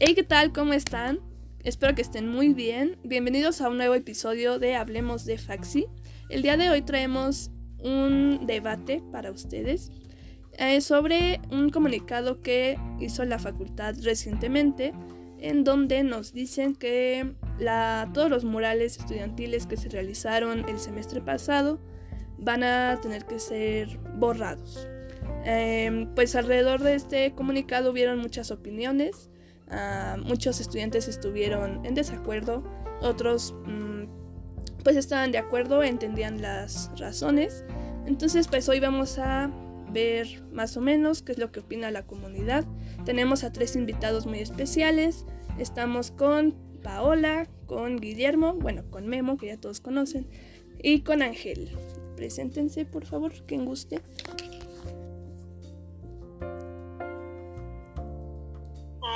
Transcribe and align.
Hey, 0.00 0.14
¿qué 0.14 0.22
tal? 0.22 0.52
¿Cómo 0.52 0.74
están? 0.74 1.18
Espero 1.64 1.92
que 1.96 2.02
estén 2.02 2.28
muy 2.28 2.54
bien. 2.54 2.98
Bienvenidos 3.02 3.60
a 3.60 3.68
un 3.68 3.78
nuevo 3.78 3.96
episodio 3.96 4.60
de 4.60 4.76
Hablemos 4.76 5.24
de 5.24 5.38
Faxi. 5.38 5.88
El 6.30 6.42
día 6.42 6.56
de 6.56 6.70
hoy 6.70 6.82
traemos 6.82 7.50
un 7.80 8.46
debate 8.46 9.02
para 9.10 9.32
ustedes 9.32 9.90
eh, 10.52 10.80
sobre 10.82 11.40
un 11.50 11.70
comunicado 11.70 12.42
que 12.42 12.78
hizo 13.00 13.24
la 13.24 13.40
facultad 13.40 13.96
recientemente 14.00 14.92
en 15.40 15.64
donde 15.64 16.04
nos 16.04 16.32
dicen 16.32 16.76
que 16.76 17.34
todos 18.14 18.30
los 18.30 18.44
murales 18.44 18.98
estudiantiles 18.98 19.66
que 19.66 19.76
se 19.76 19.88
realizaron 19.88 20.68
el 20.68 20.78
semestre 20.78 21.22
pasado 21.22 21.80
van 22.38 22.62
a 22.62 23.00
tener 23.02 23.24
que 23.24 23.40
ser 23.40 23.98
borrados. 24.14 24.86
Em, 25.44 26.14
pues 26.14 26.36
alrededor 26.36 26.82
de 26.82 26.94
este 26.94 27.32
comunicado 27.32 27.90
hubieron 27.90 28.20
muchas 28.20 28.52
opiniones, 28.52 29.28
ah, 29.70 30.16
muchos 30.22 30.60
estudiantes 30.60 31.08
estuvieron 31.08 31.84
en 31.84 31.94
desacuerdo, 31.94 32.64
otros 33.00 33.54
mm, 33.66 34.04
pues 34.82 34.96
estaban 34.96 35.32
de 35.32 35.38
acuerdo, 35.38 35.82
entendían 35.82 36.40
las 36.42 36.90
razones. 36.98 37.64
Entonces 38.06 38.48
pues 38.48 38.68
hoy 38.68 38.80
vamos 38.80 39.18
a 39.18 39.50
ver 39.92 40.42
más 40.52 40.76
o 40.76 40.80
menos 40.80 41.22
qué 41.22 41.32
es 41.32 41.38
lo 41.38 41.50
que 41.52 41.60
opina 41.60 41.90
la 41.90 42.06
comunidad. 42.06 42.64
Tenemos 43.04 43.44
a 43.44 43.52
tres 43.52 43.76
invitados 43.76 44.26
muy 44.26 44.38
especiales. 44.40 45.24
Estamos 45.58 46.10
con 46.10 46.54
Paola, 46.82 47.48
con 47.66 47.96
Guillermo, 47.96 48.54
bueno, 48.54 48.84
con 48.90 49.06
Memo, 49.06 49.36
que 49.36 49.48
ya 49.48 49.56
todos 49.56 49.80
conocen, 49.80 50.26
y 50.82 51.00
con 51.00 51.22
Ángel. 51.22 51.70
Preséntense, 52.16 52.84
por 52.84 53.04
favor, 53.04 53.32
quien 53.46 53.64
guste. 53.64 54.00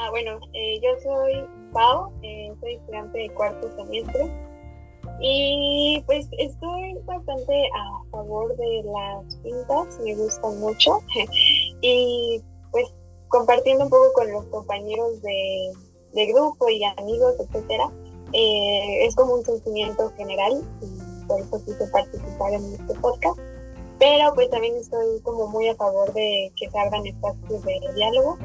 Ah, 0.02 0.10
bueno, 0.10 0.40
eh, 0.52 0.80
yo 0.82 0.90
soy 1.00 1.46
Pao, 1.72 2.12
eh, 2.22 2.52
soy 2.58 2.74
estudiante 2.74 3.18
de 3.18 3.30
cuarto 3.34 3.70
semestre. 3.76 4.32
Y 5.20 6.02
pues 6.06 6.26
estoy 6.38 6.94
bastante 7.04 7.68
a 7.72 8.10
favor 8.10 8.56
de 8.56 8.82
las 8.82 9.36
pintas, 9.36 10.00
me 10.00 10.16
gustan 10.16 10.58
mucho. 10.58 10.98
Y 11.82 12.42
pues 12.72 12.92
compartiendo 13.28 13.84
un 13.84 13.90
poco 13.90 14.12
con 14.14 14.32
los 14.32 14.44
compañeros 14.46 15.22
de, 15.22 16.26
grupo 16.32 16.68
y 16.68 16.82
amigos, 16.82 17.34
etcétera, 17.38 17.88
eh, 18.32 19.06
es 19.06 19.14
como 19.14 19.34
un 19.34 19.44
sentimiento 19.44 20.12
general 20.16 20.64
y 20.80 21.26
por 21.26 21.40
eso 21.40 21.64
quise 21.64 21.86
participar 21.92 22.54
en 22.54 22.64
este 22.72 22.94
podcast. 23.00 23.38
Pero 24.00 24.34
pues 24.34 24.50
también 24.50 24.74
estoy 24.74 25.20
como 25.22 25.46
muy 25.46 25.68
a 25.68 25.76
favor 25.76 26.12
de 26.12 26.52
que 26.56 26.68
se 26.68 26.76
abran 26.76 27.06
espacios 27.06 27.62
de 27.62 27.80
diálogo 27.94 28.36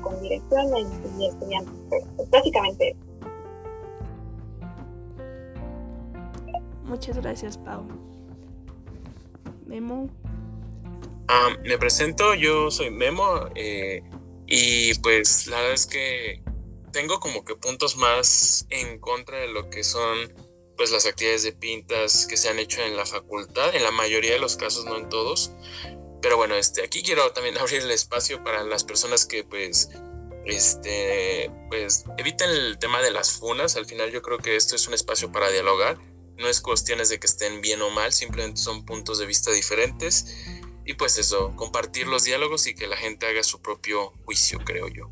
con 0.00 0.20
dirección 0.22 0.66
y 1.18 1.26
estudiantes. 1.26 1.74
Pues, 1.88 2.30
básicamente 2.30 2.96
Muchas 6.84 7.16
gracias, 7.18 7.58
Pau. 7.58 7.86
Memo. 9.66 10.08
Ah, 11.28 11.56
me 11.64 11.78
presento, 11.78 12.34
yo 12.34 12.70
soy 12.70 12.90
Memo 12.90 13.48
eh, 13.54 14.02
y 14.46 14.94
pues 15.00 15.46
la 15.46 15.56
verdad 15.56 15.72
es 15.72 15.86
que 15.86 16.42
tengo 16.92 17.18
como 17.18 17.44
que 17.44 17.56
puntos 17.56 17.96
más 17.96 18.66
en 18.68 18.98
contra 19.00 19.38
de 19.38 19.48
lo 19.48 19.70
que 19.70 19.82
son 19.82 20.32
pues 20.76 20.92
las 20.92 21.06
actividades 21.06 21.44
de 21.44 21.52
pintas 21.52 22.26
que 22.26 22.36
se 22.36 22.48
han 22.48 22.58
hecho 22.58 22.82
en 22.82 22.96
la 22.96 23.06
facultad, 23.06 23.74
en 23.74 23.82
la 23.82 23.90
mayoría 23.90 24.34
de 24.34 24.38
los 24.38 24.56
casos, 24.56 24.84
no 24.84 24.96
en 24.96 25.08
todos. 25.08 25.52
Pero 26.24 26.36
bueno, 26.36 26.56
este, 26.56 26.82
aquí 26.82 27.04
quiero 27.04 27.30
también 27.32 27.56
abrir 27.60 27.82
el 27.82 27.90
espacio 27.92 28.42
para 28.42 28.64
las 28.64 28.82
personas 28.82 29.26
que 29.26 29.44
pues 29.44 29.90
este 30.44 31.50
pues 31.68 32.04
eviten 32.18 32.50
el 32.50 32.78
tema 32.78 33.00
de 33.00 33.12
las 33.12 33.30
funas. 33.32 33.76
Al 33.76 33.86
final 33.86 34.10
yo 34.10 34.22
creo 34.22 34.38
que 34.38 34.56
esto 34.56 34.74
es 34.74 34.88
un 34.88 34.94
espacio 34.94 35.30
para 35.30 35.50
dialogar 35.50 35.98
no 36.38 36.48
es 36.48 36.60
cuestiones 36.60 37.08
de 37.08 37.18
que 37.18 37.26
estén 37.26 37.60
bien 37.60 37.80
o 37.82 37.90
mal, 37.90 38.12
simplemente 38.12 38.60
son 38.60 38.84
puntos 38.84 39.18
de 39.18 39.26
vista 39.26 39.50
diferentes. 39.52 40.36
Y 40.84 40.94
pues 40.94 41.16
eso, 41.18 41.54
compartir 41.56 42.06
los 42.06 42.24
diálogos 42.24 42.66
y 42.66 42.74
que 42.74 42.86
la 42.86 42.96
gente 42.96 43.26
haga 43.26 43.42
su 43.42 43.62
propio 43.62 44.12
juicio, 44.24 44.58
creo 44.64 44.88
yo. 44.88 45.10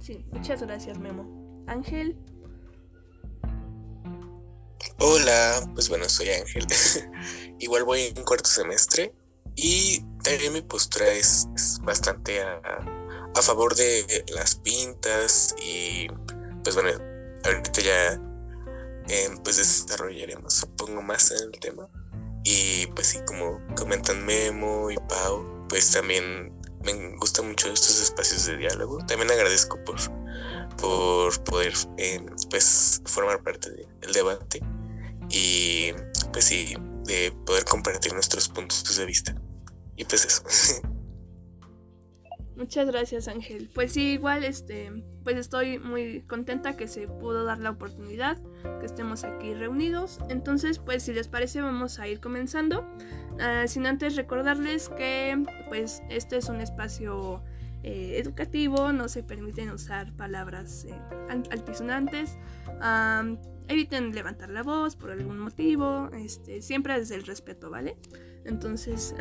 Sí, 0.00 0.24
muchas 0.30 0.62
gracias, 0.62 0.98
Memo. 0.98 1.64
Ángel. 1.66 2.16
Hola, 4.98 5.68
pues 5.74 5.88
bueno, 5.88 6.08
soy 6.08 6.30
Ángel. 6.30 6.66
Igual 7.58 7.84
voy 7.84 8.12
en 8.16 8.24
cuarto 8.24 8.48
semestre 8.48 9.14
y 9.56 10.00
también 10.22 10.52
mi 10.52 10.62
postura 10.62 11.08
es, 11.08 11.46
bastante 11.82 12.42
a, 12.42 12.60
favor 13.42 13.74
de 13.74 14.24
las 14.34 14.54
pintas 14.54 15.54
y 15.60 16.06
pues 16.62 16.76
bueno, 16.76 16.90
ahorita 17.44 17.80
ya 17.80 18.20
pues 19.42 19.56
desarrollaremos 19.56 20.54
supongo 20.54 21.02
más 21.02 21.30
en 21.32 21.42
el 21.42 21.60
tema. 21.60 21.88
Y 22.44 22.86
pues 22.88 23.08
sí, 23.08 23.20
como 23.26 23.60
comentan 23.76 24.24
Memo 24.24 24.90
y 24.90 24.96
Pau, 24.96 25.66
pues 25.68 25.90
también 25.92 26.52
me 26.84 27.16
gustan 27.16 27.48
mucho 27.48 27.72
estos 27.72 28.00
espacios 28.00 28.46
de 28.46 28.56
diálogo. 28.56 28.98
También 29.06 29.30
agradezco 29.30 29.78
por, 29.84 29.98
por 30.76 31.42
poder 31.44 31.72
em, 31.96 32.26
pues 32.50 33.02
formar 33.04 33.42
parte 33.42 33.70
del 34.00 34.12
debate 34.12 34.60
y 35.30 35.92
pues 36.32 36.44
sí, 36.46 36.74
de 37.04 37.32
poder 37.46 37.64
compartir 37.64 38.12
nuestros 38.12 38.48
puntos 38.48 38.96
de 38.96 39.06
vista. 39.06 39.34
Y 39.96 40.04
pues 40.04 40.24
eso. 40.24 40.82
Muchas 42.56 42.86
gracias 42.86 43.28
Ángel. 43.28 43.70
Pues 43.74 43.92
sí, 43.92 44.12
igual 44.12 44.44
este, 44.44 44.92
pues 45.24 45.36
estoy 45.36 45.78
muy 45.78 46.22
contenta 46.22 46.76
que 46.76 46.86
se 46.86 47.08
pudo 47.08 47.44
dar 47.44 47.58
la 47.58 47.70
oportunidad, 47.70 48.38
que 48.78 48.86
estemos 48.86 49.24
aquí 49.24 49.54
reunidos. 49.54 50.18
Entonces, 50.28 50.78
pues 50.78 51.02
si 51.02 51.12
les 51.12 51.28
parece 51.28 51.62
vamos 51.62 51.98
a 51.98 52.08
ir 52.08 52.20
comenzando. 52.20 52.86
Ah, 53.40 53.64
sin 53.66 53.86
antes 53.86 54.16
recordarles 54.16 54.90
que 54.90 55.42
pues 55.68 56.02
este 56.10 56.36
es 56.36 56.48
un 56.48 56.60
espacio 56.60 57.42
eh, 57.82 58.18
educativo, 58.18 58.92
no 58.92 59.08
se 59.08 59.22
permiten 59.22 59.70
usar 59.70 60.12
palabras 60.12 60.84
eh, 60.84 60.94
altisonantes. 61.50 62.38
eviten 63.68 64.14
levantar 64.14 64.50
la 64.50 64.62
voz 64.62 64.96
por 64.96 65.10
algún 65.10 65.38
motivo, 65.38 66.10
este, 66.14 66.62
siempre 66.62 66.98
desde 66.98 67.14
el 67.14 67.24
respeto, 67.24 67.70
¿vale? 67.70 67.96
Entonces, 68.44 69.14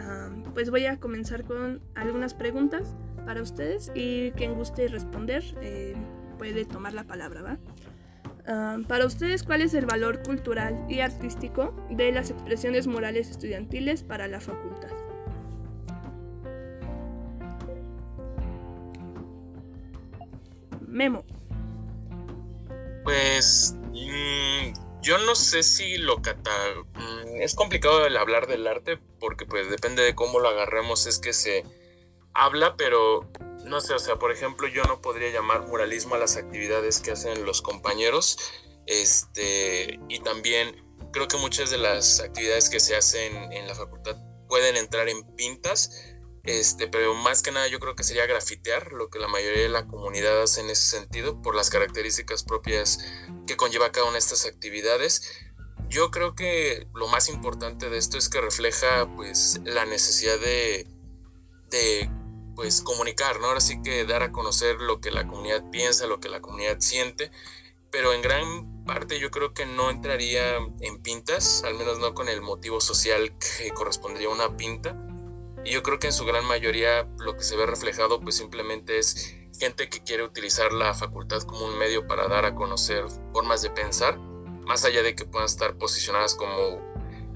pues 0.54 0.72
voy 0.72 0.86
a 0.88 1.00
comenzar 1.00 1.44
con 1.44 1.80
algunas 1.96 2.34
preguntas 2.34 2.96
para 3.26 3.42
ustedes 3.42 3.92
y 3.94 4.32
quien 4.32 4.56
guste 4.56 4.88
responder 4.88 5.44
eh, 5.62 5.96
puede 6.38 6.66
tomar 6.66 6.94
la 6.94 7.04
palabra, 7.04 7.42
¿va? 7.42 7.58
para 8.88 9.06
ustedes, 9.06 9.44
¿cuál 9.44 9.62
es 9.62 9.74
el 9.76 9.86
valor 9.86 10.24
cultural 10.24 10.86
y 10.90 11.00
artístico 11.00 11.74
de 11.92 12.12
las 12.12 12.32
expresiones 12.32 12.86
morales 12.86 13.30
estudiantiles 13.30 14.04
para 14.04 14.28
la 14.28 14.42
facultad? 14.42 15.00
Memo. 20.91 21.25
Pues 23.03 23.75
mm, 23.91 25.02
yo 25.02 25.18
no 25.19 25.35
sé 25.35 25.63
si 25.63 25.97
lo 25.97 26.22
cata... 26.22 26.52
Mm, 26.94 27.41
es 27.41 27.56
complicado 27.56 28.06
el 28.06 28.18
hablar 28.18 28.47
del 28.47 28.68
arte 28.68 29.00
porque 29.19 29.46
pues 29.46 29.69
depende 29.69 30.03
de 30.03 30.16
cómo 30.16 30.40
lo 30.40 30.50
agarremos 30.50 31.07
es 31.07 31.19
que 31.19 31.34
se 31.34 31.63
habla, 32.34 32.75
pero 32.75 33.30
no 33.66 33.81
sé, 33.81 33.94
o 33.94 34.00
sea, 34.00 34.18
por 34.18 34.31
ejemplo, 34.31 34.68
yo 34.68 34.84
no 34.84 35.01
podría 35.01 35.31
llamar 35.31 35.68
muralismo 35.68 36.16
a 36.16 36.18
las 36.18 36.38
actividades 36.38 37.00
que 37.00 37.12
hacen 37.12 37.46
los 37.46 37.62
compañeros. 37.62 38.38
Este, 38.85 40.00
y 40.09 40.19
también 40.19 40.84
creo 41.12 41.28
que 41.28 41.38
muchas 41.38 41.69
de 41.69 41.78
las 41.78 42.19
actividades 42.19 42.69
que 42.69 42.80
se 42.80 42.96
hacen 42.96 43.51
en 43.53 43.68
la 43.68 43.75
facultad 43.75 44.18
pueden 44.47 44.75
entrar 44.75 45.07
en 45.07 45.24
pintas, 45.35 46.11
este, 46.44 46.88
pero 46.88 47.13
más 47.13 47.44
que 47.44 47.51
nada 47.51 47.68
yo 47.68 47.80
creo 47.80 47.95
que 47.95 48.04
sería 48.04 48.25
grafitear, 48.25 48.94
lo 48.94 49.10
que 49.10 49.19
la 49.19 49.27
mayoría 49.27 49.63
de 49.63 49.69
la 49.69 49.86
comunidad 49.86 50.42
hace 50.42 50.62
en 50.62 50.69
ese 50.69 50.98
sentido, 50.98 51.42
por 51.42 51.56
las 51.56 51.69
características 51.69 52.44
propias 52.44 53.00
que 53.45 53.57
conlleva 53.57 53.92
cada 53.92 54.06
una 54.06 54.13
de 54.13 54.19
estas 54.19 54.45
actividades. 54.45 55.24
Yo 55.89 56.10
creo 56.10 56.36
que 56.36 56.88
lo 56.94 57.07
más 57.07 57.30
importante 57.30 57.89
de 57.89 57.98
esto 57.98 58.18
es 58.18 58.30
que 58.30 58.42
refleja 58.42 59.07
pues 59.16 59.60
la 59.66 59.86
necesidad 59.86 60.39
de, 60.39 60.88
de 61.69 62.10
pues 62.56 62.81
comunicar, 62.81 63.39
¿no? 63.39 63.48
Ahora 63.48 63.62
sí 63.62 63.81
que 63.81 64.06
dar 64.06 64.24
a 64.24 64.31
conocer 64.31 64.77
lo 64.81 65.01
que 65.01 65.12
la 65.12 65.27
comunidad 65.27 65.69
piensa, 65.69 66.07
lo 66.07 66.19
que 66.19 66.30
la 66.30 66.42
comunidad 66.42 66.80
siente, 66.80 67.31
pero 67.92 68.13
en 68.13 68.21
gran 68.21 68.86
parte 68.86 69.19
yo 69.19 69.31
creo 69.31 69.54
que 69.54 69.66
no 69.66 69.89
entraría 69.89 70.57
en 70.80 71.01
pintas, 71.01 71.63
al 71.63 71.75
menos 71.75 72.00
no 72.00 72.13
con 72.13 72.30
el 72.30 72.42
motivo 72.42 72.81
social 72.81 73.33
que 73.38 73.71
correspondería 73.71 74.30
a 74.30 74.31
una 74.31 74.57
pinta. 74.57 74.95
Y 75.63 75.72
yo 75.72 75.84
creo 75.84 76.00
que 76.00 76.08
en 76.08 76.13
su 76.13 76.25
gran 76.25 76.46
mayoría 76.46 77.08
lo 77.19 77.36
que 77.36 77.44
se 77.44 77.56
ve 77.56 77.66
reflejado 77.66 78.19
pues 78.19 78.36
simplemente 78.36 78.98
es 78.98 79.36
gente 79.60 79.90
que 79.90 80.04
quiere 80.04 80.24
utilizar 80.24 80.74
la 80.74 80.94
facultad 80.94 81.42
como 81.44 81.66
un 81.66 81.78
medio 81.78 82.08
para 82.08 82.28
dar 82.28 82.46
a 82.46 82.56
conocer 82.56 83.06
formas 83.31 83.62
de 83.62 83.69
pensar, 83.69 84.18
más 84.18 84.86
allá 84.86 85.04
de 85.04 85.16
que 85.16 85.25
puedan 85.25 85.46
estar 85.46 85.78
posicionadas 85.78 86.36
como 86.36 86.81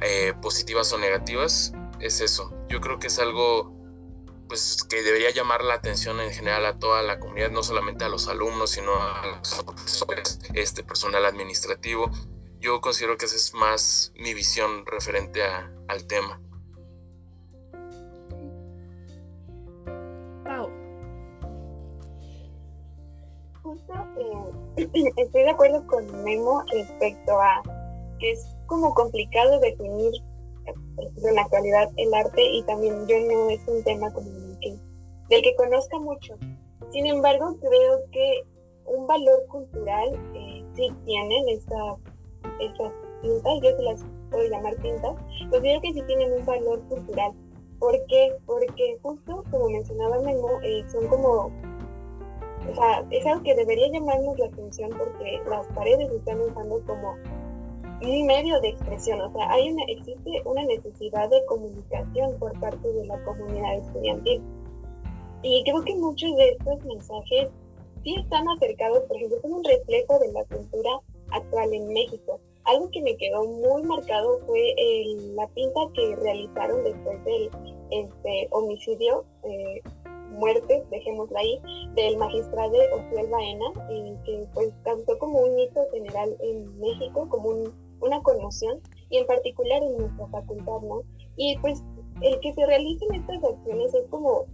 eh, 0.01 0.33
positivas 0.41 0.91
o 0.93 0.97
negativas, 0.97 1.73
es 1.99 2.21
eso. 2.21 2.51
Yo 2.67 2.81
creo 2.81 2.99
que 2.99 3.07
es 3.07 3.19
algo 3.19 3.75
pues 4.47 4.83
que 4.83 5.01
debería 5.01 5.31
llamar 5.31 5.63
la 5.63 5.75
atención 5.75 6.19
en 6.19 6.31
general 6.31 6.65
a 6.65 6.77
toda 6.77 7.01
la 7.01 7.19
comunidad, 7.19 7.49
no 7.51 7.63
solamente 7.63 8.05
a 8.05 8.09
los 8.09 8.27
alumnos, 8.27 8.71
sino 8.71 8.93
a 8.95 9.39
los 9.39 9.63
profesores, 9.63 10.39
este 10.53 10.83
personal 10.83 11.25
administrativo. 11.25 12.11
Yo 12.59 12.81
considero 12.81 13.17
que 13.17 13.25
esa 13.25 13.35
es 13.35 13.53
más 13.53 14.11
mi 14.15 14.33
visión 14.33 14.85
referente 14.85 15.43
al 15.43 16.07
tema. 16.07 16.41
Estoy 25.17 25.43
de 25.43 25.49
acuerdo 25.49 25.85
con 25.87 26.23
Memo 26.23 26.63
respecto 26.71 27.39
a 27.39 27.61
que 28.19 28.31
es 28.31 28.55
como 28.67 28.93
complicado 28.93 29.59
definir 29.59 30.13
en 30.97 31.35
la 31.35 31.41
actualidad 31.41 31.89
el 31.97 32.13
arte 32.13 32.43
y 32.43 32.63
también 32.63 33.05
yo 33.07 33.15
no 33.19 33.49
es 33.49 33.61
un 33.67 33.83
tema 33.83 34.11
como 34.13 34.29
del 35.29 35.41
que 35.41 35.55
conozca 35.55 35.99
mucho. 35.99 36.35
Sin 36.91 37.05
embargo, 37.07 37.57
creo 37.59 37.99
que 38.11 38.43
un 38.85 39.07
valor 39.07 39.45
cultural 39.47 40.13
eh, 40.35 40.63
sí 40.75 40.93
tienen 41.05 41.49
estas, 41.49 41.97
estas 42.59 42.91
pintas, 43.21 43.53
yo 43.63 43.75
se 43.75 43.83
las 43.83 44.05
puedo 44.29 44.49
llamar 44.49 44.75
pintas, 44.77 45.15
considero 45.49 45.81
que 45.81 45.93
sí 45.93 46.01
tienen 46.03 46.33
un 46.33 46.45
valor 46.45 46.81
cultural. 46.87 47.31
¿Por 47.79 47.93
qué? 48.07 48.35
Porque 48.45 48.97
justo 49.01 49.43
como 49.51 49.69
mencionaba 49.69 50.19
Memo, 50.19 50.59
eh, 50.63 50.83
son 50.91 51.07
como, 51.07 51.51
o 52.69 52.75
sea, 52.75 53.05
es 53.11 53.25
algo 53.25 53.43
que 53.43 53.55
debería 53.55 53.87
llamarnos 53.91 54.37
la 54.39 54.47
atención 54.47 54.89
porque 54.97 55.39
las 55.49 55.65
paredes 55.67 56.11
están 56.11 56.41
usando 56.41 56.81
como 56.85 57.15
un 58.01 58.25
medio 58.25 58.59
de 58.61 58.69
expresión, 58.69 59.21
o 59.21 59.31
sea, 59.31 59.51
hay 59.51 59.71
una, 59.71 59.83
existe 59.87 60.41
una 60.45 60.63
necesidad 60.63 61.29
de 61.29 61.45
comunicación 61.45 62.37
por 62.39 62.59
parte 62.59 62.87
de 62.91 63.05
la 63.05 63.23
comunidad 63.23 63.75
estudiantil. 63.75 64.41
Y 65.43 65.63
creo 65.63 65.83
que 65.83 65.95
muchos 65.95 66.35
de 66.35 66.49
estos 66.49 66.83
mensajes 66.85 67.49
sí 68.03 68.15
están 68.17 68.47
acercados, 68.49 69.03
por 69.03 69.15
ejemplo, 69.17 69.39
son 69.41 69.53
un 69.53 69.63
reflejo 69.63 70.19
de 70.19 70.31
la 70.33 70.43
cultura 70.45 71.01
actual 71.31 71.73
en 71.73 71.87
México. 71.93 72.39
Algo 72.65 72.89
que 72.89 73.01
me 73.01 73.15
quedó 73.17 73.43
muy 73.43 73.83
marcado 73.83 74.39
fue 74.47 74.73
la 75.35 75.47
pinta 75.49 75.79
que 75.93 76.15
realizaron 76.15 76.83
después 76.83 77.23
del 77.23 77.49
este, 77.91 78.47
homicidio, 78.51 79.23
eh, 79.43 79.81
muerte, 80.35 80.83
dejémosla 80.91 81.39
ahí, 81.39 81.59
del 81.95 82.17
magistrado 82.17 82.73
Ociel 82.93 83.27
Baena, 83.27 83.65
y 83.89 84.15
que 84.25 84.47
pues 84.53 84.73
causó 84.83 85.17
como 85.19 85.39
un 85.39 85.59
hito 85.59 85.81
general 85.91 86.35
en 86.41 86.79
México, 86.79 87.27
como 87.29 87.49
un 87.49 87.85
una 88.01 88.21
conmoción 88.21 88.79
y 89.09 89.17
en 89.17 89.25
particular 89.25 89.83
en 89.83 89.97
nuestra 89.97 90.27
facultad, 90.27 90.81
¿no? 90.81 91.01
Y 91.37 91.57
pues 91.59 91.83
el 92.21 92.39
que 92.39 92.53
se 92.53 92.65
realicen 92.65 93.13
estas 93.13 93.43
acciones 93.43 93.93
es 93.93 94.05
como 94.09 94.45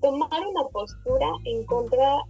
tomar 0.00 0.46
una 0.46 0.64
postura 0.68 1.30
en 1.44 1.64
contra 1.66 2.22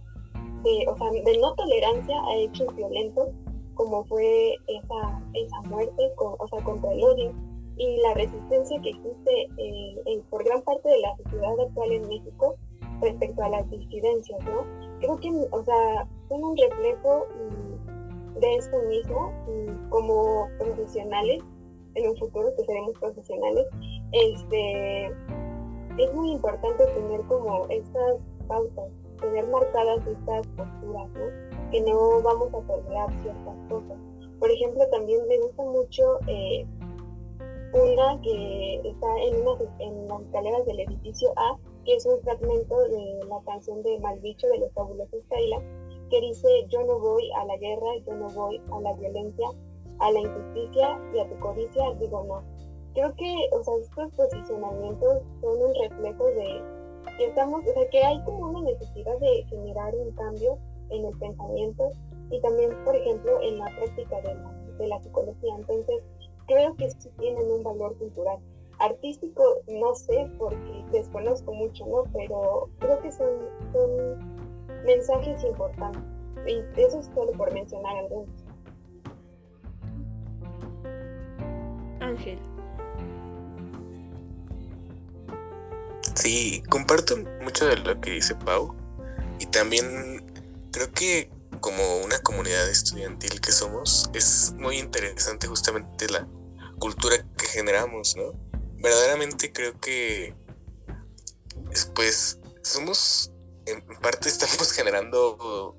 de, 0.63 0.85
o 0.87 0.97
sea, 0.97 1.11
de 1.11 1.37
no 1.39 1.53
tolerancia 1.55 2.15
a 2.27 2.35
hechos 2.37 2.75
violentos 2.75 3.29
como 3.75 4.05
fue 4.05 4.55
esa, 4.67 5.23
esa 5.33 5.61
muerte, 5.63 6.11
o 6.17 6.47
sea, 6.47 6.63
contra 6.63 6.91
el 6.91 7.03
odio 7.03 7.33
y 7.75 7.97
la 7.97 8.13
resistencia 8.13 8.79
que 8.81 8.89
existe 8.89 9.47
eh, 9.57 10.21
por 10.29 10.43
gran 10.43 10.61
parte 10.61 10.87
de 10.89 10.99
la 10.99 11.15
sociedad 11.17 11.59
actual 11.59 11.91
en 11.91 12.07
México 12.07 12.55
respecto 13.01 13.43
a 13.43 13.49
las 13.49 13.69
disidencias, 13.69 14.39
¿no? 14.45 14.65
Creo 14.99 15.17
que, 15.17 15.29
o 15.51 15.63
sea, 15.63 16.07
son 16.29 16.43
un 16.43 16.57
reflejo 16.57 17.27
de 18.39 18.55
esto 18.55 18.77
mismo 18.89 19.31
como 19.89 20.47
profesionales, 20.59 21.43
en 21.95 22.09
un 22.09 22.17
futuro 22.17 22.49
que 22.57 22.65
seremos 22.65 22.97
profesionales, 22.99 23.67
este, 24.11 25.05
es 25.97 26.13
muy 26.13 26.31
importante 26.31 26.85
tener 26.87 27.21
como 27.27 27.67
estas 27.69 28.17
pautas, 28.47 28.89
tener 29.19 29.47
marcadas 29.47 29.99
estas 30.07 30.47
posturas, 30.47 31.09
¿no? 31.11 31.69
que 31.71 31.81
no 31.81 32.21
vamos 32.21 32.53
a 32.53 32.61
tolerar 32.67 33.09
ciertas 33.21 33.55
cosas. 33.69 33.97
Por 34.39 34.51
ejemplo, 34.51 34.85
también 34.89 35.27
me 35.27 35.39
gusta 35.39 35.63
mucho 35.63 36.19
eh, 36.27 36.65
una 37.73 38.21
que 38.21 38.81
está 38.83 39.07
en, 39.23 39.35
una, 39.41 39.57
en 39.79 40.07
las 40.07 40.21
escaleras 40.21 40.65
del 40.65 40.79
edificio 40.81 41.31
A, 41.35 41.57
que 41.85 41.95
es 41.95 42.05
un 42.05 42.19
fragmento 42.21 42.79
de 42.83 43.25
la 43.27 43.41
canción 43.45 43.83
de 43.83 43.99
Maldicho 43.99 44.47
de 44.47 44.59
los 44.59 44.71
fabulosos 44.73 45.21
Kaila, 45.29 45.61
que 46.09 46.21
dice 46.21 46.47
yo 46.69 46.83
no 46.83 46.99
voy 46.99 47.29
a 47.31 47.45
la 47.45 47.57
guerra, 47.57 47.97
yo 48.05 48.15
no 48.15 48.29
voy 48.29 48.61
a 48.71 48.81
la 48.81 48.93
violencia, 48.93 49.47
a 49.99 50.11
la 50.11 50.19
injusticia 50.19 50.99
y 51.13 51.19
a 51.19 51.29
tu 51.29 51.39
codicia, 51.39 51.93
digo 51.99 52.23
no. 52.23 52.43
Creo 52.93 53.15
que, 53.15 53.49
o 53.51 53.63
sea, 53.63 53.73
estos 53.77 54.11
posicionamientos 54.11 55.23
son 55.41 55.63
un 55.63 55.73
reflejo 55.81 56.25
de 56.25 56.61
que 57.17 57.25
estamos, 57.25 57.61
o 57.67 57.73
sea, 57.73 57.89
que 57.89 58.03
hay 58.03 58.23
como 58.23 58.49
una 58.49 58.61
necesidad 58.61 59.17
de 59.19 59.43
generar 59.49 59.95
un 59.95 60.11
cambio 60.11 60.57
en 60.89 61.05
el 61.05 61.17
pensamiento 61.17 61.91
y 62.29 62.39
también, 62.41 62.71
por 62.83 62.95
ejemplo, 62.95 63.41
en 63.41 63.57
la 63.57 63.65
práctica 63.75 64.21
de 64.21 64.35
la, 64.35 64.51
de 64.77 64.87
la 64.87 65.01
psicología. 65.01 65.55
Entonces, 65.57 66.03
creo 66.47 66.75
que 66.75 66.89
sí 66.91 67.09
tienen 67.19 67.51
un 67.51 67.63
valor 67.63 67.97
cultural. 67.97 68.37
Artístico, 68.83 69.61
no 69.67 69.95
sé, 69.95 70.29
porque 70.37 70.85
desconozco 70.91 71.53
mucho, 71.53 71.85
¿no? 71.85 72.03
Pero 72.11 72.69
creo 72.79 73.01
que 73.01 73.11
son, 73.11 73.29
son 73.71 74.43
mensajes 74.85 75.43
importantes. 75.43 76.01
Y 76.45 76.61
eso 76.79 76.99
es 76.99 77.09
solo 77.15 77.31
por 77.31 77.53
mencionar 77.53 77.95
algunos. 77.95 78.29
Ángel. 82.01 82.39
Sí, 86.15 86.61
comparto 86.69 87.15
mucho 87.41 87.65
de 87.65 87.77
lo 87.77 87.99
que 88.01 88.11
dice 88.11 88.35
Pau. 88.35 88.75
Y 89.39 89.45
también 89.45 90.25
creo 90.71 90.91
que 90.91 91.29
como 91.61 91.99
una 92.03 92.19
comunidad 92.19 92.69
estudiantil 92.69 93.39
que 93.39 93.53
somos, 93.53 94.09
es 94.13 94.53
muy 94.57 94.79
interesante 94.79 95.47
justamente 95.47 96.09
la 96.09 96.27
cultura 96.77 97.15
que 97.37 97.45
generamos, 97.45 98.17
¿no? 98.17 98.33
Verdaderamente 98.83 99.51
creo 99.51 99.79
que 99.79 100.35
pues 101.95 102.37
somos 102.61 103.31
en 103.65 103.81
parte 104.01 104.29
estamos 104.29 104.71
generando 104.75 105.75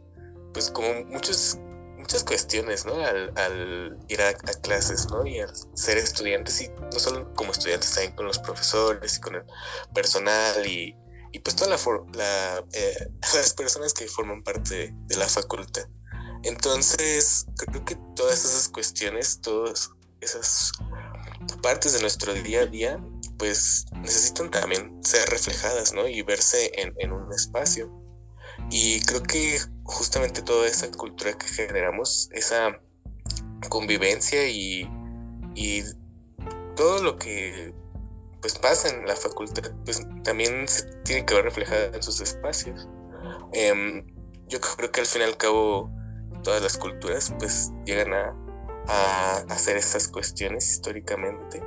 pues 0.53 0.71
como 0.71 1.05
muchos 1.05 1.59
muchas 2.05 2.23
cuestiones, 2.23 2.85
¿no? 2.85 2.95
Al, 2.97 3.99
ir 4.09 4.21
a, 4.21 4.35
clases, 4.35 5.07
¿no? 5.11 5.27
Y 5.27 5.41
al 5.41 5.51
ser 5.75 5.97
estudiantes, 5.97 6.61
y 6.61 6.69
no 6.69 6.99
solo 6.99 7.33
como 7.35 7.53
estudiantes, 7.53 7.95
también 7.95 8.15
con 8.15 8.27
los 8.27 8.39
profesores 8.39 9.17
y 9.17 9.21
con 9.21 9.37
el 9.37 9.45
personal 9.95 10.67
y, 10.67 10.95
y 11.33 11.39
pues 11.39 11.57
toda 11.57 11.71
la, 12.13 12.65
eh, 12.73 13.09
las 13.35 13.55
personas 13.55 13.95
que 13.95 14.07
forman 14.07 14.43
parte 14.43 14.95
de, 15.07 15.17
la 15.17 15.27
facultad. 15.27 15.89
Entonces, 16.43 17.47
creo 17.57 17.83
que 17.87 17.97
todas 18.15 18.45
esas 18.45 18.69
cuestiones, 18.69 19.41
todas 19.41 19.89
esas 20.21 20.73
partes 21.63 21.93
de 21.93 22.01
nuestro 22.01 22.33
día 22.35 22.63
a 22.63 22.67
día, 22.67 23.05
pues 23.39 23.87
necesitan 23.93 24.51
también 24.51 25.03
ser 25.03 25.29
reflejadas, 25.29 25.93
¿no? 25.93 26.07
Y 26.07 26.23
verse 26.23 26.73
en, 26.75 27.13
un 27.13 27.33
espacio. 27.33 27.93
Y 28.71 29.01
creo 29.03 29.23
que 29.23 29.59
justamente 29.83 30.43
toda 30.43 30.67
esa 30.67 30.91
cultura 30.91 31.33
que 31.33 31.47
generamos, 31.47 32.29
esa 32.33 32.81
convivencia 33.69 34.49
y, 34.49 34.89
todo 36.77 37.03
lo 37.05 37.17
que 37.17 37.73
pues 38.43 38.59
pasa 38.59 38.89
en 38.89 39.07
la 39.07 39.15
facultad, 39.15 39.71
pues 39.85 40.03
también 40.25 40.67
tiene 41.05 41.25
que 41.25 41.35
ver 41.35 41.45
reflejada 41.45 41.87
en 41.95 42.03
sus 42.03 42.21
espacios. 42.21 42.89
Em, 43.53 44.05
yo 44.49 44.61
creo 44.61 44.91
que 44.91 45.01
al 45.01 45.07
fin 45.07 45.23
y 45.23 45.25
al 45.25 45.37
cabo 45.37 45.89
todas 46.43 46.61
las 46.61 46.77
culturas 46.77 47.33
pues 47.39 47.71
llegan 47.87 48.13
a, 48.13 48.44
a 48.89 49.45
hacer 49.49 49.77
estas 49.77 50.09
cuestiones 50.09 50.71
históricamente 50.71 51.63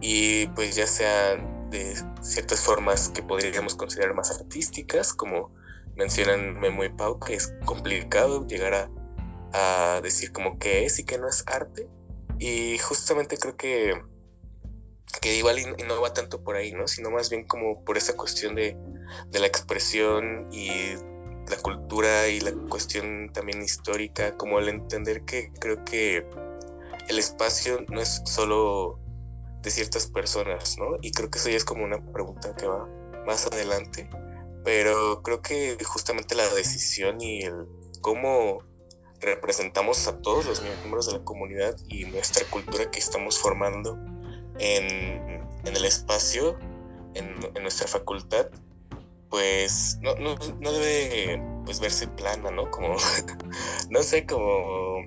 y 0.00 0.46
pues 0.48 0.76
ya 0.76 0.86
sean 0.86 1.70
de 1.70 1.94
ciertas 2.22 2.60
formas 2.60 3.10
que 3.10 3.22
podríamos 3.22 3.74
considerar 3.74 4.14
más 4.14 4.30
artísticas, 4.30 5.12
como 5.12 5.52
mencionan 5.94 6.58
Memo 6.58 6.84
y 6.84 6.88
Pau, 6.88 7.20
que 7.20 7.34
es 7.34 7.52
complicado 7.64 8.46
llegar 8.46 8.74
a, 8.74 9.96
a 9.96 10.00
decir 10.00 10.32
como 10.32 10.58
qué 10.58 10.84
es 10.86 10.98
y 10.98 11.04
qué 11.04 11.18
no 11.18 11.28
es 11.28 11.44
arte. 11.46 11.88
Y 12.38 12.78
justamente 12.78 13.36
creo 13.36 13.56
que, 13.56 14.02
que 15.20 15.36
igual 15.36 15.58
y, 15.58 15.66
no 15.84 16.00
va 16.00 16.14
tanto 16.14 16.42
por 16.42 16.56
ahí, 16.56 16.72
¿no? 16.72 16.88
Sino 16.88 17.10
más 17.10 17.28
bien 17.28 17.46
como 17.46 17.84
por 17.84 17.98
esa 17.98 18.16
cuestión 18.16 18.54
de, 18.54 18.76
de 19.28 19.38
la 19.38 19.46
expresión 19.46 20.48
y 20.50 20.70
la 21.48 21.56
cultura 21.62 22.28
y 22.28 22.40
la 22.40 22.52
cuestión 22.70 23.30
también 23.34 23.62
histórica, 23.62 24.36
como 24.36 24.58
el 24.58 24.68
entender 24.68 25.24
que 25.24 25.52
creo 25.60 25.84
que 25.84 26.26
el 27.10 27.18
espacio 27.18 27.84
no 27.88 28.00
es 28.00 28.22
solo 28.24 28.98
de 29.62 29.70
ciertas 29.70 30.06
personas, 30.06 30.78
¿no? 30.78 30.96
Y 31.02 31.10
creo 31.10 31.28
que 31.28 31.38
eso 31.38 31.50
ya 31.50 31.56
es 31.56 31.64
como 31.64 31.84
una 31.84 32.00
pregunta 32.12 32.54
que 32.56 32.66
va 32.66 32.88
más 33.26 33.46
adelante, 33.46 34.08
pero 34.64 35.20
creo 35.22 35.42
que 35.42 35.76
justamente 35.84 36.34
la 36.34 36.48
decisión 36.54 37.20
y 37.20 37.42
el 37.42 37.66
cómo 38.00 38.62
representamos 39.20 40.06
a 40.06 40.18
todos 40.22 40.46
los 40.46 40.62
miembros 40.62 41.06
de 41.06 41.18
la 41.18 41.24
comunidad 41.24 41.76
y 41.88 42.04
nuestra 42.04 42.46
cultura 42.48 42.90
que 42.90 43.00
estamos 43.00 43.38
formando 43.38 43.98
en, 44.58 45.46
el 45.64 45.84
espacio, 45.84 46.58
en, 47.14 47.34
nuestra 47.60 47.88
facultad, 47.88 48.46
pues 49.28 49.98
no, 50.00 50.14
no, 50.14 50.36
no 50.60 50.72
debe 50.72 51.42
pues 51.64 51.80
verse 51.80 52.06
plana, 52.06 52.50
¿no? 52.50 52.70
Como, 52.70 52.96
no 53.90 54.02
sé, 54.02 54.26
como, 54.26 55.02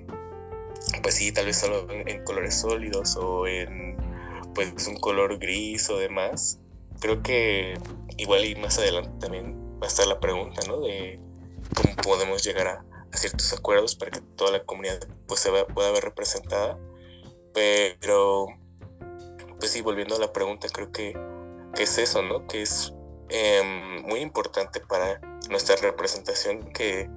pues 1.02 1.14
sí, 1.16 1.32
tal 1.32 1.46
vez 1.46 1.58
solo 1.58 1.86
en, 1.90 2.24
colores 2.24 2.54
sólidos 2.54 3.16
o 3.16 3.46
en 3.46 3.96
pues 4.54 4.86
un 4.86 4.96
color 4.96 5.38
gris 5.38 5.88
o 5.90 5.98
demás. 5.98 6.60
Creo 7.00 7.22
que 7.22 7.78
igual 8.16 8.44
y 8.44 8.54
más 8.54 8.78
adelante 8.78 9.10
también 9.20 9.78
va 9.82 9.86
a 9.86 9.88
estar 9.88 10.06
la 10.06 10.20
pregunta, 10.20 10.62
¿no? 10.68 10.80
De 10.80 11.20
cómo 11.74 11.96
podemos 11.96 12.44
llegar 12.44 12.68
a, 12.68 12.84
ciertos 13.16 13.52
acuerdos 13.52 13.94
para 13.94 14.10
que 14.10 14.20
toda 14.20 14.50
la 14.50 14.64
comunidad 14.64 14.98
pues 15.28 15.40
se 15.40 15.50
pueda 15.50 15.92
ver 15.92 16.02
representada. 16.02 16.78
Pero, 17.52 18.46
pues 19.60 19.70
sí, 19.70 19.82
volviendo 19.82 20.16
a 20.16 20.18
la 20.18 20.32
pregunta, 20.32 20.66
creo 20.68 20.90
que, 20.90 21.16
que 21.76 21.84
es 21.84 21.98
eso, 21.98 22.22
¿no? 22.22 22.48
Que 22.48 22.62
es 22.62 22.92
Em, 23.28 24.02
muy 24.02 24.20
importante 24.20 24.80
para 24.80 25.20
nuestra 25.50 25.76
representación 25.76 26.72
que 26.72 27.08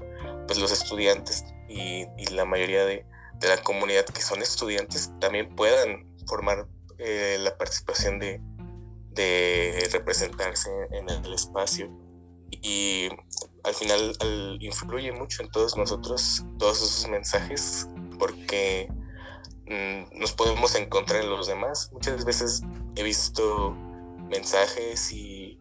pues, 0.48 0.58
los 0.58 0.72
estudiantes 0.72 1.46
y, 1.68 2.06
la 2.34 2.46
mayoría 2.46 2.86
de, 2.86 3.06
la 3.42 3.62
comunidad 3.64 4.06
que 4.06 4.22
son 4.22 4.42
estudiantes 4.42 5.12
también 5.20 5.56
puedan 5.56 6.06
formar 6.28 6.68
eh, 6.98 7.38
la 7.40 7.58
participación 7.58 8.20
de, 8.20 8.42
representarse 9.92 10.70
en 10.92 11.10
el 11.10 11.34
espacio. 11.34 11.90
Y 12.52 13.10
al 13.64 13.74
final 13.74 14.16
influye 14.60 15.12
mucho 15.12 15.42
en 15.42 15.50
todos 15.50 15.76
nosotros 15.76 16.46
todos 16.60 16.78
esos 16.78 17.10
mensajes 17.10 17.88
porque 18.20 18.88
mm, 19.66 20.20
nos 20.20 20.34
podemos 20.34 20.76
encontrar 20.76 21.24
en 21.24 21.30
los 21.30 21.48
demás. 21.48 21.90
Muchas 21.94 22.26
veces 22.26 22.62
he 22.96 23.04
visto 23.04 23.72
mensajes 24.30 25.12
y 25.12 25.60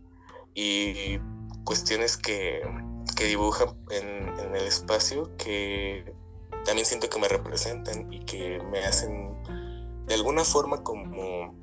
y 0.57 1.21
cuestiones 1.65 2.17
que, 2.17 2.63
dibujan 3.17 3.69
en, 3.91 4.55
el 4.55 4.67
espacio 4.67 5.37
que 5.37 6.15
también 6.67 6.87
siento 6.87 7.09
que 7.09 7.19
me 7.19 7.29
representan 7.29 8.13
y 8.13 8.25
que 8.25 8.61
me 8.71 8.85
hacen 8.85 9.35
de 10.07 10.15
alguna 10.15 10.45
forma 10.45 10.83
como 10.83 11.55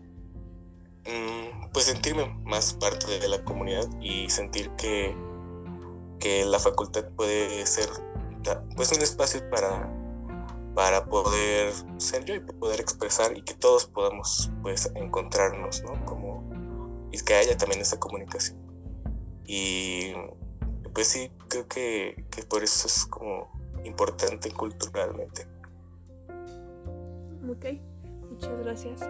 mm, 1.05 1.72
pues 1.72 1.86
sentirme 1.86 2.25
más 2.43 2.74
parte 2.74 3.19
de 3.19 3.27
la 3.27 3.43
comunidad 3.43 3.88
y 4.01 4.29
sentir 4.29 4.72
que, 4.72 5.15
que 6.19 6.45
la 6.45 6.60
facultad 6.60 7.05
puede 7.15 7.65
ser 7.65 7.89
pues 8.75 8.91
un 8.91 9.01
espacio 9.01 9.48
para 9.50 9.89
para 10.75 11.05
poder 11.05 11.72
ser 11.98 12.25
yo 12.25 12.33
y 12.36 12.39
poder 12.39 12.79
expresar 12.79 13.38
y 13.38 13.43
que 13.43 13.53
todos 13.53 13.86
podamos 13.86 14.51
pues 14.63 14.91
encontrarnos 14.95 15.83
no 15.83 16.03
como 16.05 16.43
y 17.12 17.19
que 17.19 17.36
haya 17.36 17.55
también 17.55 17.81
esa 17.81 18.00
comunicación. 18.00 18.57
Y 19.45 20.13
pues 20.93 21.07
sí, 21.07 21.31
creo 21.48 21.67
que, 21.67 22.25
por 22.50 22.63
eso 22.63 22.88
es 22.88 23.05
como 23.05 23.51
importante 23.84 24.52
culturalmente. 24.52 25.48
Ok, 27.50 27.66
muchas 28.32 28.58
gracias. 28.60 29.02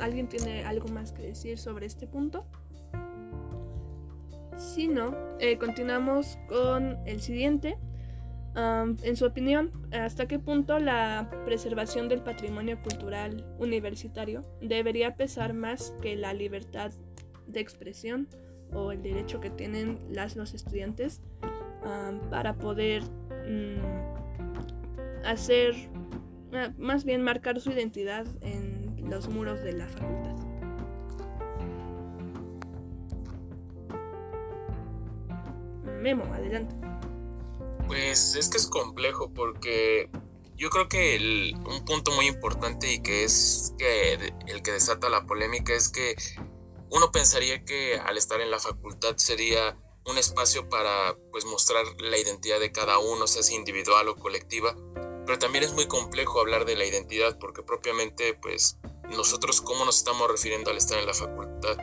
¿Alguien 0.00 0.28
tiene 0.28 0.64
algo 0.64 0.88
más 0.88 1.12
que 1.12 1.22
decir 1.22 1.58
sobre 1.58 1.86
este 1.86 2.06
punto? 2.06 2.44
Si 4.56 4.88
no, 4.88 5.14
eh, 5.38 5.58
continuamos 5.58 6.38
con 6.48 6.98
el 7.06 7.20
siguiente. 7.20 7.78
en 8.56 9.16
su 9.16 9.26
opinión, 9.26 9.70
¿hasta 9.92 10.26
qué 10.26 10.38
punto 10.38 10.78
la 10.78 11.30
preservación 11.44 12.08
del 12.08 12.22
patrimonio 12.22 12.80
cultural 12.82 13.44
universitario 13.58 14.40
debería 14.62 15.14
pesar 15.14 15.52
más 15.52 15.92
que 16.00 16.16
la 16.16 16.32
libertad 16.32 16.90
de 17.46 17.60
expresión 17.60 18.28
o 18.72 18.92
el 18.92 19.02
derecho 19.02 19.40
que 19.40 19.50
tienen 19.50 19.98
las 20.10 20.36
los 20.36 20.54
estudiantes 20.54 21.20
para 22.30 22.54
poder 22.54 23.02
mm, 23.48 25.24
hacer 25.24 25.74
ah, 26.52 26.72
más 26.78 27.04
bien 27.04 27.22
marcar 27.22 27.60
su 27.60 27.70
identidad 27.70 28.26
en 28.40 29.08
los 29.08 29.28
muros 29.28 29.62
de 29.62 29.72
la 29.72 29.86
facultad. 29.86 30.36
Memo, 36.00 36.24
adelante. 36.32 36.74
Pues 37.86 38.34
es 38.36 38.48
que 38.48 38.58
es 38.58 38.66
complejo 38.66 39.32
porque 39.32 40.10
yo 40.56 40.70
creo 40.70 40.88
que 40.88 41.52
un 41.68 41.84
punto 41.84 42.12
muy 42.12 42.26
importante 42.26 42.92
y 42.92 43.00
que 43.00 43.24
es 43.24 43.74
que 43.78 44.32
el 44.46 44.62
que 44.62 44.72
desata 44.72 45.08
la 45.08 45.26
polémica 45.26 45.74
es 45.74 45.88
que 45.88 46.16
uno 46.90 47.10
pensaría 47.12 47.64
que 47.64 47.98
al 47.98 48.16
estar 48.16 48.40
en 48.40 48.50
la 48.50 48.58
facultad 48.58 49.16
sería 49.16 49.76
un 50.06 50.18
espacio 50.18 50.68
para 50.68 51.16
pues 51.32 51.44
mostrar 51.44 51.84
la 51.98 52.16
identidad 52.16 52.60
de 52.60 52.72
cada 52.72 52.98
uno, 52.98 53.26
sea 53.26 53.42
individual 53.54 54.08
o 54.08 54.16
colectiva, 54.16 54.74
pero 55.26 55.38
también 55.38 55.64
es 55.64 55.72
muy 55.72 55.86
complejo 55.86 56.40
hablar 56.40 56.64
de 56.64 56.76
la 56.76 56.84
identidad 56.84 57.38
porque 57.38 57.62
propiamente 57.62 58.34
pues 58.34 58.78
nosotros 59.10 59.60
cómo 59.60 59.84
nos 59.84 59.98
estamos 59.98 60.30
refiriendo 60.30 60.70
al 60.70 60.76
estar 60.76 60.98
en 60.98 61.06
la 61.06 61.14
facultad 61.14 61.76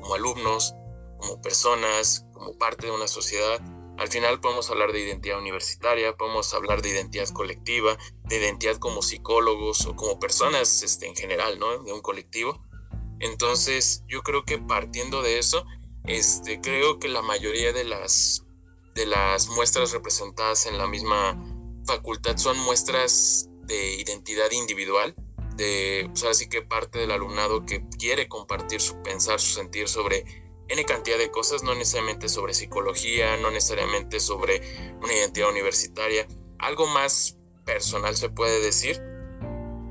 como 0.00 0.14
alumnos, 0.14 0.74
como 1.18 1.40
personas, 1.40 2.26
como 2.32 2.56
parte 2.56 2.86
de 2.86 2.92
una 2.92 3.08
sociedad. 3.08 3.60
Al 3.98 4.08
final 4.08 4.40
podemos 4.40 4.70
hablar 4.70 4.92
de 4.92 5.00
identidad 5.00 5.38
universitaria, 5.38 6.16
podemos 6.16 6.54
hablar 6.54 6.82
de 6.82 6.90
identidad 6.90 7.28
colectiva, 7.30 7.98
de 8.24 8.36
identidad 8.38 8.76
como 8.76 9.02
psicólogos 9.02 9.86
o 9.86 9.96
como 9.96 10.20
personas 10.20 10.82
este, 10.82 11.06
en 11.06 11.16
general, 11.16 11.58
¿no? 11.58 11.82
De 11.82 11.92
un 11.92 12.00
colectivo. 12.00 12.62
Entonces, 13.20 14.04
yo 14.06 14.22
creo 14.22 14.44
que 14.44 14.58
partiendo 14.58 15.22
de 15.22 15.38
eso, 15.40 15.64
este, 16.08 16.60
creo 16.60 16.98
que 16.98 17.08
la 17.08 17.22
mayoría 17.22 17.72
de 17.72 17.84
las, 17.84 18.44
de 18.94 19.06
las 19.06 19.48
muestras 19.48 19.92
representadas 19.92 20.66
en 20.66 20.78
la 20.78 20.86
misma 20.86 21.38
facultad 21.84 22.36
son 22.36 22.58
muestras 22.58 23.48
de 23.64 23.94
identidad 23.96 24.50
individual, 24.50 25.14
de, 25.56 26.10
pues 26.18 26.48
que 26.48 26.62
parte 26.62 26.98
del 26.98 27.10
alumnado 27.10 27.66
que 27.66 27.84
quiere 27.98 28.28
compartir 28.28 28.80
su 28.80 29.02
pensar, 29.02 29.40
su 29.40 29.54
sentir 29.54 29.88
sobre 29.88 30.24
N 30.68 30.84
cantidad 30.84 31.18
de 31.18 31.30
cosas, 31.30 31.62
no 31.62 31.74
necesariamente 31.74 32.28
sobre 32.28 32.54
psicología, 32.54 33.36
no 33.38 33.50
necesariamente 33.50 34.20
sobre 34.20 34.60
una 35.02 35.14
identidad 35.14 35.50
universitaria, 35.50 36.26
algo 36.58 36.86
más 36.86 37.38
personal 37.64 38.16
se 38.16 38.30
puede 38.30 38.60
decir, 38.60 39.00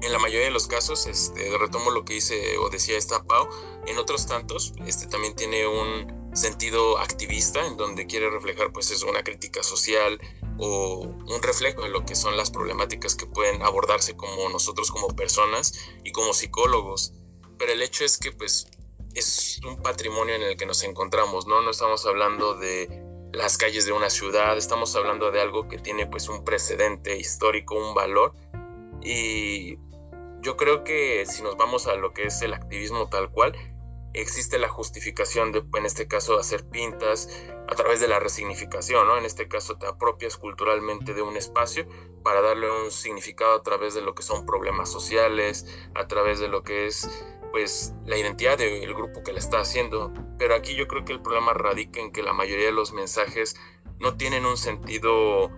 en 0.01 0.11
la 0.11 0.19
mayoría 0.19 0.45
de 0.45 0.51
los 0.51 0.67
casos, 0.67 1.07
este, 1.07 1.57
retomo 1.57 1.91
lo 1.91 2.05
que 2.05 2.13
dice 2.13 2.57
o 2.57 2.69
decía 2.69 2.97
esta 2.97 3.23
Pau, 3.23 3.49
en 3.87 3.97
otros 3.97 4.27
tantos, 4.27 4.73
este 4.85 5.07
también 5.07 5.35
tiene 5.35 5.67
un 5.67 6.35
sentido 6.35 6.99
activista 6.99 7.65
en 7.65 7.77
donde 7.77 8.05
quiere 8.05 8.29
reflejar 8.29 8.71
pues 8.71 8.91
es 8.91 9.03
una 9.03 9.23
crítica 9.23 9.63
social 9.63 10.19
o 10.59 10.99
un 10.99 11.41
reflejo 11.41 11.81
de 11.81 11.89
lo 11.89 12.05
que 12.05 12.15
son 12.15 12.37
las 12.37 12.51
problemáticas 12.51 13.15
que 13.15 13.25
pueden 13.25 13.63
abordarse 13.63 14.15
como 14.15 14.49
nosotros 14.49 14.91
como 14.91 15.07
personas 15.07 15.73
y 16.03 16.11
como 16.11 16.33
psicólogos. 16.33 17.13
Pero 17.57 17.73
el 17.73 17.81
hecho 17.81 18.05
es 18.05 18.17
que 18.17 18.31
pues 18.31 18.67
es 19.15 19.59
un 19.65 19.81
patrimonio 19.81 20.35
en 20.35 20.43
el 20.43 20.57
que 20.57 20.67
nos 20.67 20.83
encontramos, 20.83 21.47
¿no? 21.47 21.61
No 21.61 21.71
estamos 21.71 22.05
hablando 22.05 22.53
de 22.55 23.03
las 23.33 23.57
calles 23.57 23.85
de 23.85 23.91
una 23.91 24.09
ciudad, 24.09 24.57
estamos 24.57 24.95
hablando 24.95 25.31
de 25.31 25.41
algo 25.41 25.67
que 25.67 25.79
tiene 25.79 26.05
pues 26.05 26.29
un 26.29 26.43
precedente 26.43 27.17
histórico, 27.17 27.75
un 27.75 27.95
valor 27.95 28.33
y 29.01 29.77
yo 30.41 30.57
creo 30.57 30.83
que 30.83 31.25
si 31.25 31.43
nos 31.43 31.57
vamos 31.57 31.87
a 31.87 31.95
lo 31.95 32.13
que 32.13 32.25
es 32.25 32.41
el 32.41 32.53
activismo 32.53 33.09
tal 33.09 33.31
cual, 33.31 33.55
existe 34.13 34.57
la 34.57 34.69
justificación 34.69 35.51
de, 35.51 35.63
en 35.75 35.85
este 35.85 36.07
caso, 36.07 36.39
hacer 36.39 36.67
pintas 36.67 37.29
a 37.67 37.75
través 37.75 37.99
de 37.99 38.07
la 38.07 38.19
resignificación, 38.19 39.07
¿no? 39.07 39.17
En 39.17 39.25
este 39.25 39.47
caso 39.47 39.77
te 39.77 39.87
apropias 39.87 40.37
culturalmente 40.37 41.13
de 41.13 41.21
un 41.21 41.37
espacio 41.37 41.87
para 42.23 42.41
darle 42.41 42.69
un 42.69 42.91
significado 42.91 43.53
a 43.53 43.63
través 43.63 43.93
de 43.93 44.01
lo 44.01 44.15
que 44.15 44.23
son 44.23 44.45
problemas 44.45 44.91
sociales, 44.91 45.65
a 45.93 46.07
través 46.07 46.39
de 46.39 46.47
lo 46.47 46.63
que 46.63 46.87
es, 46.87 47.09
pues, 47.51 47.93
la 48.05 48.17
identidad 48.17 48.57
del 48.57 48.93
grupo 48.93 49.23
que 49.23 49.33
la 49.33 49.39
está 49.39 49.59
haciendo. 49.59 50.13
Pero 50.37 50.55
aquí 50.55 50.75
yo 50.75 50.87
creo 50.87 51.05
que 51.05 51.13
el 51.13 51.21
problema 51.21 51.53
radica 51.53 51.99
en 51.99 52.11
que 52.11 52.23
la 52.23 52.33
mayoría 52.33 52.67
de 52.67 52.71
los 52.71 52.93
mensajes 52.93 53.55
no 53.99 54.17
tienen 54.17 54.45
un 54.45 54.57
sentido 54.57 55.51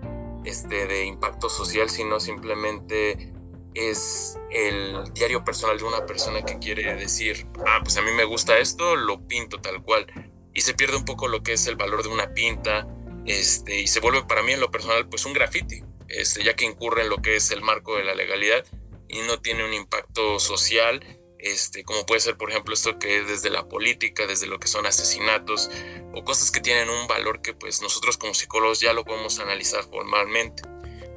este, 0.43 0.87
de 0.87 1.05
impacto 1.05 1.49
social, 1.49 1.89
sino 1.89 2.19
simplemente 2.19 3.33
es 3.73 4.37
el 4.51 5.03
diario 5.13 5.43
personal 5.43 5.77
de 5.77 5.83
una 5.83 6.05
persona 6.05 6.43
que 6.43 6.59
quiere 6.59 6.95
decir, 6.95 7.47
ah, 7.67 7.79
pues 7.83 7.97
a 7.97 8.01
mí 8.01 8.11
me 8.11 8.23
gusta 8.23 8.57
esto, 8.57 8.95
lo 8.95 9.27
pinto 9.27 9.61
tal 9.61 9.81
cual. 9.83 10.07
Y 10.53 10.61
se 10.61 10.73
pierde 10.73 10.97
un 10.97 11.05
poco 11.05 11.27
lo 11.27 11.43
que 11.43 11.53
es 11.53 11.67
el 11.67 11.75
valor 11.75 12.03
de 12.03 12.09
una 12.09 12.33
pinta, 12.33 12.87
este, 13.25 13.79
y 13.79 13.87
se 13.87 13.99
vuelve 13.99 14.23
para 14.23 14.41
mí 14.41 14.53
en 14.53 14.59
lo 14.59 14.71
personal 14.71 15.07
pues 15.07 15.25
un 15.25 15.33
graffiti, 15.33 15.83
este, 16.07 16.43
ya 16.43 16.55
que 16.55 16.65
incurre 16.65 17.03
en 17.03 17.09
lo 17.09 17.17
que 17.17 17.35
es 17.35 17.51
el 17.51 17.61
marco 17.61 17.95
de 17.95 18.03
la 18.03 18.15
legalidad 18.15 18.65
y 19.07 19.19
no 19.21 19.39
tiene 19.39 19.65
un 19.65 19.73
impacto 19.73 20.39
social, 20.39 20.99
este, 21.37 21.83
como 21.83 22.05
puede 22.05 22.21
ser 22.21 22.37
por 22.37 22.49
ejemplo 22.49 22.73
esto 22.73 22.97
que 22.99 23.19
es 23.19 23.27
desde 23.27 23.49
la 23.49 23.67
política, 23.67 24.25
desde 24.25 24.47
lo 24.47 24.59
que 24.59 24.67
son 24.67 24.85
asesinatos 24.85 25.69
o 26.13 26.23
cosas 26.23 26.51
que 26.51 26.59
tienen 26.59 26.89
un 26.89 27.07
valor 27.07 27.41
que 27.41 27.53
pues 27.53 27.81
nosotros 27.81 28.17
como 28.17 28.33
psicólogos 28.33 28.79
ya 28.79 28.93
lo 28.93 29.05
podemos 29.05 29.39
analizar 29.39 29.83
formalmente. 29.83 30.63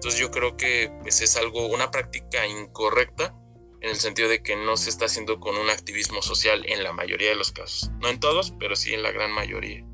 Entonces 0.02 0.20
yo 0.20 0.32
creo 0.32 0.56
que 0.56 0.90
pues, 1.02 1.20
es 1.20 1.36
algo, 1.36 1.64
una 1.66 1.92
práctica 1.92 2.44
incorrecta 2.44 3.36
en 3.80 3.90
el 3.90 3.94
sentido 3.94 4.28
de 4.28 4.42
que 4.42 4.56
no 4.56 4.76
se 4.76 4.90
está 4.90 5.04
haciendo 5.04 5.38
con 5.38 5.56
un 5.56 5.70
activismo 5.70 6.22
social 6.22 6.64
en 6.66 6.82
la 6.82 6.92
mayoría 6.92 7.28
de 7.28 7.36
los 7.36 7.52
casos. 7.52 7.88
No 8.00 8.08
en 8.08 8.18
todos, 8.18 8.52
pero 8.58 8.74
sí 8.74 8.92
en 8.94 9.04
la 9.04 9.12
gran 9.12 9.30
mayoría. 9.30 9.86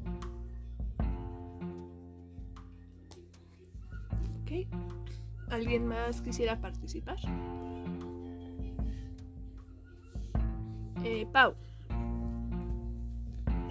Okay. 4.44 4.66
¿Alguien 5.50 5.86
más 5.86 6.22
quisiera 6.22 6.58
participar? 6.58 7.18
Eh, 11.04 11.26
Pau. 11.34 11.54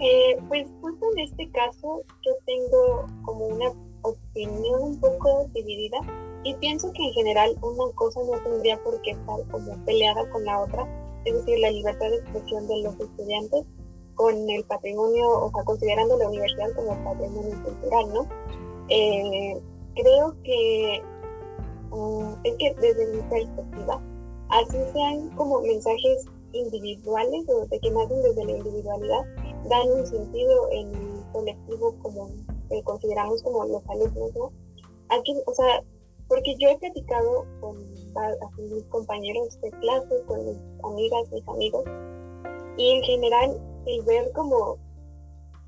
Eh, 0.00 0.36
pues 0.46 0.68
justo 0.80 1.04
en 1.16 1.18
este 1.18 1.50
caso 1.50 2.04
yo 2.24 2.32
tengo 2.46 3.06
como 3.24 3.46
una 3.46 3.70
opinión 4.02 4.80
un 4.80 5.00
poco 5.00 5.50
dividida 5.52 5.98
y 6.44 6.54
pienso 6.54 6.92
que 6.92 7.04
en 7.04 7.12
general 7.12 7.56
una 7.62 7.92
cosa 7.94 8.20
no 8.22 8.40
tendría 8.42 8.82
por 8.82 9.00
qué 9.02 9.12
estar 9.12 9.40
como 9.50 9.84
peleada 9.84 10.28
con 10.30 10.44
la 10.44 10.60
otra, 10.60 10.86
es 11.24 11.34
decir, 11.34 11.58
la 11.58 11.70
libertad 11.70 12.10
de 12.10 12.16
expresión 12.16 12.66
de 12.68 12.82
los 12.82 13.00
estudiantes 13.00 13.64
con 14.14 14.34
el 14.50 14.64
patrimonio, 14.64 15.28
o 15.28 15.50
sea, 15.52 15.64
considerando 15.64 16.16
la 16.16 16.28
universidad 16.28 16.72
como 16.74 17.04
patrimonio 17.04 17.62
cultural, 17.64 18.12
¿no? 18.12 18.28
Eh, 18.88 19.60
creo 19.94 20.34
que 20.42 21.02
mm, 21.90 22.32
es 22.44 22.54
que 22.56 22.74
desde 22.80 23.06
mi 23.14 23.22
perspectiva, 23.22 24.00
así 24.50 24.76
sean 24.92 25.30
como 25.30 25.60
mensajes 25.60 26.24
individuales 26.52 27.44
o 27.48 27.66
de 27.66 27.78
que 27.78 27.90
nacen 27.90 28.22
desde 28.22 28.44
la 28.44 28.52
individualidad, 28.52 29.24
dan 29.68 29.90
un 29.90 30.06
sentido 30.06 30.68
en 30.72 30.88
el 30.88 31.32
colectivo 31.32 31.94
como 32.02 32.28
que 32.70 32.82
consideramos 32.82 33.42
como 33.42 33.64
los 33.66 33.82
alumnos, 33.88 34.34
¿no? 34.34 34.52
Aquí, 35.10 35.34
o 35.46 35.54
sea, 35.54 35.82
porque 36.28 36.54
yo 36.58 36.68
he 36.68 36.78
platicado 36.78 37.46
con 37.60 37.78
mis 37.90 38.84
compañeros 38.84 39.60
de 39.60 39.70
clase, 39.70 40.22
con 40.26 40.46
mis 40.46 40.58
amigas, 40.84 41.30
mis 41.32 41.48
amigos, 41.48 41.84
y 42.76 42.90
en 42.92 43.02
general 43.02 43.60
el 43.86 44.02
ver 44.02 44.30
como 44.32 44.76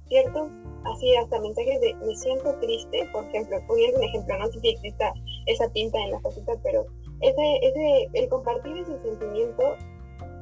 ciertos, 0.08 0.50
así 0.84 1.14
hasta 1.16 1.40
mensajes 1.40 1.80
de 1.80 1.94
me 1.94 2.14
siento 2.14 2.54
triste, 2.60 3.08
por 3.12 3.24
ejemplo, 3.24 3.56
poniendo 3.66 3.98
un 3.98 4.04
ejemplo, 4.04 4.38
no 4.38 4.46
sé 4.48 4.60
si 4.60 4.68
exista 4.68 5.12
esa 5.46 5.68
tinta 5.70 5.98
en 5.98 6.12
la 6.12 6.20
facultad, 6.20 6.58
pero 6.62 6.84
ese, 7.20 7.56
ese, 7.62 8.08
el 8.14 8.28
compartir 8.28 8.76
ese 8.76 9.00
sentimiento 9.02 9.76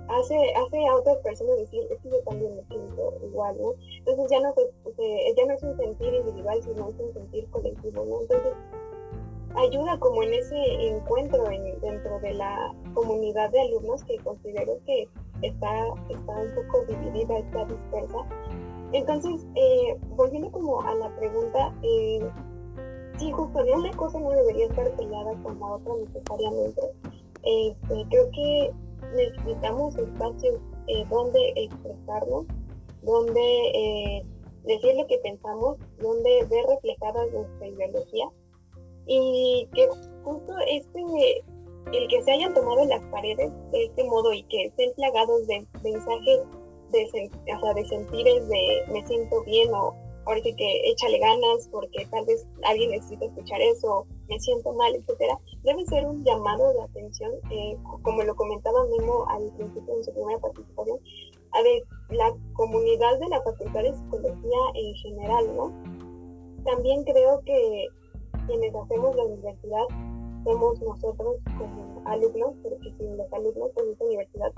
hace, 0.09 0.37
hace 0.55 0.87
a 0.87 0.97
otras 0.97 1.19
personas 1.19 1.59
decir, 1.59 1.83
es 1.91 1.99
que 2.01 2.11
yo 2.11 2.21
también 2.25 2.57
me 2.57 2.65
siento 2.65 3.15
igual, 3.25 3.57
¿no? 3.61 3.75
Entonces 3.99 4.27
ya 4.31 4.41
no, 4.41 4.55
ya 5.37 5.47
no 5.47 5.55
es 5.55 5.63
un 5.63 5.77
sentir 5.77 6.15
individual, 6.15 6.63
sino 6.63 6.89
es 6.89 6.99
un 6.99 7.13
sentir 7.13 7.51
colectivo, 7.51 8.05
¿no? 8.05 8.23
Entonces 8.23 8.53
ayuda 9.57 9.99
como 9.99 10.23
en 10.23 10.35
ese 10.35 10.57
encuentro 10.89 11.45
dentro 11.81 12.21
de 12.21 12.35
la 12.35 12.75
comunidad 12.95 13.51
de 13.51 13.61
alumnos 13.61 14.05
que 14.05 14.17
considero 14.19 14.79
que 14.87 15.09
está, 15.43 15.87
está 16.11 16.33
un 16.33 16.55
poco 16.55 16.85
dividida, 16.87 17.39
está 17.39 17.65
dispersa. 17.65 18.19
Entonces, 18.93 19.47
eh, 19.55 19.97
volviendo 20.17 20.51
como 20.51 20.81
a 20.83 20.95
la 20.95 21.15
pregunta, 21.17 21.75
eh, 21.83 22.21
sí, 23.19 23.31
justo 23.33 23.63
de 23.63 23.73
una 23.73 23.91
cosa 23.93 24.19
no 24.19 24.31
debería 24.31 24.67
estar 24.67 24.91
peleada 24.97 25.33
con 25.43 25.59
la 25.61 25.67
otra 25.67 25.95
necesariamente. 25.97 26.81
Este, 27.43 28.07
creo 28.11 28.31
que 28.31 28.73
necesitamos 29.15 29.97
espacios 29.97 30.57
eh, 30.87 31.05
donde 31.11 31.53
expresarnos, 31.57 32.47
donde 33.03 33.41
eh, 33.75 34.25
decir 34.65 34.97
lo 34.97 35.07
que 35.07 35.19
pensamos, 35.19 35.79
donde 36.01 36.45
ver 36.51 36.65
reflejada 36.67 37.27
nuestra 37.27 37.67
ideología 37.67 38.29
y 39.09 39.69
que 39.75 39.89
justo 40.23 40.53
este 40.69 41.43
el 41.93 42.09
que 42.09 42.23
se 42.23 42.33
hayan 42.33 42.53
tomado 42.53 42.85
las 42.85 43.03
paredes 43.07 43.51
de 43.73 43.85
este 43.85 44.05
modo 44.05 44.33
y 44.33 44.43
que 44.45 44.67
estén 44.67 44.93
plagados 44.95 45.47
de 45.47 45.67
mensajes 45.83 46.41
de, 46.93 47.31
o 47.63 47.75
de 47.75 47.87
sentires 47.87 48.49
de 48.49 48.85
me 48.93 49.07
siento 49.07 49.43
bien 49.45 49.73
o 49.73 49.95
ahora 50.27 50.41
sí 50.43 50.55
que 50.55 50.91
échale 50.91 51.19
ganas 51.19 51.69
porque 51.73 52.07
tal 52.11 52.27
vez 52.27 52.47
alguien 52.65 52.91
necesita 52.91 53.25
escuchar 53.25 53.61
eso, 53.63 54.07
me 54.29 54.39
siento 54.39 54.73
mal, 54.75 54.95
etcétera, 54.95 55.39
debe 55.63 55.85
ser 55.87 56.05
un 56.07 56.23
llamado 56.23 56.71
de 56.75 56.83
atención, 56.83 57.33
eh, 57.51 57.77
como 58.03 58.23
lo 58.23 58.37
comentaba 58.37 58.85
Memo 58.87 59.27
al 59.29 59.51
principio 59.57 59.97
de 59.97 60.05
su 60.05 60.13
primera 60.13 60.39
participación, 60.39 60.99
a 61.53 61.63
de 61.63 61.83
la 62.11 62.35
comunidad 62.53 63.19
de 63.19 63.29
la 63.29 63.43
Facultad 63.43 63.83
de 63.83 63.95
Psicología 63.95 64.59
en 64.75 64.95
general, 64.97 65.57
¿no? 65.57 65.73
También 66.65 67.05
creo 67.05 67.41
que 67.47 67.87
quienes 68.49 68.75
hacemos 68.75 69.15
la 69.15 69.25
universidad 69.25 69.85
somos 70.43 70.81
nosotros 70.81 71.37
como 71.59 72.03
alumnos, 72.07 72.55
porque 72.63 72.93
sin 72.99 73.17
los 73.17 73.33
alumnos, 73.33 73.71
pues 73.75 73.89
esta 73.89 74.05
universidad 74.05 74.53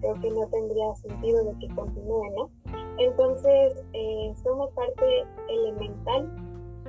creo 0.00 0.20
que 0.20 0.30
no 0.30 0.46
tendría 0.48 0.94
sentido 0.94 1.44
de 1.44 1.58
que 1.58 1.74
continúe, 1.74 2.30
¿no? 2.36 2.50
Entonces, 2.98 3.84
eh, 3.92 4.32
somos 4.42 4.70
parte 4.72 5.04
elemental 5.48 6.30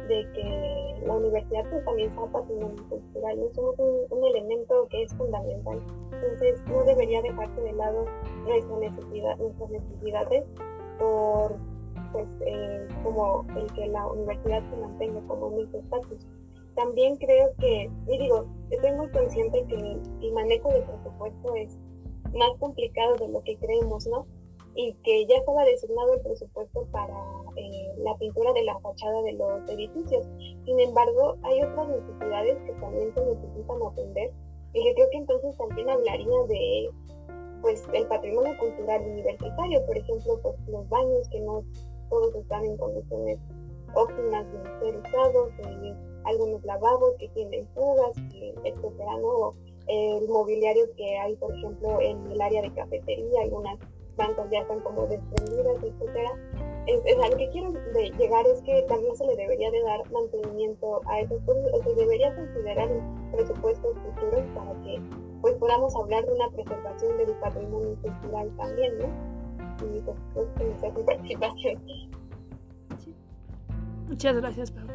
de 0.07 0.27
que 0.33 1.05
la 1.05 1.13
universidad 1.15 1.69
pues, 1.69 1.83
también 1.83 2.13
sea 2.13 2.25
patrimonio 2.27 2.83
cultural, 2.89 3.39
¿no? 3.39 3.53
somos 3.53 3.75
un, 3.79 4.25
elemento 4.25 4.87
que 4.89 5.03
es 5.03 5.13
fundamental. 5.15 5.81
Entonces, 6.11 6.61
no 6.67 6.83
debería 6.83 7.21
dejarse 7.21 7.61
de 7.61 7.73
lado 7.73 8.05
nuestra 8.45 8.77
necesidad, 8.77 9.37
nuestras 9.37 9.69
necesidades 9.71 10.43
por 10.99 11.55
pues 12.11 12.27
eh, 12.45 12.87
como 13.03 13.45
el 13.57 13.71
que 13.73 13.87
la 13.87 14.07
universidad 14.07 14.63
se 14.69 14.77
mantenga 14.77 15.19
como 15.27 15.47
un 15.47 15.67
estatus 15.73 16.25
también 16.75 17.15
creo 17.17 17.53
que, 17.59 17.89
y 18.07 18.17
digo, 18.17 18.45
estoy 18.69 18.91
muy 18.91 19.09
consciente 19.09 19.65
que 19.67 19.75
el, 19.75 20.33
manejo 20.33 20.69
de 20.69 20.81
presupuesto 20.81 21.55
es 21.55 21.77
más 22.33 22.49
complicado 22.59 23.15
de 23.15 23.29
lo 23.29 23.41
que 23.43 23.57
creemos, 23.57 24.05
¿no? 24.07 24.27
Y 24.75 24.93
que 25.03 25.25
ya 25.25 25.37
estaba 25.37 25.63
designado 25.63 26.15
el 26.15 26.21
presupuesto 26.21 26.85
para 26.91 27.17
eh, 27.55 27.93
la 27.99 28.17
pintura 28.17 28.51
de 28.51 28.63
la 28.63 28.77
fachada 28.79 29.21
de 29.21 29.33
los 29.33 29.69
edificios. 29.69 30.27
Sin 30.65 30.79
embargo, 30.79 31.37
hay 31.43 31.63
otras 31.63 31.87
necesidades 31.87 32.57
que 32.65 32.73
también 32.73 33.13
se 33.13 33.25
necesitan 33.25 33.77
atender 33.89 34.31
y 34.73 34.83
que 34.83 34.93
creo 34.95 35.09
que 35.11 35.17
entonces 35.17 35.57
también 35.57 35.89
hablaría 35.89 36.43
de 36.49 36.89
pues 37.61 37.87
el 37.93 38.05
patrimonio 38.07 38.55
cultural 38.59 39.01
universitario, 39.01 39.85
por 39.85 39.97
ejemplo, 39.97 40.39
pues 40.43 40.55
los 40.67 40.87
baños 40.89 41.27
que 41.29 41.39
no 41.39 41.63
todos 42.09 42.35
están 42.35 42.65
en 42.65 42.77
condiciones 42.77 43.39
óptimas 43.95 44.45
de 44.51 44.79
ser 44.79 44.97
usados, 44.97 45.51
algunos 46.25 46.63
lavabos 46.63 47.15
que 47.19 47.29
tienen 47.29 47.67
fugas, 47.73 48.17
etcétera, 48.63 49.17
¿no? 49.21 49.53
El 49.87 50.27
mobiliario 50.27 50.85
que 50.97 51.17
hay, 51.17 51.35
por 51.35 51.53
ejemplo, 51.53 52.01
en 52.01 52.31
el 52.31 52.41
área 52.41 52.61
de 52.61 52.73
cafetería, 52.73 53.43
algunas 53.43 53.77
bancas 54.17 54.49
ya 54.51 54.59
están 54.59 54.79
como 54.81 55.05
desprendidas, 55.07 55.83
etcétera. 55.83 56.31
A 56.87 57.29
lo 57.29 57.37
que 57.37 57.49
quiero 57.49 57.73
llegar 58.17 58.45
es 58.45 58.61
que 58.61 58.83
también 58.83 59.15
se 59.15 59.25
le 59.25 59.35
debería 59.35 59.71
de 59.71 59.81
dar 59.81 60.11
mantenimiento 60.11 61.01
a 61.07 61.19
esos 61.21 61.41
cosas, 61.41 61.65
o 61.73 61.83
se 61.83 61.95
debería 61.95 62.35
considerar 62.35 62.89
presupuestos 63.31 63.97
futuros 63.97 64.45
para 64.53 64.71
que 64.83 65.01
pues 65.41 65.55
podamos 65.55 65.95
hablar 65.95 66.25
de 66.25 66.33
una 66.33 66.49
preservación 66.49 67.17
del 67.17 67.33
patrimonio 67.39 67.95
cultural 68.01 68.51
también, 68.57 68.97
¿no? 68.99 69.05
Y 69.95 70.01
pues, 70.01 70.17
pues 70.33 71.05
participación. 71.05 71.81
Muchas 74.07 74.35
gracias, 74.35 74.71
Pablo. 74.71 74.93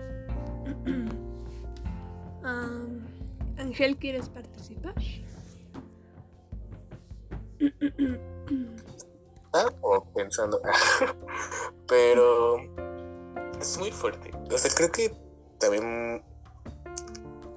Ángel, 3.58 3.96
¿quieres 3.96 4.28
participar? 4.28 4.94
ah, 9.52 9.70
o 9.82 10.04
pensando. 10.14 10.60
Pero 11.88 12.56
es 13.60 13.78
muy 13.78 13.90
fuerte. 13.90 14.30
O 14.52 14.58
sea, 14.58 14.70
creo 14.74 14.90
que 14.90 15.12
también 15.58 16.24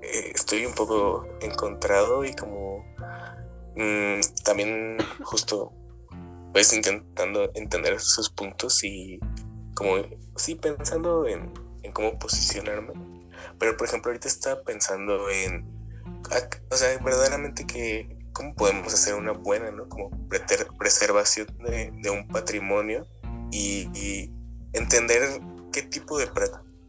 eh, 0.02 0.32
estoy 0.36 0.66
un 0.66 0.74
poco 0.74 1.26
encontrado 1.42 2.26
y 2.26 2.34
como 2.34 2.86
mm, 3.76 4.20
también 4.44 4.98
justo 5.24 5.72
pues 6.54 6.72
intentando 6.72 7.50
entender 7.56 8.00
sus 8.00 8.30
puntos 8.30 8.84
y 8.84 9.20
como 9.74 9.96
sí 10.36 10.56
pensando 10.56 11.28
en, 11.28 11.52
cómo 11.94 12.18
posicionarme. 12.20 12.94
Pero 13.60 13.78
por 13.78 13.88
ejemplo 13.88 14.12
ahorita 14.12 14.28
estaba 14.28 14.62
pensando 14.64 15.30
en, 15.30 15.66
o 16.70 16.76
sea, 16.76 16.98
verdaderamente 17.00 17.66
que 17.66 18.18
cómo 18.34 18.56
podemos 18.56 18.94
hacer 18.94 19.14
una 19.16 19.32
buena, 19.32 19.72
¿no? 19.72 19.88
Como 19.88 20.10
preservación 20.78 21.48
de, 21.60 22.10
un 22.10 22.28
patrimonio 22.28 23.08
y, 23.52 24.32
entender 24.74 25.40
qué 25.72 25.84
tipo 25.84 26.18
de, 26.18 26.28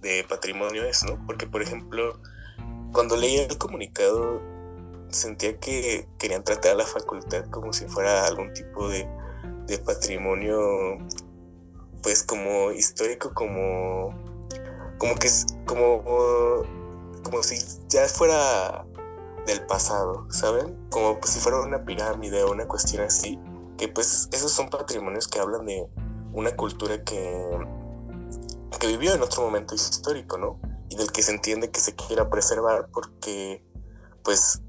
de 0.00 0.24
patrimonio 0.24 0.84
es, 0.84 1.04
¿no? 1.04 1.22
Porque 1.26 1.46
por 1.46 1.62
ejemplo, 1.62 2.18
cuando 2.92 3.16
leía 3.16 3.44
el 3.44 3.58
comunicado 3.58 4.40
sentía 5.10 5.58
que 5.58 6.08
querían 6.18 6.42
tratar 6.44 6.72
a 6.72 6.76
la 6.76 6.86
facultad 6.86 7.44
como 7.50 7.72
si 7.72 7.86
fuera 7.86 8.26
algún 8.26 8.52
tipo 8.52 8.88
de, 8.88 9.06
de 9.66 9.78
patrimonio 9.78 10.98
pues 12.04 12.22
como 12.22 12.70
histórico, 12.70 13.32
como, 13.32 14.14
como 15.04 15.16
que 15.16 15.26
es, 15.26 15.46
como, 15.66 16.02
como 17.22 17.42
si 17.42 17.58
ya 17.88 18.08
fuera 18.08 18.86
del 19.46 19.66
pasado, 19.66 20.26
¿saben? 20.30 20.88
Como 20.88 21.20
si 21.22 21.40
fuera 21.40 21.60
una 21.60 21.84
pirámide 21.84 22.42
o 22.42 22.52
una 22.52 22.66
cuestión 22.66 23.02
así, 23.02 23.38
que 23.76 23.88
pues 23.88 24.30
esos 24.32 24.50
son 24.50 24.70
patrimonios 24.70 25.28
que 25.28 25.40
hablan 25.40 25.66
de 25.66 25.86
una 26.32 26.56
cultura 26.56 27.04
que, 27.04 27.58
que 28.80 28.86
vivió 28.86 29.12
en 29.12 29.20
otro 29.20 29.42
momento 29.42 29.74
histórico, 29.74 30.38
¿no? 30.38 30.58
y 30.88 30.96
del 30.96 31.12
que 31.12 31.22
se 31.22 31.32
entiende 31.32 31.70
que 31.70 31.80
se 31.80 31.94
quiera 31.94 32.30
preservar 32.30 32.88
porque 32.90 33.62
pues 34.22 34.62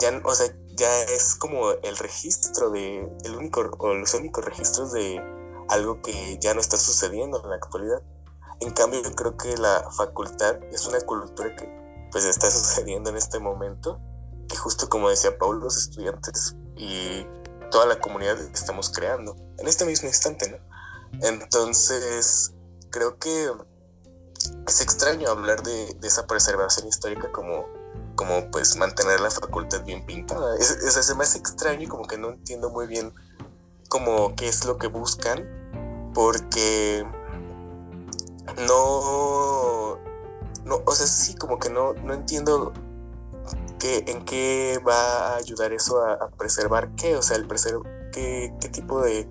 ya, 0.00 0.20
o 0.24 0.34
sea, 0.34 0.52
ya 0.74 1.02
es 1.04 1.36
como 1.36 1.70
el 1.70 1.96
registro 1.98 2.70
de, 2.70 3.08
el 3.24 3.36
único 3.36 3.60
o 3.78 3.94
los 3.94 4.12
únicos 4.14 4.44
registros 4.44 4.90
de 4.90 5.22
algo 5.68 6.02
que 6.02 6.38
ya 6.40 6.52
no 6.54 6.60
está 6.60 6.76
sucediendo 6.76 7.40
en 7.44 7.50
la 7.50 7.56
actualidad. 7.56 8.02
En 8.62 8.70
cambio, 8.70 9.02
yo 9.02 9.12
creo 9.16 9.36
que 9.36 9.56
la 9.56 9.90
facultad 9.90 10.62
es 10.70 10.86
una 10.86 11.00
cultura 11.00 11.54
que 11.56 11.68
pues 12.12 12.24
está 12.24 12.48
sucediendo 12.48 13.10
en 13.10 13.16
este 13.16 13.40
momento, 13.40 14.00
que 14.48 14.56
justo 14.56 14.88
como 14.88 15.10
decía 15.10 15.36
Paul, 15.36 15.58
los 15.58 15.76
estudiantes 15.76 16.54
y 16.76 17.26
toda 17.72 17.86
la 17.86 17.98
comunidad 17.98 18.38
estamos 18.54 18.90
creando 18.90 19.34
en 19.58 19.66
este 19.66 19.84
mismo 19.84 20.06
instante, 20.06 20.48
¿no? 20.48 20.58
Entonces, 21.26 22.52
creo 22.90 23.18
que 23.18 23.50
es 24.68 24.80
extraño 24.80 25.28
hablar 25.28 25.64
de, 25.64 25.96
esa 26.04 26.28
preservación 26.28 26.86
histórica 26.86 27.32
como, 27.32 27.66
como 28.14 28.48
pues 28.52 28.76
mantener 28.76 29.20
la 29.20 29.30
facultad 29.32 29.82
bien 29.84 30.06
pintada. 30.06 30.56
Es, 30.56 30.68
se 30.68 31.14
me 31.16 31.24
hace 31.24 31.38
extraño 31.38 31.82
y 31.82 31.88
como 31.88 32.06
que 32.06 32.16
no 32.16 32.28
entiendo 32.28 32.70
muy 32.70 32.86
bien 32.86 33.12
como 33.88 34.36
qué 34.36 34.46
es 34.46 34.64
lo 34.64 34.78
que 34.78 34.86
buscan, 34.86 36.10
porque 36.14 37.04
no, 38.66 39.98
no, 40.64 40.82
o 40.84 40.94
sea, 40.94 41.06
sí, 41.06 41.34
como 41.34 41.58
que 41.58 41.70
no, 41.70 41.94
no 41.94 42.14
entiendo 42.14 42.72
qué, 43.78 44.04
en 44.06 44.24
qué 44.24 44.80
va 44.86 45.34
a 45.34 45.36
ayudar 45.36 45.72
eso 45.72 46.04
a, 46.04 46.28
preservar 46.30 46.94
qué, 46.96 47.16
o 47.16 47.22
sea, 47.22 47.36
el 47.36 47.46
preservar 47.46 48.10
qué, 48.12 48.54
qué 48.60 48.68
tipo 48.68 49.00
de, 49.00 49.28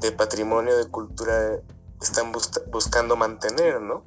de 0.00 0.12
patrimonio, 0.12 0.76
de 0.76 0.88
cultura 0.88 1.60
están 2.00 2.32
buscando 2.70 3.16
mantener, 3.16 3.80
¿no? 3.80 4.04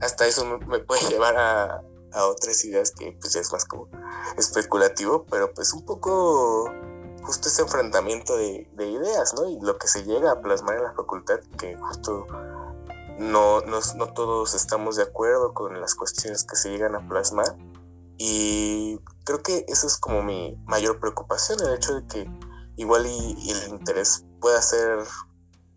Hasta 0.00 0.26
eso 0.26 0.44
me, 0.44 0.78
puede 0.80 1.00
llevar 1.08 1.36
a, 1.36 1.82
otras 2.12 2.64
ideas 2.64 2.90
que 2.90 3.16
pues 3.20 3.34
ya 3.34 3.40
es 3.40 3.52
más 3.52 3.64
como 3.64 3.88
especulativo, 4.36 5.26
pero 5.30 5.54
pues 5.54 5.72
un 5.72 5.84
poco 5.84 6.68
justo 7.22 7.48
ese 7.48 7.62
enfrentamiento 7.62 8.36
de, 8.36 8.66
ideas, 8.78 9.32
¿no? 9.34 9.48
Y 9.48 9.60
lo 9.60 9.78
que 9.78 9.86
se 9.86 10.02
llega 10.02 10.32
a 10.32 10.40
plasmar 10.40 10.76
en 10.76 10.82
la 10.84 10.92
facultad, 10.92 11.38
que 11.56 11.76
justo 11.76 12.26
no, 13.20 13.60
no, 13.60 13.78
no, 13.96 14.06
todos 14.12 14.54
estamos 14.54 14.96
de 14.96 15.04
acuerdo 15.04 15.54
con 15.54 15.80
las 15.80 15.94
cuestiones 15.94 16.44
que 16.44 16.56
se 16.56 16.70
llegan 16.70 16.94
a 16.94 17.08
plasmar. 17.08 17.56
Y 18.18 18.98
creo 19.24 19.42
que 19.42 19.64
eso 19.68 19.86
es 19.86 19.96
como 19.96 20.22
mi 20.22 20.56
mayor 20.66 21.00
preocupación, 21.00 21.60
el 21.60 21.74
hecho 21.74 21.94
de 21.94 22.06
que 22.06 22.30
igual 22.76 23.06
y 23.06 23.50
el 23.50 23.68
interés 23.70 24.24
pueda 24.40 24.60
ser 24.60 25.06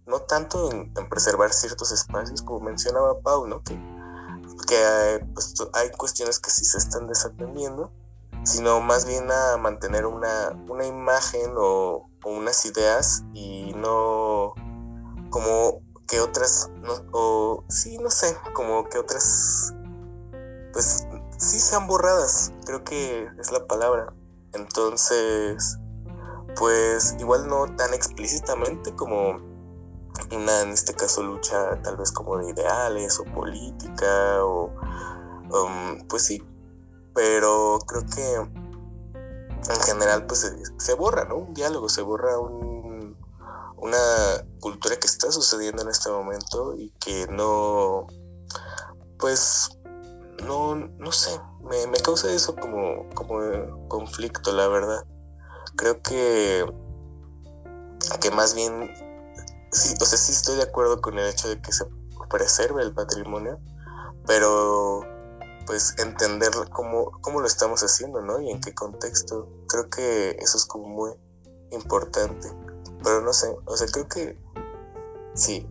no 0.06 0.20
tanto 0.20 0.72
en, 0.72 0.94
preservar 1.10 1.54
ciertos 1.54 1.92
espacios, 1.92 2.42
como 2.42 2.60
mencionaba 2.62 3.20
Pau, 3.22 3.48
¿no? 3.48 3.64
que, 3.64 3.76
que 4.68 5.26
pues, 5.34 5.54
hay 5.74 5.92
cuestiones 5.92 6.40
que 6.40 6.50
sí 6.50 6.66
se 6.66 6.78
están 6.78 7.08
desatendiendo, 7.08 7.92
sino 8.44 8.82
más 8.82 9.06
bien 9.06 9.32
a 9.32 9.58
mantener 9.58 10.06
una, 10.06 10.52
una 10.68 10.86
imagen 10.86 11.54
o, 11.58 12.10
unas 12.26 12.66
ideas 12.66 13.24
y 13.34 13.74
no 13.76 14.54
como 15.30 15.82
que 16.08 16.20
otras, 16.20 16.70
no, 16.82 16.94
o 17.12 17.64
sí, 17.70 17.98
no 17.98 18.10
sé, 18.10 18.38
como 18.54 18.88
que 18.90 18.98
otras, 18.98 19.74
pues 20.72 21.08
sí 21.38 21.60
sean 21.60 21.88
borradas, 21.88 22.52
creo 22.66 22.84
que 22.84 23.30
es 23.40 23.52
la 23.52 23.66
palabra. 23.68 24.14
Entonces, 24.54 25.78
pues 26.56 27.16
igual 27.20 27.48
no 27.48 27.66
tan 27.76 27.94
explícitamente 27.94 28.96
como 28.96 29.38
una, 30.32 30.62
en 30.62 30.70
este 30.70 30.94
caso, 30.94 31.24
lucha 31.24 31.82
tal 31.82 31.98
vez 31.98 32.12
como 32.12 32.38
de 32.38 32.52
ideales 32.52 33.20
o 33.20 33.26
política 33.26 34.44
o, 34.44 34.72
um, 35.52 36.08
pues 36.08 36.26
sí, 36.26 36.44
pero 37.14 37.80
creo 37.88 38.04
que 38.06 38.36
en 39.72 39.82
general 39.86 40.26
pues 40.26 40.52
se, 40.78 40.94
borra, 40.94 41.26
¿no? 41.26 41.38
Un 41.38 41.54
diálogo, 41.54 41.90
se 41.90 42.02
borra 42.02 42.38
un, 42.38 43.18
una 43.78 43.98
cultura 44.64 44.96
que 44.96 45.08
está 45.08 45.32
sucediendo 45.32 45.84
en 45.84 45.90
este 45.90 46.10
momento 46.10 46.76
y 46.78 46.90
que 47.00 47.28
no, 47.28 48.08
pues, 49.20 49.78
no, 50.46 50.76
no 50.76 51.12
sé, 51.12 51.40
me, 51.70 51.88
me 51.88 52.00
causa 52.00 52.32
eso 52.32 52.56
como, 52.56 53.10
como 53.14 53.88
conflicto, 53.90 54.52
la 54.54 54.68
verdad 54.68 55.06
creo 55.76 56.02
que, 56.02 56.66
que 58.20 58.32
más 58.32 58.54
bien, 58.54 58.94
sí, 59.72 59.96
o 60.00 60.06
sea, 60.06 60.18
sí 60.18 60.32
estoy 60.32 60.58
de 60.58 60.64
acuerdo 60.64 61.02
con 61.02 61.18
el 61.18 61.28
hecho 61.28 61.50
de 61.50 61.62
que 61.62 61.72
se 61.72 61.86
preserve 62.30 62.84
el 62.84 62.94
patrimonio, 62.94 63.60
pero 64.26 65.02
pues 65.66 65.96
entender 65.98 66.52
cómo, 66.72 67.12
cómo 67.22 67.40
lo 67.40 67.48
estamos 67.48 67.82
haciendo, 67.84 68.22
¿no? 68.22 68.42
Y 68.42 68.50
en 68.52 68.60
qué 68.60 68.74
contexto. 68.74 69.48
Creo 69.68 69.90
que 69.90 70.32
eso 70.40 70.58
es 70.58 70.66
como 70.66 70.88
muy 70.88 71.12
importante. 71.72 72.50
Pero 73.04 73.22
no 73.22 73.34
sé, 73.34 73.54
o 73.66 73.76
sea, 73.76 73.88
creo 73.88 74.08
que 74.08 74.38
sí, 75.34 75.68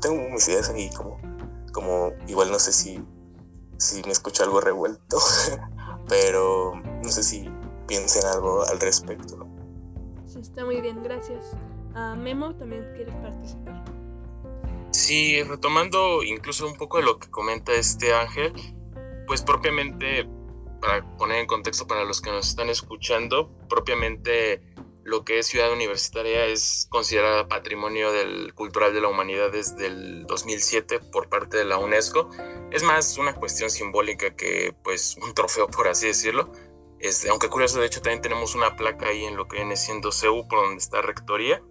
tengo 0.00 0.28
mis 0.30 0.48
ideas 0.48 0.68
ahí 0.70 0.90
como, 0.90 1.20
como 1.72 2.12
igual 2.26 2.50
no 2.50 2.58
sé 2.58 2.72
si, 2.72 3.02
si 3.78 4.02
me 4.02 4.12
escucho 4.12 4.42
algo 4.42 4.60
revuelto, 4.60 5.18
pero 6.08 6.74
no 6.74 7.08
sé 7.08 7.22
si 7.22 7.48
piensen 7.86 8.24
algo 8.26 8.62
al 8.64 8.80
respecto. 8.80 9.46
Sí, 10.26 10.40
está 10.40 10.64
muy 10.64 10.80
bien, 10.80 11.02
gracias. 11.02 11.52
Uh, 11.94 12.16
Memo, 12.16 12.54
también 12.56 12.90
quieres 12.96 13.14
participar. 13.14 13.84
Sí, 14.90 15.42
retomando 15.42 16.22
incluso 16.22 16.66
un 16.66 16.76
poco 16.76 16.98
de 16.98 17.04
lo 17.04 17.18
que 17.18 17.30
comenta 17.30 17.72
este 17.72 18.14
Ángel, 18.14 18.52
pues 19.26 19.42
propiamente, 19.42 20.28
para 20.80 21.04
poner 21.16 21.38
en 21.38 21.46
contexto 21.46 21.86
para 21.86 22.04
los 22.04 22.20
que 22.20 22.30
nos 22.30 22.48
están 22.48 22.68
escuchando, 22.68 23.50
propiamente 23.68 24.73
lo 25.04 25.22
que 25.22 25.38
es 25.38 25.46
Ciudad 25.46 25.70
Universitaria 25.70 26.46
es 26.46 26.86
considerada 26.88 27.46
Patrimonio 27.46 28.10
del 28.10 28.54
Cultural 28.54 28.94
de 28.94 29.02
la 29.02 29.08
Humanidad 29.08 29.52
desde 29.52 29.86
el 29.86 30.26
2007 30.26 30.98
por 31.12 31.28
parte 31.28 31.58
de 31.58 31.66
la 31.66 31.76
UNESCO. 31.76 32.30
Es 32.72 32.82
más 32.82 33.18
una 33.18 33.34
cuestión 33.34 33.70
simbólica 33.70 34.34
que 34.34 34.74
pues 34.82 35.16
un 35.22 35.34
trofeo, 35.34 35.68
por 35.68 35.88
así 35.88 36.06
decirlo. 36.06 36.50
Este, 37.00 37.28
aunque 37.28 37.50
curioso, 37.50 37.80
de 37.80 37.86
hecho 37.86 38.00
también 38.00 38.22
tenemos 38.22 38.54
una 38.54 38.76
placa 38.76 39.08
ahí 39.08 39.26
en 39.26 39.36
lo 39.36 39.46
que 39.46 39.58
viene 39.58 39.76
siendo 39.76 40.10
CEU, 40.10 40.48
por 40.48 40.64
donde 40.64 40.78
está 40.78 41.02
Rectoría. 41.02 41.62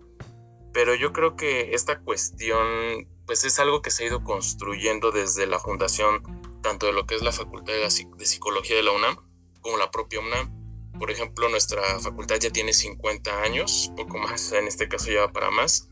Pero 0.71 0.93
yo 0.93 1.11
creo 1.11 1.35
que 1.35 1.73
esta 1.73 1.99
cuestión, 2.01 3.07
pues 3.25 3.45
es 3.45 3.57
algo 3.57 3.81
que 3.81 3.89
se 3.89 4.03
ha 4.03 4.07
ido 4.07 4.23
construyendo 4.23 5.11
desde 5.11 5.47
la 5.47 5.57
fundación, 5.57 6.21
tanto 6.61 6.85
de 6.85 6.93
lo 6.93 7.07
que 7.07 7.15
es 7.15 7.23
la 7.23 7.31
Facultad 7.31 7.73
de, 7.73 7.89
Psicología 7.89 8.75
de 8.75 8.83
la 8.83 8.91
UNAM, 8.91 9.17
como 9.61 9.77
la 9.77 9.89
propia 9.89 10.19
UNAM. 10.19 10.62
Por 10.97 11.11
ejemplo, 11.11 11.49
nuestra 11.49 11.99
facultad 11.99 12.37
ya 12.39 12.49
tiene 12.49 12.73
50 12.73 13.41
años, 13.41 13.91
poco 13.97 14.17
más, 14.17 14.51
en 14.51 14.67
este 14.67 14.87
caso 14.87 15.11
ya 15.11 15.21
va 15.21 15.33
para 15.33 15.51
más. 15.51 15.89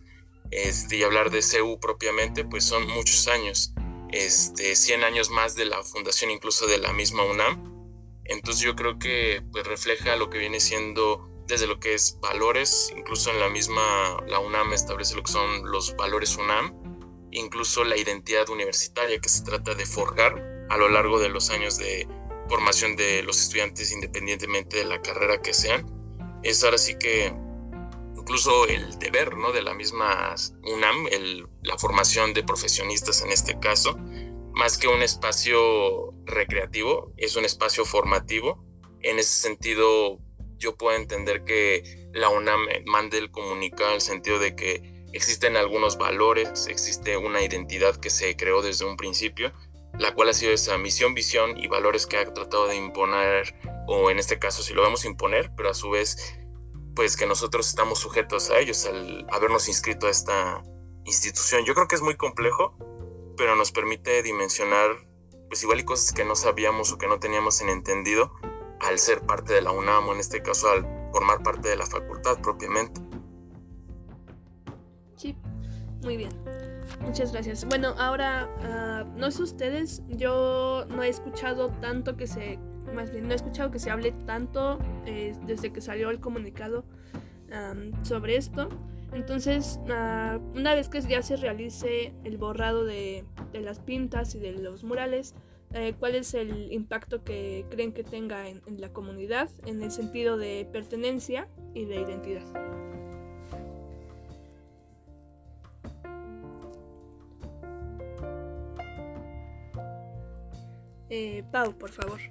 Este, 0.51 0.97
y 0.97 1.03
hablar 1.03 1.31
de 1.31 1.41
CEU 1.41 1.79
propiamente, 1.79 2.45
pues 2.45 2.63
son 2.63 2.87
muchos 2.87 3.27
años. 3.27 3.73
Este, 4.11 4.75
100 4.75 5.03
años 5.03 5.29
más 5.29 5.55
de 5.55 5.65
la 5.65 5.81
fundación 5.83 6.31
incluso 6.31 6.67
de 6.67 6.77
la 6.77 6.91
misma 6.91 7.23
UNAM 7.23 7.71
entonces 8.31 8.63
yo 8.63 8.75
creo 8.75 8.97
que 8.97 9.43
pues 9.51 9.65
refleja 9.67 10.15
lo 10.15 10.29
que 10.29 10.37
viene 10.37 10.59
siendo 10.59 11.27
desde 11.47 11.67
lo 11.67 11.79
que 11.79 11.93
es 11.93 12.17
valores, 12.21 12.93
incluso 12.95 13.29
en 13.29 13.39
la 13.39 13.49
misma, 13.49 14.23
la 14.27 14.39
UNAM 14.39 14.71
establece 14.71 15.15
lo 15.15 15.23
que 15.23 15.31
son 15.31 15.69
los 15.69 15.95
valores 15.97 16.37
UNAM, 16.37 16.73
incluso 17.31 17.83
la 17.83 17.97
identidad 17.97 18.47
universitaria 18.49 19.19
que 19.19 19.27
se 19.27 19.43
trata 19.43 19.75
de 19.75 19.85
forjar 19.85 20.65
a 20.69 20.77
lo 20.77 20.87
largo 20.87 21.19
de 21.19 21.27
los 21.27 21.49
años 21.49 21.77
de 21.77 22.07
formación 22.51 22.97
de 22.97 23.23
los 23.23 23.41
estudiantes 23.41 23.93
independientemente 23.93 24.75
de 24.75 24.83
la 24.83 25.01
carrera 25.01 25.41
que 25.41 25.53
sean. 25.53 25.85
Es 26.43 26.65
ahora 26.65 26.77
sí 26.77 26.95
que 26.99 27.33
incluso 28.17 28.67
el 28.67 28.99
deber 28.99 29.37
¿no? 29.37 29.53
de 29.53 29.61
la 29.61 29.73
misma 29.73 30.35
UNAM, 30.63 31.07
el, 31.11 31.47
la 31.61 31.77
formación 31.77 32.33
de 32.33 32.43
profesionistas 32.43 33.21
en 33.21 33.31
este 33.31 33.57
caso, 33.57 33.97
más 34.51 34.77
que 34.77 34.89
un 34.89 35.01
espacio 35.01 36.13
recreativo, 36.25 37.13
es 37.15 37.37
un 37.37 37.45
espacio 37.45 37.85
formativo. 37.85 38.61
En 39.01 39.17
ese 39.17 39.41
sentido, 39.47 40.19
yo 40.57 40.75
puedo 40.75 40.97
entender 40.97 41.45
que 41.45 42.09
la 42.11 42.27
UNAM 42.27 42.67
mande 42.85 43.17
el 43.17 43.31
comunicado 43.31 43.91
en 43.91 43.95
el 43.95 44.01
sentido 44.01 44.39
de 44.39 44.57
que 44.57 45.05
existen 45.13 45.55
algunos 45.55 45.97
valores, 45.97 46.67
existe 46.67 47.15
una 47.15 47.41
identidad 47.43 47.95
que 47.95 48.09
se 48.09 48.35
creó 48.35 48.61
desde 48.61 48.83
un 48.83 48.97
principio, 48.97 49.53
la 50.01 50.15
cual 50.15 50.29
ha 50.29 50.33
sido 50.33 50.51
esa 50.51 50.79
misión, 50.79 51.13
visión 51.13 51.55
y 51.59 51.67
valores 51.67 52.07
que 52.07 52.17
ha 52.17 52.33
tratado 52.33 52.65
de 52.65 52.75
imponer, 52.75 53.53
o 53.87 54.09
en 54.09 54.17
este 54.17 54.39
caso 54.39 54.63
si 54.63 54.73
lo 54.73 54.81
vamos 54.81 55.05
a 55.05 55.07
imponer, 55.07 55.51
pero 55.55 55.69
a 55.69 55.75
su 55.75 55.91
vez, 55.91 56.39
pues 56.95 57.15
que 57.15 57.27
nosotros 57.27 57.67
estamos 57.67 57.99
sujetos 57.99 58.49
a 58.49 58.57
ellos 58.57 58.87
al 58.87 59.27
habernos 59.29 59.67
inscrito 59.67 60.07
a 60.07 60.09
esta 60.09 60.63
institución. 61.05 61.65
Yo 61.65 61.75
creo 61.75 61.87
que 61.87 61.93
es 61.93 62.01
muy 62.01 62.15
complejo, 62.15 62.75
pero 63.37 63.55
nos 63.55 63.71
permite 63.71 64.23
dimensionar 64.23 65.07
pues 65.49 65.61
igual 65.61 65.81
y 65.81 65.83
cosas 65.83 66.13
que 66.13 66.25
no 66.25 66.35
sabíamos 66.35 66.91
o 66.91 66.97
que 66.97 67.07
no 67.07 67.19
teníamos 67.19 67.61
en 67.61 67.69
entendido 67.69 68.33
al 68.79 68.97
ser 68.97 69.21
parte 69.21 69.53
de 69.53 69.61
la 69.61 69.71
UNAM 69.71 70.09
o 70.09 70.13
en 70.13 70.19
este 70.19 70.41
caso 70.41 70.67
al 70.71 70.81
formar 71.11 71.43
parte 71.43 71.69
de 71.69 71.75
la 71.75 71.85
facultad 71.85 72.41
propiamente. 72.41 73.01
Sí, 75.15 75.37
Muy 76.03 76.17
bien. 76.17 76.31
Muchas 77.01 77.31
gracias. 77.31 77.65
Bueno, 77.65 77.95
ahora, 77.97 78.49
ah, 78.63 79.05
no 79.15 79.31
sé 79.31 79.43
ustedes, 79.43 80.03
yo 80.09 80.85
no 80.89 81.03
he 81.03 81.09
escuchado 81.09 81.69
tanto 81.81 82.17
que 82.17 82.27
se, 82.27 82.59
más 82.93 83.11
bien 83.11 83.27
no 83.27 83.33
he 83.33 83.35
escuchado 83.35 83.71
que 83.71 83.79
se 83.79 83.89
hable 83.89 84.11
tanto 84.25 84.79
eh, 85.05 85.35
desde 85.45 85.71
que 85.71 85.81
salió 85.81 86.09
el 86.09 86.19
comunicado 86.19 86.83
sobre 88.03 88.37
esto. 88.37 88.69
Entonces, 89.11 89.79
ah, 89.89 90.39
una 90.55 90.73
vez 90.73 90.87
que 90.87 91.01
ya 91.01 91.21
se 91.21 91.35
realice 91.35 92.13
el 92.23 92.37
borrado 92.37 92.85
de, 92.85 93.25
las 93.53 93.79
pintas 93.79 94.35
y 94.35 94.39
de 94.39 94.53
los 94.53 94.85
murales, 94.85 95.35
eh, 95.73 95.93
¿cuál 95.99 96.15
es 96.15 96.33
el 96.33 96.71
impacto 96.71 97.23
que 97.23 97.65
creen 97.69 97.91
que 97.91 98.03
tenga 98.03 98.47
en 98.47 98.61
la 98.79 98.93
comunidad 98.93 99.49
en 99.65 99.81
el 99.83 99.91
sentido 99.91 100.37
de 100.37 100.65
pertenencia 100.71 101.49
y 101.73 101.85
de 101.85 101.95
identidad? 101.95 102.45
Eh, 111.13 111.43
Pau, 111.51 111.73
por 111.73 111.89
favor. 111.89 112.21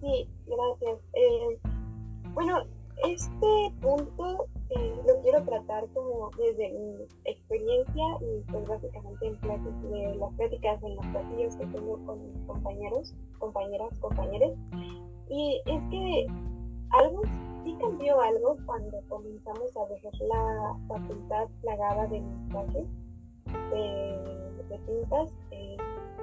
Sí, 0.00 0.28
gracias. 0.46 1.00
Eh, 1.12 1.58
bueno, 2.34 2.62
este 3.04 3.72
punto 3.80 4.46
eh, 4.70 4.94
lo 5.04 5.20
quiero 5.22 5.42
tratar 5.42 5.88
como 5.88 6.30
desde 6.38 6.70
mi 6.70 7.04
experiencia 7.24 8.04
y 8.20 8.48
pues 8.52 8.68
básicamente 8.68 9.26
en 9.26 9.34
clases 9.38 9.82
de 9.90 10.14
las 10.20 10.32
prácticas 10.34 10.80
en 10.84 10.94
los 10.94 11.06
pasillos 11.06 11.56
que 11.56 11.66
tengo 11.66 11.98
con 12.06 12.32
mis 12.32 12.46
compañeros, 12.46 13.12
compañeras, 13.40 13.98
compañeros. 13.98 14.52
Y 15.28 15.60
es 15.66 15.82
que 15.90 16.26
algo, 16.90 17.22
sí 17.64 17.76
cambió 17.80 18.20
algo 18.20 18.56
cuando 18.66 19.00
comenzamos 19.08 19.76
a 19.76 19.84
ver 19.86 20.00
la 20.20 20.78
facultad 20.86 21.48
plagada 21.60 22.06
de 22.06 22.20
mensajes, 22.20 22.86
de, 23.72 24.64
de 24.68 24.78
pintas. 24.86 25.32
Eh, 25.50 25.76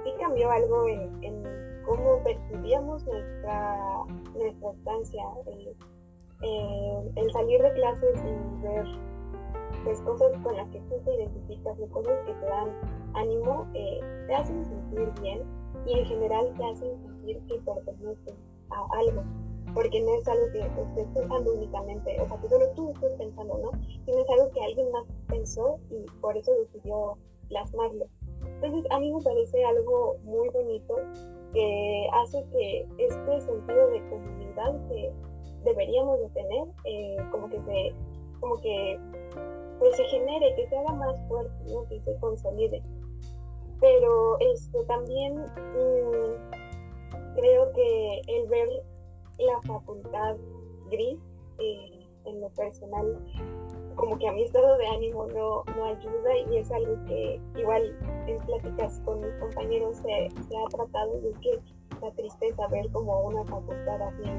sí 0.06 0.14
cambió 0.20 0.50
algo 0.50 0.86
en, 0.86 1.42
cómo 1.84 2.22
percibíamos 2.22 3.04
nuestra, 3.04 4.04
nuestra 4.34 4.70
estancia, 4.70 5.22
el, 6.42 7.32
salir 7.32 7.62
de 7.62 7.72
clases 7.72 8.24
y 8.24 8.62
ver 8.62 8.84
pues, 9.84 10.00
cosas 10.02 10.32
con 10.42 10.56
las 10.56 10.68
que 10.70 10.80
tú 10.80 10.94
te 11.04 11.14
identificas, 11.14 11.78
de 11.78 11.88
cosas 11.88 12.14
que 12.26 12.34
te 12.34 12.46
dan 12.46 12.68
ánimo, 13.14 13.66
eh, 13.74 14.00
te 14.26 14.34
hacen 14.34 14.64
sentir 14.64 15.12
bien 15.20 15.42
y 15.86 15.98
en 15.98 16.06
general 16.06 16.54
te 16.56 16.64
hacen 16.66 17.02
sentir 17.02 17.40
que 17.46 17.58
perteneces 17.60 18.34
a 18.70 18.98
algo 18.98 19.22
porque 19.74 20.00
no 20.00 20.14
es 20.14 20.26
algo 20.28 20.46
que 20.52 20.60
estés 20.60 21.06
pensando 21.14 21.52
únicamente, 21.52 22.18
o 22.20 22.26
sea, 22.26 22.38
que 22.38 22.48
solo 22.48 22.66
tú 22.74 22.90
estés 22.92 23.12
pensando, 23.18 23.58
¿no? 23.58 23.70
Sino 24.06 24.18
es 24.20 24.30
algo 24.30 24.50
que 24.52 24.64
alguien 24.64 24.90
más 24.90 25.04
pensó 25.28 25.78
y 25.90 26.06
por 26.20 26.36
eso 26.36 26.52
decidió 26.54 27.18
plasmarlo. 27.48 28.06
Entonces 28.56 28.90
a 28.90 29.00
mí 29.00 29.12
me 29.12 29.22
parece 29.22 29.64
algo 29.64 30.16
muy 30.24 30.48
bonito 30.48 30.96
que 31.52 32.08
hace 32.12 32.44
que 32.52 32.86
este 32.98 33.40
sentido 33.40 33.90
de 33.90 34.08
comunidad 34.08 34.88
que 34.88 35.12
deberíamos 35.64 36.20
de 36.20 36.28
tener, 36.30 36.64
eh, 36.84 37.16
como 37.30 37.50
que 37.50 37.60
se, 37.62 37.94
como 38.40 38.56
que 38.58 38.98
pues 39.78 39.96
se 39.96 40.04
genere, 40.04 40.54
que 40.54 40.66
se 40.68 40.76
haga 40.76 40.92
más 40.94 41.20
fuerte, 41.28 41.52
que 41.88 42.00
se 42.00 42.16
consolide. 42.18 42.82
Pero 43.80 44.38
esto 44.40 44.82
también 44.84 45.34
mm, 45.34 47.36
creo 47.36 47.72
que 47.72 48.20
el 48.26 48.48
ver 48.48 48.68
la 49.38 49.60
facultad 49.62 50.36
gris 50.90 51.18
eh, 51.58 52.06
en 52.24 52.40
lo 52.40 52.48
personal 52.50 53.18
como 53.96 54.18
que 54.18 54.28
a 54.28 54.32
mi 54.32 54.42
estado 54.42 54.76
de 54.78 54.86
ánimo 54.86 55.26
no, 55.26 55.64
no 55.76 55.84
ayuda 55.86 56.36
y 56.50 56.58
es 56.58 56.70
algo 56.70 56.96
que 57.06 57.40
igual 57.56 57.96
en 58.26 58.38
pláticas 58.46 59.00
con 59.04 59.20
mis 59.20 59.34
compañeros 59.40 59.96
se, 59.96 60.30
se 60.30 60.56
ha 60.56 60.68
tratado 60.70 61.18
es 61.24 61.38
que 61.38 61.58
la 62.00 62.10
tristeza 62.12 62.66
ver 62.68 62.88
como 62.92 63.20
una 63.26 63.44
facultad 63.44 64.02
así 64.02 64.30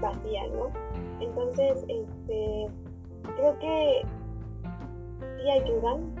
vacía, 0.00 0.46
¿no? 0.48 0.70
Entonces, 1.20 1.84
este, 1.88 2.66
creo 3.36 3.58
que 3.58 4.02
sí 5.38 5.50
ayudan, 5.50 6.14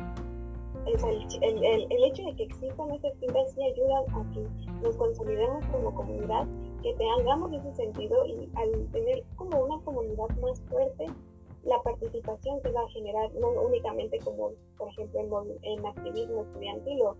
el, 0.86 1.64
el, 1.64 1.86
el, 1.90 2.04
hecho 2.04 2.22
de 2.22 2.36
que 2.36 2.44
existan 2.44 2.92
estas 2.92 3.12
pintas 3.14 3.52
sí 3.52 3.62
ayudan 3.64 4.04
a 4.14 4.32
que 4.32 4.46
nos 4.82 4.96
consolidemos 4.96 5.66
como 5.66 5.92
comunidad, 5.94 6.46
que 6.82 6.94
tengamos 6.94 7.52
ese 7.52 7.74
sentido 7.74 8.24
y 8.26 8.48
al 8.54 8.86
tener 8.92 9.24
como 9.34 9.64
una 9.64 9.80
comunidad 9.84 10.28
más 10.40 10.60
fuerte, 10.62 11.06
la 11.66 11.82
participación 11.82 12.60
que 12.62 12.70
va 12.70 12.80
a 12.82 12.88
generar, 12.88 13.32
no 13.34 13.48
únicamente 13.50 14.18
como, 14.24 14.52
por 14.78 14.88
ejemplo, 14.90 15.44
en, 15.62 15.86
activismo 15.86 16.42
estudiantil 16.42 17.02
o, 17.02 17.16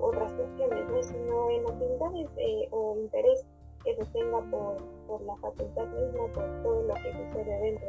otras 0.00 0.32
cuestiones, 0.32 1.06
sino 1.06 1.50
en 1.50 1.66
actividades 1.66 2.28
eh, 2.38 2.68
o 2.70 2.96
interés 2.96 3.44
que 3.84 3.94
se 3.96 4.04
tenga 4.12 4.40
por, 4.50 4.76
por 5.06 5.20
la 5.22 5.36
facultad 5.36 5.86
misma, 5.88 6.32
por 6.32 6.62
todo 6.62 6.82
lo 6.82 6.94
que 6.94 7.12
sucede 7.12 7.60
dentro. 7.60 7.88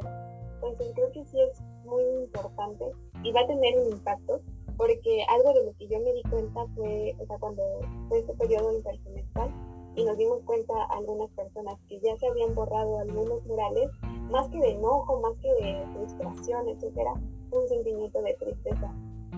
Entonces 0.55 0.91
creo 0.93 1.11
que 1.13 1.25
sí 1.25 1.41
es 1.41 1.61
muy 1.85 2.03
importante 2.25 2.85
y 3.23 3.31
va 3.31 3.41
a 3.41 3.47
tener 3.47 3.77
un 3.79 3.91
impacto 3.93 4.41
porque 4.75 5.23
algo 5.29 5.53
de 5.53 5.65
lo 5.65 5.73
que 5.77 5.87
yo 5.87 5.99
me 5.99 6.13
di 6.13 6.23
cuenta 6.23 6.65
fue, 6.75 7.15
o 7.19 7.25
sea, 7.25 7.37
cuando 7.39 7.63
fue 8.09 8.19
este 8.19 8.33
periodo 8.33 8.73
intersemestral 8.73 9.51
y 9.99 10.05
nos 10.05 10.17
dimos 10.17 10.39
cuenta 10.45 10.73
algunas 10.91 11.29
personas 11.31 11.75
que 11.89 11.99
ya 11.99 12.15
se 12.17 12.27
habían 12.27 12.55
borrado 12.55 12.99
algunos 12.99 13.45
murales 13.45 13.89
más 14.31 14.47
que 14.47 14.57
de 14.57 14.71
enojo, 14.71 15.19
más 15.19 15.33
que 15.41 15.53
de 15.55 15.85
frustración, 15.93 16.69
etcétera, 16.69 17.13
un 17.51 17.67
sentimiento 17.67 18.21
de 18.21 18.33
tristeza. 18.35 18.93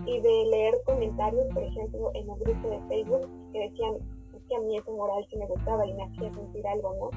Y 0.06 0.20
de 0.20 0.46
leer 0.52 0.76
comentarios, 0.86 1.48
por 1.52 1.64
ejemplo, 1.64 2.12
en 2.14 2.30
un 2.30 2.40
grupo 2.40 2.70
de 2.70 2.80
Facebook 2.90 3.28
que 3.52 3.70
decían, 3.70 3.96
es 4.36 4.44
que 4.48 4.56
a 4.56 4.60
mí 4.60 4.78
ese 4.78 4.92
moral 4.92 5.26
sí 5.32 5.38
me 5.38 5.48
gustaba 5.48 5.84
y 5.86 5.94
me 5.94 6.04
hacía 6.04 6.32
sentir 6.32 6.68
algo, 6.68 6.94
¿no? 6.94 7.10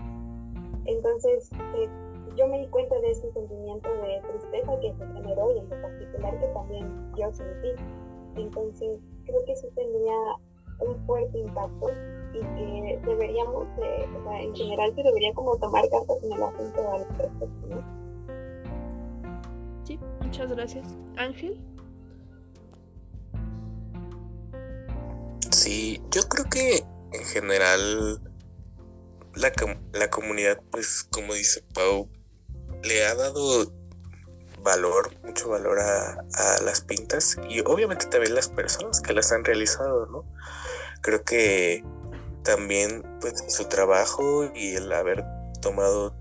Entonces, 0.86 1.50
eh, 1.76 1.88
yo 2.36 2.48
me 2.48 2.60
di 2.60 2.66
cuenta 2.68 2.98
de 3.00 3.10
ese 3.10 3.30
sentimiento 3.32 3.90
de 3.90 4.22
tristeza 4.22 4.80
que 4.80 4.94
se 4.94 5.06
generó 5.12 5.54
y 5.54 5.58
en 5.58 5.68
particular 5.68 6.40
que 6.40 6.46
también 6.46 7.12
yo 7.18 7.30
sentí. 7.32 7.72
Entonces, 8.36 9.00
creo 9.26 9.44
que 9.44 9.52
eso 9.52 9.68
tendría 9.74 10.14
un 10.80 10.96
fuerte 11.06 11.38
impacto 11.38 11.88
y 12.34 12.40
que 12.40 13.00
deberíamos, 13.06 13.66
o 13.66 14.24
sea, 14.24 14.40
en 14.40 14.54
general 14.54 14.92
se 14.94 15.02
debería 15.02 15.32
como 15.34 15.56
tomar 15.58 15.88
cartas 15.88 16.16
en 16.22 16.32
el 16.32 16.42
asunto 16.42 16.92
al 16.92 17.06
respecto, 17.18 17.84
Sí, 19.84 20.00
muchas 20.20 20.50
gracias. 20.50 20.86
Ángel. 21.16 21.60
Sí, 25.50 26.02
yo 26.10 26.22
creo 26.22 26.46
que 26.46 26.84
en 27.12 27.24
general 27.26 28.20
la, 29.34 29.52
la 29.92 30.10
comunidad, 30.10 30.60
pues 30.70 31.04
como 31.04 31.34
dice 31.34 31.62
Pau, 31.74 32.08
le 32.82 33.04
ha 33.04 33.14
dado 33.14 33.72
valor, 34.62 35.12
mucho 35.22 35.50
valor 35.50 35.78
a, 35.78 36.12
a, 36.12 36.62
las 36.62 36.80
pintas 36.80 37.36
y 37.48 37.60
obviamente 37.60 38.06
también 38.06 38.34
las 38.34 38.48
personas 38.48 39.00
que 39.00 39.12
las 39.12 39.30
han 39.30 39.44
realizado, 39.44 40.06
¿no? 40.06 40.24
Creo 41.02 41.22
que 41.22 41.84
también 42.44 43.02
pues 43.20 43.44
su 43.48 43.64
trabajo 43.64 44.50
y 44.54 44.76
el 44.76 44.92
haber 44.92 45.24
tomado 45.60 46.14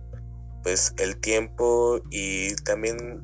pues 0.64 0.94
el 0.98 1.20
tiempo 1.20 2.00
y 2.10 2.56
también 2.56 3.24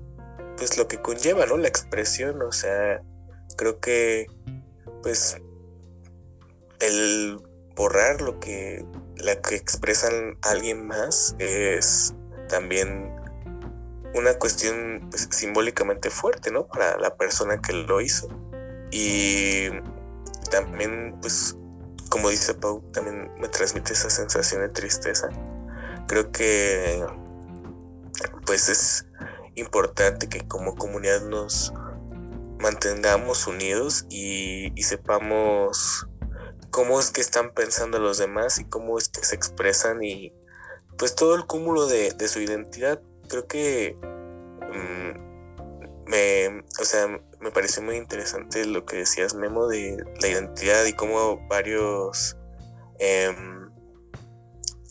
pues 0.57 0.77
lo 0.77 0.87
que 0.87 1.01
conlleva, 1.01 1.45
¿no? 1.45 1.57
La 1.57 1.69
expresión, 1.69 2.41
o 2.41 2.51
sea, 2.51 3.01
creo 3.55 3.79
que 3.79 4.27
pues 5.01 5.37
el 6.81 7.37
borrar 7.75 8.21
lo 8.21 8.39
que 8.39 8.85
la 9.15 9.41
que 9.41 9.55
expresan 9.55 10.37
alguien 10.41 10.85
más 10.85 11.35
es 11.39 12.13
también 12.49 13.15
una 14.13 14.33
cuestión 14.37 15.07
pues, 15.09 15.29
simbólicamente 15.31 16.09
fuerte, 16.09 16.51
¿no? 16.51 16.67
Para 16.67 16.97
la 16.97 17.15
persona 17.15 17.61
que 17.61 17.73
lo 17.73 18.01
hizo. 18.01 18.27
Y 18.91 19.69
también 20.51 21.15
pues 21.21 21.55
como 22.09 22.29
dice 22.29 22.53
Pau, 22.53 22.81
también 22.91 23.31
me 23.39 23.47
transmite 23.47 23.93
esa 23.93 24.09
sensación 24.09 24.61
de 24.61 24.69
tristeza. 24.69 25.29
Creo 26.07 26.31
que 26.31 27.05
pues 28.45 28.67
es 28.69 29.05
importante 29.55 30.27
que 30.27 30.47
como 30.47 30.75
comunidad 30.75 31.21
nos 31.21 31.71
mantengamos 32.59 33.47
unidos 33.47 34.05
y, 34.09 34.73
sepamos 34.81 36.07
cómo 36.71 36.99
es 36.99 37.11
que 37.11 37.21
están 37.21 37.53
pensando 37.53 37.99
los 37.99 38.17
demás 38.17 38.59
y 38.59 38.65
cómo 38.65 38.97
es 38.97 39.09
que 39.09 39.23
se 39.23 39.35
expresan 39.35 40.03
y 40.03 40.33
pues 40.97 41.15
todo 41.15 41.35
el 41.35 41.45
cúmulo 41.45 41.87
de, 41.87 42.11
su 42.27 42.39
identidad. 42.39 43.01
Creo 43.27 43.47
que 43.47 43.97
mm, 44.73 46.09
me, 46.09 46.63
o 46.79 46.85
sea, 46.85 47.21
me 47.41 47.51
pareció 47.51 47.81
muy 47.81 47.95
interesante 47.95 48.65
lo 48.65 48.85
que 48.85 48.97
decías, 48.97 49.33
Memo, 49.33 49.67
de 49.67 49.97
la 50.21 50.27
identidad 50.27 50.85
y 50.85 50.93
cómo 50.93 51.39
varios 51.47 52.37
em, 52.99 53.69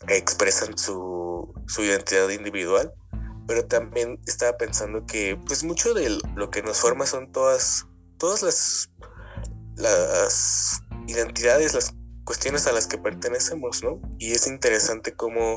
expresan 0.09 0.77
su, 0.79 1.53
identidad 1.79 2.29
individual. 2.31 2.93
pero 3.47 3.65
también 3.67 4.21
estaba 4.27 4.59
pensando 4.59 5.07
que 5.07 5.41
pues 5.47 5.65
mucho 5.65 5.95
de 5.95 6.19
lo 6.37 6.51
que 6.51 6.63
nos 6.63 6.81
forma 6.81 7.07
son 7.07 7.33
todas, 7.33 7.87
todas 8.19 8.43
las, 8.43 8.91
las 9.77 10.83
identidades, 11.07 11.73
las 11.73 11.95
cuestiones 12.25 12.67
a 12.67 12.73
las 12.73 12.87
que 12.87 12.99
pertenecemos, 12.99 13.83
¿no? 13.83 14.03
Y 14.19 14.33
es 14.33 14.47
interesante 14.47 15.15
cómo 15.15 15.57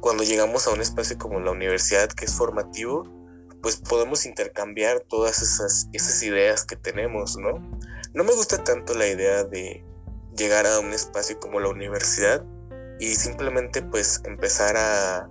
cuando 0.00 0.24
llegamos 0.24 0.66
a 0.66 0.70
un 0.70 0.80
espacio 0.80 1.18
como 1.18 1.40
la 1.40 1.50
universidad 1.50 2.08
que 2.08 2.24
es 2.24 2.34
formativo, 2.34 3.04
pues 3.64 3.76
podemos 3.76 4.26
intercambiar 4.26 5.00
todas 5.00 5.40
esas, 5.40 5.88
esas 5.94 6.22
ideas 6.22 6.66
que 6.66 6.76
tenemos, 6.76 7.38
¿no? 7.38 7.66
No 8.12 8.22
me 8.22 8.34
gusta 8.34 8.62
tanto 8.62 8.92
la 8.92 9.06
idea 9.06 9.42
de 9.42 9.82
llegar 10.36 10.66
a 10.66 10.80
un 10.80 10.92
espacio 10.92 11.40
como 11.40 11.60
la 11.60 11.70
universidad 11.70 12.44
y 13.00 13.14
simplemente 13.14 13.80
pues 13.80 14.20
empezar 14.26 14.76
a, 14.76 15.30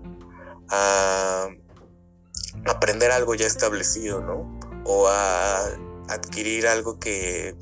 a 0.67 1.47
aprender 2.65 3.11
algo 3.11 3.35
ya 3.35 3.45
establecido, 3.45 4.21
¿no? 4.21 4.59
O 4.83 5.07
a 5.07 5.67
adquirir 6.09 6.65
algo 6.65 6.97
que 6.97 7.55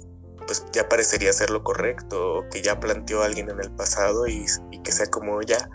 pues 0.48 0.66
ya 0.72 0.88
parecería 0.88 1.34
ser 1.34 1.50
lo 1.50 1.66
correcto 1.66 2.36
o 2.36 2.50
que 2.50 2.62
ya 2.62 2.80
planteó 2.80 3.24
alguien 3.24 3.50
en 3.50 3.60
el 3.60 3.72
pasado 3.72 4.26
y, 4.26 4.46
y 4.72 4.82
que 4.84 4.94
sea 4.94 5.08
como 5.08 5.42
ya. 5.42 5.70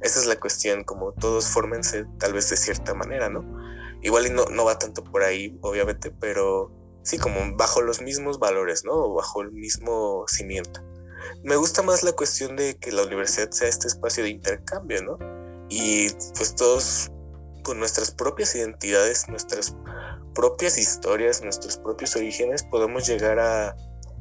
Esa 0.00 0.20
es 0.20 0.24
la 0.24 0.40
cuestión, 0.40 0.84
como 0.84 1.12
todos 1.12 1.48
fórmense 1.48 2.06
tal 2.18 2.32
vez 2.32 2.48
de 2.48 2.56
cierta 2.56 2.94
manera, 2.94 3.28
¿no? 3.28 3.44
Igual 4.02 4.34
no, 4.34 4.44
no 4.46 4.64
va 4.64 4.78
tanto 4.78 5.02
por 5.04 5.22
ahí, 5.22 5.58
obviamente, 5.60 6.10
pero 6.10 6.70
sí, 7.02 7.18
como 7.18 7.56
bajo 7.56 7.80
los 7.80 8.00
mismos 8.00 8.38
valores, 8.38 8.84
¿no? 8.84 9.14
Bajo 9.14 9.42
el 9.42 9.52
mismo 9.52 10.24
cimiento. 10.28 10.80
Me 11.42 11.56
gusta 11.56 11.82
más 11.82 12.02
la 12.02 12.12
cuestión 12.12 12.56
de 12.56 12.76
que 12.76 12.92
la 12.92 13.02
universidad 13.02 13.50
sea 13.50 13.68
este 13.68 13.88
espacio 13.88 14.24
de 14.24 14.30
intercambio, 14.30 15.02
¿no? 15.02 15.18
Y 15.68 16.08
pues 16.36 16.54
todos 16.54 17.10
con 17.62 17.78
nuestras 17.78 18.10
propias 18.10 18.54
identidades, 18.54 19.28
nuestras 19.28 19.76
propias 20.34 20.78
historias, 20.78 21.42
nuestros 21.42 21.76
propios 21.78 22.14
orígenes, 22.16 22.62
podemos 22.62 23.06
llegar 23.06 23.38
a, 23.40 23.76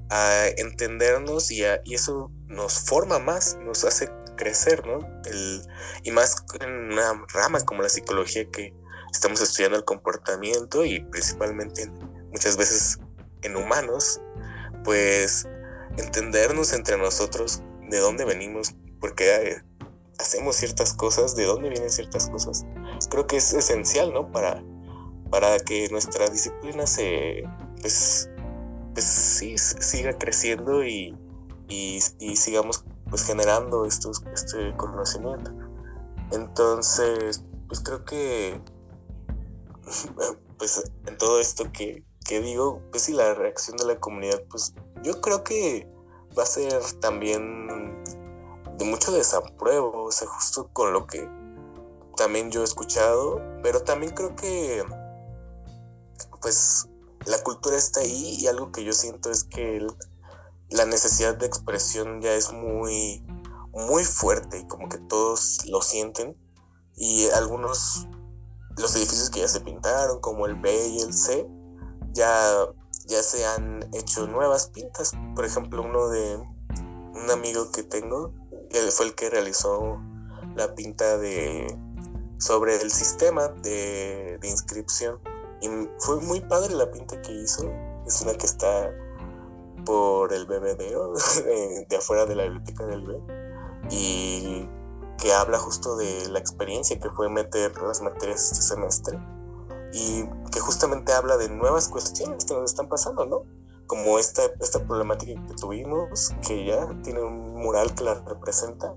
a 0.10 0.48
entendernos 0.58 1.52
y, 1.52 1.64
y, 1.86 1.94
eso 1.94 2.32
nos 2.48 2.80
forma 2.80 3.20
más, 3.20 3.58
nos 3.64 3.84
hace 3.84 4.10
crecer, 4.36 4.86
¿no? 4.86 5.00
El, 5.26 5.62
y 6.04 6.12
más 6.12 6.44
en 6.60 6.92
una 6.94 7.26
rama 7.34 7.60
como 7.62 7.84
la 7.84 7.90
psicología 7.90 8.50
que 8.52 8.74
estamos 9.12 9.42
estudiando 9.42 9.78
el 9.78 9.86
comportamiento 9.86 10.86
y 10.86 11.02
principalmente 11.02 11.90
muchas 12.32 12.58
veces 12.58 13.00
en 13.42 13.56
humanos, 13.56 14.22
pues 14.84 15.48
entendernos 15.98 16.74
entre 16.74 16.98
nosotros 16.98 17.62
de 17.90 18.00
dónde 18.00 18.26
venimos, 18.26 18.76
porque 19.00 19.62
hacemos 20.20 20.56
ciertas 20.56 20.94
cosas, 20.94 21.36
de 21.36 21.46
dónde 21.46 21.70
vienen 21.70 21.90
ciertas 21.90 22.30
cosas, 22.30 22.66
creo 23.10 23.28
que 23.28 23.38
es 23.38 23.54
esencial, 23.54 24.14
¿no? 24.14 24.32
Para, 24.32 24.64
para 25.30 25.60
que 25.60 25.88
nuestra 25.90 26.28
disciplina 26.30 26.88
se, 26.88 27.44
pues, 27.82 28.30
pues 28.94 29.06
sí, 29.06 29.58
siga 29.58 30.18
creciendo 30.18 30.84
y, 30.84 31.18
y, 31.68 32.00
y 32.20 32.36
sigamos 32.36 32.84
pues 33.10 33.24
generando 33.24 33.86
estos, 33.86 34.24
este 34.34 34.76
conocimiento. 34.76 35.52
Entonces, 36.32 37.44
pues 37.68 37.80
creo 37.80 38.04
que 38.04 38.60
pues 40.58 40.92
en 41.06 41.18
todo 41.18 41.40
esto 41.40 41.72
que, 41.72 42.04
que 42.26 42.42
digo, 42.42 42.82
pues 42.92 43.04
sí, 43.04 43.14
la 43.14 43.34
reacción 43.34 43.78
de 43.78 43.86
la 43.86 44.00
comunidad, 44.00 44.44
pues 44.50 44.74
yo 45.04 45.22
creo 45.22 45.44
que 45.44 45.88
va 46.38 46.44
a 46.44 46.48
ser 46.48 46.82
también 47.00 48.04
de 48.78 48.86
mucho 48.86 49.12
desapruebo, 49.12 50.04
o 50.04 50.12
sea, 50.12 50.28
justo 50.28 50.70
con 50.74 50.94
lo 50.94 51.08
que 51.08 51.28
también 52.16 52.52
yo 52.52 52.62
he 52.62 52.66
escuchado, 52.66 53.42
pero 53.64 53.82
también 53.82 54.14
creo 54.14 54.36
que 54.36 54.84
pues 56.42 56.88
la 57.26 57.42
cultura 57.44 57.78
está 57.78 58.02
ahí 58.02 58.38
y 58.40 58.48
algo 58.48 58.72
que 58.72 58.84
yo 58.84 58.94
siento 58.94 59.32
es 59.32 59.44
que 59.44 59.86
la 60.70 60.86
necesidad 60.86 61.36
de 61.36 61.46
expresión 61.46 62.22
ya 62.22 62.34
es 62.34 62.52
muy 62.52 63.24
muy 63.72 64.04
fuerte 64.04 64.60
y 64.60 64.68
como 64.68 64.90
que 64.90 64.98
todos 64.98 65.66
lo 65.68 65.82
sienten 65.82 66.36
y 66.96 67.28
algunos 67.30 68.08
los 68.78 68.96
edificios 68.96 69.30
que 69.30 69.42
ya 69.42 69.48
se 69.48 69.62
pintaron, 69.62 70.20
como 70.20 70.46
el 70.46 70.56
B 70.56 70.88
y 70.88 71.02
el 71.02 71.14
C, 71.14 71.48
ya, 72.14 72.68
ya 73.06 73.24
se 73.24 73.46
han 73.46 73.90
hecho 73.94 74.28
nuevas 74.28 74.70
pintas. 74.70 75.14
Por 75.36 75.46
ejemplo, 75.46 75.82
uno 75.82 76.10
de 76.10 76.38
un 76.38 77.32
amigo 77.32 77.72
que 77.72 77.84
tengo, 77.84 78.34
él 78.72 78.92
fue 78.92 79.08
el 79.08 79.16
que 79.16 79.30
realizó 79.30 80.00
la 80.56 80.76
pinta 80.76 81.18
de 81.18 81.78
sobre 82.40 82.80
el 82.82 82.92
sistema 82.92 83.48
de, 83.48 84.38
de 84.40 84.48
inscripción. 84.48 85.20
Y 85.62 85.70
fue 86.00 86.22
muy 86.22 86.42
padre 86.42 86.76
la 86.76 86.92
pinta 86.92 87.20
que 87.22 87.32
hizo. 87.34 87.70
Es 88.06 88.22
una 88.22 88.36
que 88.36 88.46
está 88.46 88.92
por 89.86 90.34
el 90.34 90.46
BBD, 90.46 90.78
de, 91.46 91.86
de 91.90 91.98
afuera 91.98 92.26
de 92.26 92.36
la 92.36 92.44
biblioteca 92.44 92.86
del 92.86 93.02
B. 93.02 93.20
Y 93.90 94.70
que 95.18 95.34
habla 95.34 95.58
justo 95.58 95.96
de 95.96 96.30
la 96.30 96.40
experiencia 96.40 97.00
que 97.00 97.10
fue 97.10 97.30
meter 97.30 97.80
las 97.82 98.02
materias 98.02 98.52
este 98.52 98.62
semestre 98.62 99.20
y 99.94 100.24
que 100.52 100.60
justamente 100.60 101.14
habla 101.14 101.38
de 101.38 101.50
nuevas 101.50 101.88
cuestiones 101.90 102.46
que 102.46 102.54
nos 102.54 102.72
están 102.72 102.88
pasando, 102.88 103.26
¿no? 103.26 103.44
Como 103.88 104.20
esta, 104.20 104.44
esta 104.60 104.86
problemática 104.86 105.34
que 105.48 105.54
tuvimos, 105.56 106.34
que 106.46 106.66
ya 106.66 106.88
tiene 107.04 107.22
un 107.22 107.54
mural 107.56 107.96
que 107.96 108.04
la 108.04 108.16
representa 108.16 108.94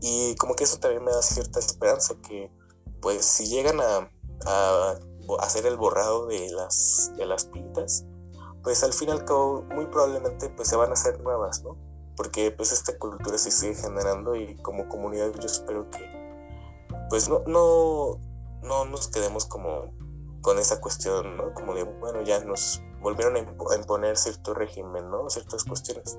y 0.00 0.34
como 0.36 0.54
que 0.54 0.64
eso 0.64 0.78
también 0.78 1.04
me 1.04 1.10
da 1.10 1.22
cierta 1.22 1.58
esperanza 1.58 2.14
que 2.26 2.50
pues 3.00 3.24
si 3.24 3.46
llegan 3.46 3.80
a, 3.80 4.10
a 4.46 4.98
hacer 5.40 5.66
el 5.66 5.76
borrado 5.76 6.26
de 6.26 6.50
las, 6.50 7.12
de 7.16 7.26
las 7.26 7.46
pintas, 7.46 8.04
pues 8.62 8.82
al 8.84 8.92
fin 8.92 9.08
y 9.08 9.12
al 9.12 9.24
cabo 9.24 9.62
muy 9.74 9.86
probablemente 9.86 10.50
pues 10.50 10.68
se 10.68 10.76
van 10.76 10.90
a 10.90 10.94
hacer 10.94 11.20
nuevas, 11.20 11.62
¿no? 11.62 11.76
Porque 12.20 12.50
pues 12.50 12.70
esta 12.70 12.98
cultura 12.98 13.38
se 13.38 13.50
sigue 13.50 13.74
generando 13.74 14.36
y 14.36 14.54
como 14.56 14.90
comunidad 14.90 15.32
yo 15.40 15.46
espero 15.46 15.88
que 15.88 16.06
pues 17.08 17.30
no, 17.30 17.40
no, 17.46 18.18
no 18.62 18.84
nos 18.84 19.08
quedemos 19.08 19.46
como 19.46 19.90
con 20.42 20.58
esa 20.58 20.82
cuestión, 20.82 21.38
¿no? 21.38 21.54
Como 21.54 21.72
de, 21.74 21.84
bueno, 21.84 22.20
ya 22.20 22.44
nos 22.44 22.82
volvieron 23.00 23.36
a 23.36 23.74
imponer 23.74 24.18
cierto 24.18 24.52
régimen, 24.52 25.08
¿no? 25.10 25.30
Ciertas 25.30 25.64
cuestiones. 25.64 26.18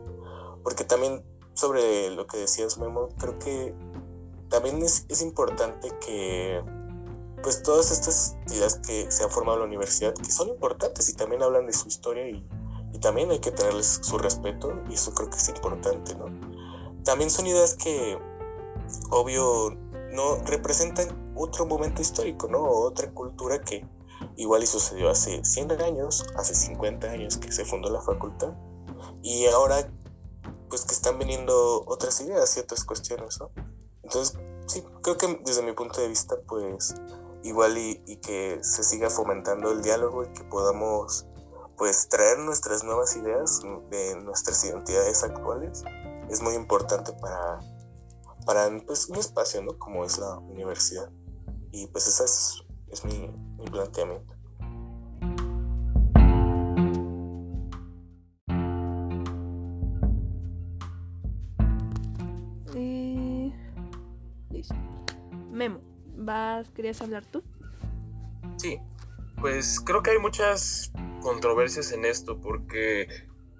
Porque 0.63 0.85
también 0.85 1.23
sobre 1.53 2.09
lo 2.09 2.25
que 2.25 2.37
decías, 2.37 2.79
Memo, 2.79 3.09
creo 3.19 3.37
que 3.37 3.75
también 4.49 4.81
es, 4.81 5.05
es 5.07 5.21
importante 5.21 5.87
que 6.03 6.63
pues 7.43 7.61
todas 7.61 7.91
estas 7.91 8.37
ideas 8.47 8.79
que 8.79 9.11
se 9.11 9.23
han 9.23 9.29
formado 9.29 9.57
en 9.57 9.61
la 9.61 9.67
universidad, 9.67 10.15
que 10.15 10.31
son 10.31 10.49
importantes 10.49 11.09
y 11.09 11.13
también 11.13 11.43
hablan 11.43 11.67
de 11.67 11.73
su 11.73 11.87
historia 11.87 12.27
y 12.27 12.43
y 12.43 12.60
también 13.01 13.31
hay 13.31 13.39
que 13.39 13.51
tenerles 13.51 13.99
su 14.03 14.17
respeto 14.17 14.71
y 14.89 14.93
eso 14.93 15.13
creo 15.13 15.29
que 15.29 15.37
es 15.37 15.49
importante, 15.49 16.15
¿no? 16.15 16.25
También 17.03 17.29
son 17.29 17.47
ideas 17.47 17.75
que, 17.75 18.17
obvio, 19.09 19.71
no 20.11 20.35
representan 20.45 21.33
otro 21.35 21.65
momento 21.65 22.01
histórico, 22.01 22.47
¿no? 22.47 22.61
Otra 22.63 23.11
cultura 23.11 23.59
que 23.61 23.85
igual 24.37 24.63
y 24.63 24.67
sucedió 24.67 25.09
hace 25.09 25.43
100 25.43 25.81
años, 25.81 26.25
hace 26.35 26.53
50 26.53 27.09
años 27.09 27.37
que 27.37 27.51
se 27.51 27.65
fundó 27.65 27.89
la 27.89 28.01
facultad 28.01 28.53
y 29.23 29.47
ahora 29.47 29.91
pues 30.69 30.85
que 30.85 30.93
están 30.93 31.17
viniendo 31.19 31.83
otras 31.87 32.21
ideas 32.21 32.55
y 32.55 32.59
otras 32.61 32.85
cuestiones, 32.85 33.39
¿no? 33.39 33.51
Entonces, 34.03 34.37
sí, 34.67 34.83
creo 35.01 35.17
que 35.17 35.41
desde 35.43 35.63
mi 35.63 35.73
punto 35.73 35.99
de 35.99 36.07
vista, 36.07 36.35
pues 36.47 36.95
igual 37.43 37.77
y, 37.77 38.01
y 38.05 38.17
que 38.17 38.59
se 38.61 38.83
siga 38.83 39.09
fomentando 39.09 39.71
el 39.71 39.81
diálogo 39.81 40.23
y 40.23 40.31
que 40.33 40.43
podamos 40.45 41.25
pues 41.81 42.07
traer 42.09 42.37
nuestras 42.37 42.83
nuevas 42.83 43.15
ideas 43.15 43.59
de 43.89 44.15
nuestras 44.21 44.63
identidades 44.63 45.23
actuales 45.23 45.83
es 46.29 46.39
muy 46.39 46.53
importante 46.53 47.11
para, 47.13 47.57
para 48.45 48.69
pues, 48.85 49.09
un 49.09 49.17
espacio, 49.17 49.63
¿no? 49.63 49.79
Como 49.79 50.05
es 50.05 50.19
la 50.19 50.37
universidad. 50.37 51.09
Y 51.71 51.87
pues 51.87 52.07
ese 52.07 52.23
es, 52.25 52.63
es 52.87 53.03
mi, 53.03 53.33
mi 53.57 53.65
planteamiento. 53.65 54.31
Y... 62.75 63.55
Listo. 64.51 64.75
Memo, 65.49 65.79
¿vas, 66.15 66.69
¿querías 66.75 67.01
hablar 67.01 67.25
tú? 67.25 67.41
Sí, 68.57 68.77
pues 69.39 69.79
creo 69.79 70.03
que 70.03 70.11
hay 70.11 70.19
muchas 70.19 70.91
controversias 71.21 71.91
en 71.91 72.05
esto 72.05 72.39
porque 72.41 73.07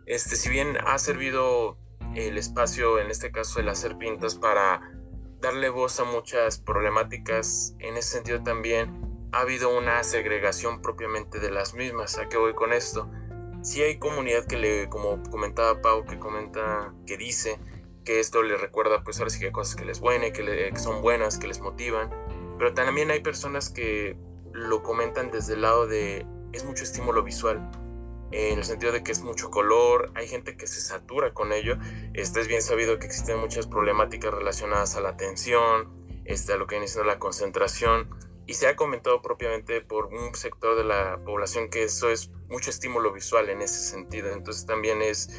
este 0.05 0.36
si 0.36 0.49
bien 0.49 0.78
ha 0.86 0.97
servido 0.97 1.78
el 2.16 2.38
espacio 2.38 2.99
en 2.99 3.09
este 3.09 3.32
caso 3.32 3.59
el 3.59 3.70
hacer 3.70 3.97
pintas 3.97 4.36
para 4.36 4.82
darle 5.39 5.70
voz 5.70 5.99
a 5.99 6.03
muchas 6.03 6.59
problemáticas 6.59 7.76
en 7.80 7.97
ese 7.97 8.09
sentido 8.09 8.43
también 8.43 9.30
ha 9.32 9.41
habido 9.41 9.76
una 9.76 10.03
segregación 10.03 10.82
propiamente 10.82 11.39
de 11.39 11.51
las 11.51 11.74
mismas. 11.74 12.18
A 12.18 12.28
qué 12.28 12.38
voy 12.38 12.53
con 12.53 12.74
esto 12.74 13.09
si 13.62 13.82
hay 13.82 13.99
comunidad 13.99 14.45
que 14.45 14.57
le 14.57 14.89
como 14.89 15.22
comentaba 15.30 15.82
Pau 15.82 16.05
que 16.05 16.18
comenta 16.18 16.93
que 17.05 17.18
dice 17.18 17.59
que 18.03 18.20
esto 18.20 18.41
le 18.41 18.57
recuerda 18.57 19.03
pues 19.03 19.20
ahora 19.20 19.30
sí 19.30 19.39
que 19.39 19.51
cosas 19.51 19.76
que 19.76 19.86
les 19.86 19.99
buenas 19.99 20.32
que, 20.32 20.43
que 20.43 20.80
son 20.80 21.01
buenas 21.01 21.38
que 21.38 21.47
les 21.47 21.59
motivan 21.59 22.09
pero 22.57 22.74
también 22.74 23.12
hay 23.12 23.22
personas 23.22 23.70
que 23.70 24.18
lo 24.51 24.82
comentan 24.82 25.30
desde 25.30 25.53
el 25.53 25.62
lado 25.62 25.86
de 25.86 26.26
es 26.54 26.64
mucho 26.66 26.84
estímulo 26.84 27.24
visual 27.24 27.70
en 28.32 28.60
el 28.60 28.64
sentido 28.64 28.93
de 28.93 29.04
que 29.04 29.12
es 29.12 29.22
mucho 29.22 29.52
color, 29.52 30.12
hay 30.16 30.28
gente 30.28 30.56
que 30.56 30.66
se 30.66 30.80
satura 30.80 31.34
con 31.34 31.52
ello. 31.52 31.78
Este 32.14 32.39
es 32.39 32.47
bien 32.47 32.62
sabido 32.62 32.97
que 32.97 33.06
existen 33.06 33.38
muchas 33.38 33.68
problemáticas 33.68 34.34
relacionadas 34.34 34.95
a 34.95 35.02
la 35.02 35.10
atención, 35.10 35.89
este, 36.26 36.54
a 36.54 36.58
lo 36.58 36.66
que 36.66 36.76
viene 36.76 36.88
siendo 36.88 37.08
la 37.08 37.20
concentración, 37.20 38.10
y 38.47 38.54
se 38.54 38.68
ha 38.68 38.76
comentado 38.76 39.22
propiamente 39.22 39.82
por 39.82 40.08
un 40.08 40.34
sector 40.34 40.78
de 40.78 40.86
la 40.86 41.20
población 41.26 41.70
que 41.70 41.84
eso 41.84 42.10
es 42.10 42.32
mucho 42.49 42.70
estímulo 42.70 43.12
visual 43.12 43.49
en 43.49 43.62
ese 43.62 43.80
sentido. 43.80 44.32
Entonces 44.32 44.66
también 44.66 45.02
es 45.02 45.30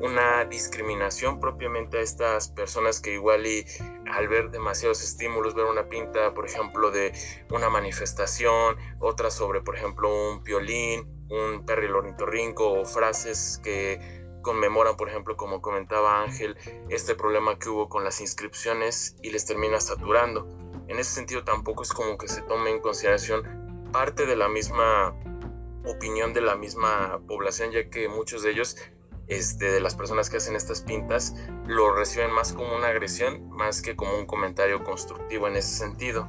una 0.00 0.44
discriminación 0.44 1.40
propiamente 1.40 1.98
a 1.98 2.00
estas 2.02 2.48
personas 2.48 3.00
que 3.00 3.14
igual 3.14 3.46
y 3.46 3.64
al 4.12 4.28
ver 4.28 4.50
demasiados 4.50 5.02
estímulos, 5.02 5.54
ver 5.54 5.64
una 5.64 5.88
pinta, 5.88 6.34
por 6.34 6.46
ejemplo, 6.46 6.90
de 6.90 7.12
una 7.50 7.70
manifestación, 7.70 8.76
otra 8.98 9.30
sobre, 9.30 9.62
por 9.62 9.76
ejemplo, 9.76 10.12
un 10.12 10.42
violín, 10.42 11.26
un 11.30 11.64
perro 11.64 12.02
o 12.58 12.84
frases 12.84 13.60
que 13.62 14.26
conmemoran, 14.42 14.96
por 14.96 15.08
ejemplo, 15.08 15.36
como 15.36 15.60
comentaba 15.60 16.22
Ángel, 16.22 16.56
este 16.88 17.14
problema 17.14 17.58
que 17.58 17.68
hubo 17.68 17.88
con 17.88 18.04
las 18.04 18.20
inscripciones 18.20 19.16
y 19.22 19.30
les 19.30 19.44
termina 19.44 19.80
saturando. 19.80 20.46
En 20.88 21.00
ese 21.00 21.10
sentido 21.10 21.42
tampoco 21.42 21.82
es 21.82 21.92
como 21.92 22.16
que 22.16 22.28
se 22.28 22.42
tome 22.42 22.70
en 22.70 22.80
consideración 22.80 23.88
parte 23.92 24.24
de 24.24 24.36
la 24.36 24.48
misma 24.48 25.16
opinión 25.84 26.32
de 26.32 26.40
la 26.40 26.56
misma 26.56 27.20
población, 27.26 27.72
ya 27.72 27.88
que 27.88 28.08
muchos 28.08 28.42
de 28.42 28.50
ellos, 28.50 28.76
este, 29.28 29.70
de 29.70 29.80
las 29.80 29.94
personas 29.94 30.30
que 30.30 30.36
hacen 30.36 30.56
estas 30.56 30.82
pintas, 30.82 31.34
lo 31.66 31.94
reciben 31.94 32.30
más 32.30 32.52
como 32.52 32.76
una 32.76 32.88
agresión, 32.88 33.48
más 33.50 33.82
que 33.82 33.96
como 33.96 34.16
un 34.18 34.26
comentario 34.26 34.84
constructivo 34.84 35.48
en 35.48 35.56
ese 35.56 35.76
sentido. 35.76 36.28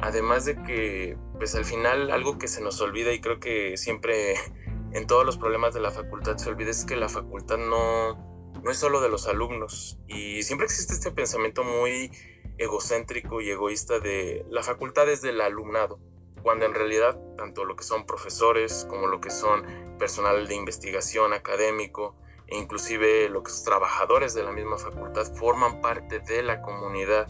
Además 0.00 0.44
de 0.44 0.62
que, 0.62 1.16
pues 1.38 1.54
al 1.54 1.64
final 1.64 2.10
algo 2.10 2.38
que 2.38 2.48
se 2.48 2.60
nos 2.60 2.80
olvida 2.80 3.12
y 3.12 3.20
creo 3.20 3.40
que 3.40 3.76
siempre 3.76 4.34
en 4.92 5.06
todos 5.06 5.24
los 5.24 5.38
problemas 5.38 5.74
de 5.74 5.80
la 5.80 5.90
facultad 5.90 6.36
se 6.36 6.48
olvida 6.48 6.70
es 6.70 6.84
que 6.84 6.96
la 6.96 7.08
facultad 7.08 7.58
no, 7.58 8.14
no 8.62 8.70
es 8.70 8.78
solo 8.78 9.00
de 9.00 9.08
los 9.08 9.26
alumnos 9.26 9.98
y 10.06 10.42
siempre 10.42 10.66
existe 10.66 10.94
este 10.94 11.10
pensamiento 11.10 11.64
muy 11.64 12.10
egocéntrico 12.58 13.40
y 13.40 13.50
egoísta 13.50 13.98
de 13.98 14.46
la 14.50 14.62
facultad 14.62 15.08
es 15.08 15.22
del 15.22 15.40
alumnado, 15.40 15.98
cuando 16.44 16.66
en 16.66 16.74
realidad 16.74 17.18
tanto 17.38 17.64
lo 17.64 17.74
que 17.74 17.84
son 17.84 18.04
profesores 18.04 18.86
como 18.88 19.06
lo 19.06 19.18
que 19.18 19.30
son 19.30 19.96
personal 19.98 20.46
de 20.46 20.54
investigación 20.54 21.32
académico 21.32 22.16
e 22.46 22.58
inclusive 22.58 23.30
lo 23.30 23.42
que 23.42 23.50
son 23.50 23.64
trabajadores 23.64 24.34
de 24.34 24.42
la 24.42 24.52
misma 24.52 24.76
facultad 24.76 25.24
forman 25.34 25.80
parte 25.80 26.20
de 26.20 26.42
la 26.42 26.60
comunidad. 26.60 27.28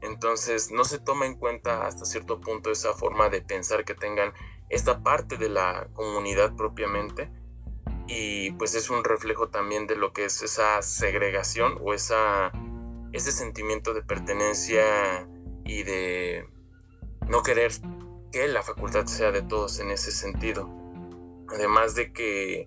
Entonces 0.00 0.70
no 0.72 0.84
se 0.84 0.98
toma 0.98 1.26
en 1.26 1.34
cuenta 1.34 1.86
hasta 1.86 2.06
cierto 2.06 2.40
punto 2.40 2.70
esa 2.70 2.94
forma 2.94 3.28
de 3.28 3.42
pensar 3.42 3.84
que 3.84 3.94
tengan 3.94 4.32
esta 4.70 5.02
parte 5.02 5.36
de 5.36 5.50
la 5.50 5.88
comunidad 5.92 6.56
propiamente. 6.56 7.30
Y 8.06 8.52
pues 8.52 8.74
es 8.74 8.88
un 8.88 9.04
reflejo 9.04 9.50
también 9.50 9.86
de 9.86 9.96
lo 9.96 10.14
que 10.14 10.24
es 10.24 10.40
esa 10.40 10.80
segregación 10.80 11.78
o 11.82 11.92
esa, 11.92 12.50
ese 13.12 13.30
sentimiento 13.30 13.92
de 13.92 14.00
pertenencia 14.00 15.28
y 15.66 15.82
de 15.82 16.48
no 17.28 17.42
querer 17.42 17.72
que 18.32 18.48
la 18.48 18.62
facultad 18.62 19.06
sea 19.06 19.30
de 19.32 19.42
todos 19.42 19.80
en 19.80 19.90
ese 19.90 20.12
sentido. 20.12 20.68
Además 21.48 21.94
de 21.94 22.12
que 22.12 22.64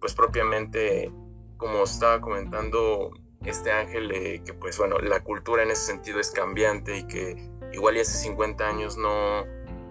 pues 0.00 0.14
propiamente 0.14 1.12
como 1.56 1.84
estaba 1.84 2.20
comentando 2.20 3.12
este 3.44 3.70
ángel 3.70 4.08
de 4.08 4.42
que 4.44 4.54
pues 4.54 4.78
bueno, 4.78 4.98
la 4.98 5.22
cultura 5.22 5.62
en 5.62 5.70
ese 5.70 5.86
sentido 5.86 6.18
es 6.18 6.30
cambiante 6.30 6.96
y 6.96 7.06
que 7.06 7.50
igual 7.72 7.96
y 7.96 8.00
hace 8.00 8.18
50 8.18 8.66
años 8.66 8.96
no, 8.96 9.44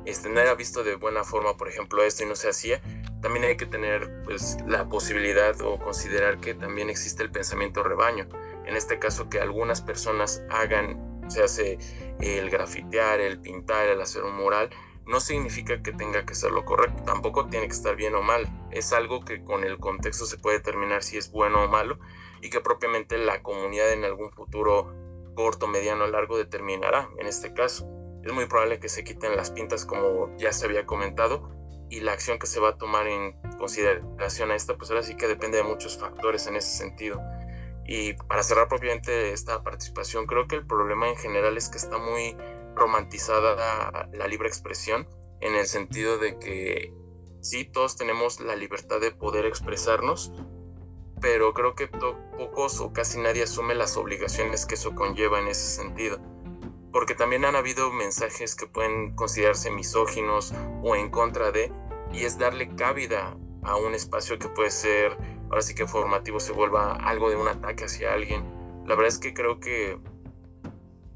este, 0.06 0.30
no 0.30 0.40
era 0.40 0.56
visto 0.56 0.84
de 0.84 0.96
buena 0.96 1.24
forma, 1.24 1.58
por 1.58 1.68
ejemplo, 1.68 2.04
esto 2.04 2.24
y 2.24 2.28
no 2.28 2.36
se 2.36 2.50
hacía, 2.50 2.82
también 3.22 3.46
hay 3.46 3.58
que 3.58 3.66
tener 3.66 4.24
pues 4.24 4.58
la 4.68 4.90
posibilidad 4.90 5.60
o 5.62 5.80
considerar 5.80 6.40
que 6.40 6.54
también 6.54 6.90
existe 6.90 7.24
el 7.24 7.32
pensamiento 7.32 7.84
rebaño. 7.84 8.28
En 8.66 8.76
este 8.76 9.00
caso 9.00 9.30
que 9.30 9.40
algunas 9.40 9.82
personas 9.82 10.44
hagan, 10.50 11.22
se 11.30 11.44
hace 11.44 11.78
el 12.20 12.50
grafitear, 12.50 13.20
el 13.20 13.40
pintar, 13.40 13.88
el 13.88 14.02
hacer 14.02 14.24
un 14.24 14.36
mural, 14.36 14.70
no 15.12 15.20
significa 15.20 15.84
que 15.84 15.92
tenga 15.92 16.26
que 16.26 16.34
ser 16.34 16.52
lo 16.52 16.66
correcto, 16.66 17.04
tampoco 17.04 17.48
tiene 17.48 17.68
que 17.68 17.74
estar 17.74 17.96
bien 17.96 18.16
o 18.16 18.24
mal, 18.24 18.48
es 18.72 18.94
algo 18.94 19.24
que 19.24 19.44
con 19.44 19.64
el 19.64 19.78
contexto 19.78 20.26
se 20.26 20.38
puede 20.38 20.58
determinar 20.58 21.04
si 21.04 21.18
es 21.18 21.32
bueno 21.32 21.66
o 21.66 21.68
malo 21.68 22.00
y 22.42 22.50
que 22.50 22.62
propiamente 22.62 23.18
la 23.18 23.44
comunidad 23.44 23.92
en 23.92 24.06
algún 24.06 24.32
futuro 24.32 24.96
corto, 25.36 25.68
mediano, 25.68 26.08
largo 26.08 26.38
determinará 26.38 27.10
en 27.20 27.28
este 27.28 27.54
caso. 27.54 27.88
Es 28.24 28.34
muy 28.34 28.46
probable 28.46 28.80
que 28.80 28.90
se 28.90 29.04
quiten 29.04 29.36
las 29.36 29.52
pintas 29.52 29.86
como 29.86 30.36
ya 30.38 30.54
se 30.54 30.66
había 30.66 30.86
comentado 30.86 31.50
y 31.90 32.00
la 32.00 32.14
acción 32.14 32.40
que 32.40 32.48
se 32.48 32.60
va 32.60 32.70
a 32.70 32.78
tomar 32.78 33.08
en 33.08 33.34
consideración 33.58 34.52
a 34.52 34.56
esta, 34.56 34.78
pues 34.78 34.90
ahora 34.90 35.04
sí 35.04 35.16
que 35.16 35.28
depende 35.28 35.58
de 35.58 35.64
muchos 35.64 35.98
factores 35.98 36.48
en 36.48 36.56
ese 36.56 36.78
sentido. 36.78 37.22
Y 37.86 38.14
para 38.14 38.44
cerrar 38.44 38.70
propiamente 38.70 39.34
esta 39.34 39.64
participación, 39.64 40.26
creo 40.26 40.48
que 40.48 40.56
el 40.56 40.66
problema 40.66 41.10
en 41.10 41.18
general 41.18 41.58
es 41.58 41.68
que 41.68 41.78
está 41.78 41.98
muy 41.98 42.38
romantizada 42.76 44.10
la 44.14 44.28
libre 44.28 44.48
expresión 44.48 45.08
en 45.42 45.56
el 45.56 45.66
sentido 45.66 46.18
de 46.18 46.38
que 46.38 46.94
sí, 47.42 47.66
todos 47.66 47.96
tenemos 47.96 48.40
la 48.40 48.56
libertad 48.56 49.02
de 49.02 49.12
poder 49.12 49.46
expresarnos, 49.46 50.32
pero 51.20 51.54
creo 51.54 51.76
que 51.76 51.88
pocos 51.88 52.80
o 52.80 52.94
casi 52.94 53.20
nadie 53.20 53.44
asume 53.44 53.76
las 53.76 53.98
obligaciones 53.98 54.66
que 54.66 54.76
eso 54.76 54.96
conlleva 54.96 55.40
en 55.40 55.48
ese 55.48 55.68
sentido. 55.68 56.20
Porque 56.92 57.16
también 57.16 57.46
han 57.46 57.56
habido 57.56 57.92
mensajes 57.92 58.56
que 58.56 58.68
pueden 58.68 59.16
considerarse 59.16 59.72
misóginos 59.72 60.54
o 60.84 60.96
en 60.96 61.10
contra 61.10 61.52
de, 61.52 61.72
y 62.12 62.26
es 62.26 62.38
darle 62.38 62.76
cabida 62.76 63.38
a 63.64 63.76
un 63.76 63.94
espacio 63.94 64.38
que 64.40 64.50
puede 64.50 64.72
ser, 64.72 65.18
ahora 65.50 65.62
sí 65.62 65.74
que 65.74 65.88
formativo 65.88 66.40
se 66.40 66.52
vuelva 66.52 66.96
algo 66.96 67.30
de 67.30 67.36
un 67.36 67.48
ataque 67.48 67.86
hacia 67.86 68.14
alguien. 68.14 68.44
La 68.86 68.96
verdad 68.96 69.08
es 69.08 69.20
que 69.20 69.34
creo 69.34 69.60
que 69.60 70.00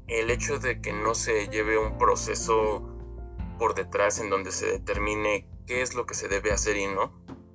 el 0.08 0.30
hecho 0.30 0.58
de 0.58 0.80
que 0.80 0.92
no 0.92 1.14
se 1.14 1.48
lleve 1.48 1.78
un 1.78 1.98
proceso 1.98 2.82
por 3.58 3.74
detrás 3.74 4.20
en 4.20 4.30
donde 4.30 4.52
se 4.52 4.66
determine 4.66 5.48
qué 5.66 5.82
es 5.82 5.94
lo 5.94 6.06
que 6.06 6.14
se 6.14 6.28
debe 6.28 6.52
hacer 6.52 6.76
y 6.76 6.86
no, 6.86 7.12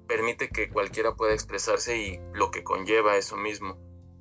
permite 0.08 0.50
que 0.50 0.70
cualquiera 0.70 1.16
pueda 1.16 1.34
expresarse 1.34 1.98
y 1.98 2.20
lo 2.34 2.52
que 2.52 2.64
conlleva 2.64 3.16
eso 3.16 3.38
mismo. 3.38 3.78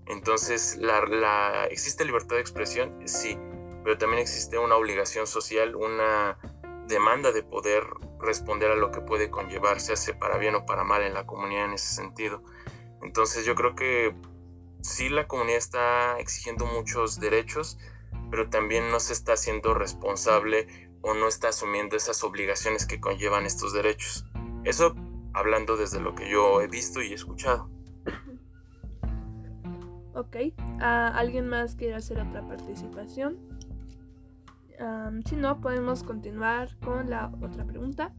Entonces, 0.07 0.77
la, 0.77 1.67
¿existe 1.67 2.05
libertad 2.05 2.37
de 2.37 2.43
expresión? 2.43 2.97
Sí, 3.07 3.39
pero 3.83 3.99
también 3.99 4.23
existe 4.23 4.59
una 4.59 4.77
obligación 4.77 5.27
social, 5.27 5.75
una 5.75 6.39
demanda 6.87 7.33
de 7.33 7.43
poder 7.43 7.85
responder 8.21 8.71
a 8.71 8.77
lo 8.77 8.91
que 8.91 9.01
puede 9.01 9.31
conllevarse, 9.31 9.93
hace 9.93 10.15
para 10.15 10.37
bien 10.37 10.55
o 10.55 10.67
para 10.67 10.85
mal 10.85 11.03
en 11.03 11.15
la 11.15 11.27
comunidad 11.27 11.65
en 11.65 11.73
ese 11.73 11.95
sentido. 11.95 12.43
Entonces, 13.03 13.45
yo 13.45 13.55
creo 13.55 13.75
que 13.75 14.15
sí 14.83 15.09
la 15.09 15.27
comunidad 15.27 15.59
está 15.59 16.19
exigiendo 16.19 16.67
muchos 16.67 17.19
derechos, 17.21 17.79
pero 18.31 18.49
también 18.49 18.91
no 18.91 19.01
se 19.01 19.13
está 19.13 19.35
haciendo 19.35 19.75
responsable 19.75 20.67
o 21.03 21.15
no 21.15 21.29
está 21.29 21.49
asumiendo 21.49 21.97
esas 21.97 22.23
obligaciones 22.25 22.87
que 22.87 23.01
conllevan 23.01 23.47
estos 23.47 23.73
derechos. 23.73 24.27
Eso 24.65 24.95
hablando 25.33 25.77
desde 25.77 26.01
lo 26.01 26.15
que 26.15 26.31
yo 26.31 26.61
he 26.61 26.69
visto 26.69 27.03
y 27.03 27.13
escuchado. 27.13 27.71
Ok, 30.15 30.37
¿alguien 30.81 31.49
más 31.49 31.77
quiere 31.77 31.95
hacer 31.95 32.21
otra 32.21 32.47
participación? 32.47 33.39
si 35.27 35.37
no, 35.37 35.61
podemos 35.61 36.03
continuar 36.03 36.75
con 36.79 37.11
la 37.11 37.31
otra 37.43 37.67
pregunta, 37.67 38.15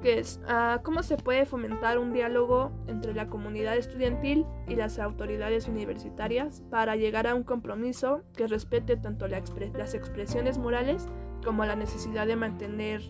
que 0.00 0.18
es, 0.18 0.40
ah, 0.46 0.80
¿cómo 0.82 1.02
se 1.02 1.16
puede 1.16 1.46
fomentar 1.46 1.98
un 1.98 2.12
diálogo 2.12 2.72
entre 2.86 3.14
la 3.14 3.28
comunidad 3.28 3.76
estudiantil 3.76 4.46
y 4.68 4.76
las 4.76 4.98
autoridades 4.98 5.68
universitarias 5.68 6.62
para 6.70 6.96
llegar 6.96 7.26
a 7.26 7.34
un 7.34 7.42
compromiso 7.42 8.22
que 8.36 8.46
respete 8.46 8.96
tanto 8.96 9.28
las 9.28 9.94
expresiones 9.94 10.58
morales 10.58 11.06
como 11.44 11.64
la 11.64 11.76
necesidad 11.76 12.26
de 12.26 12.36
mantener 12.36 13.02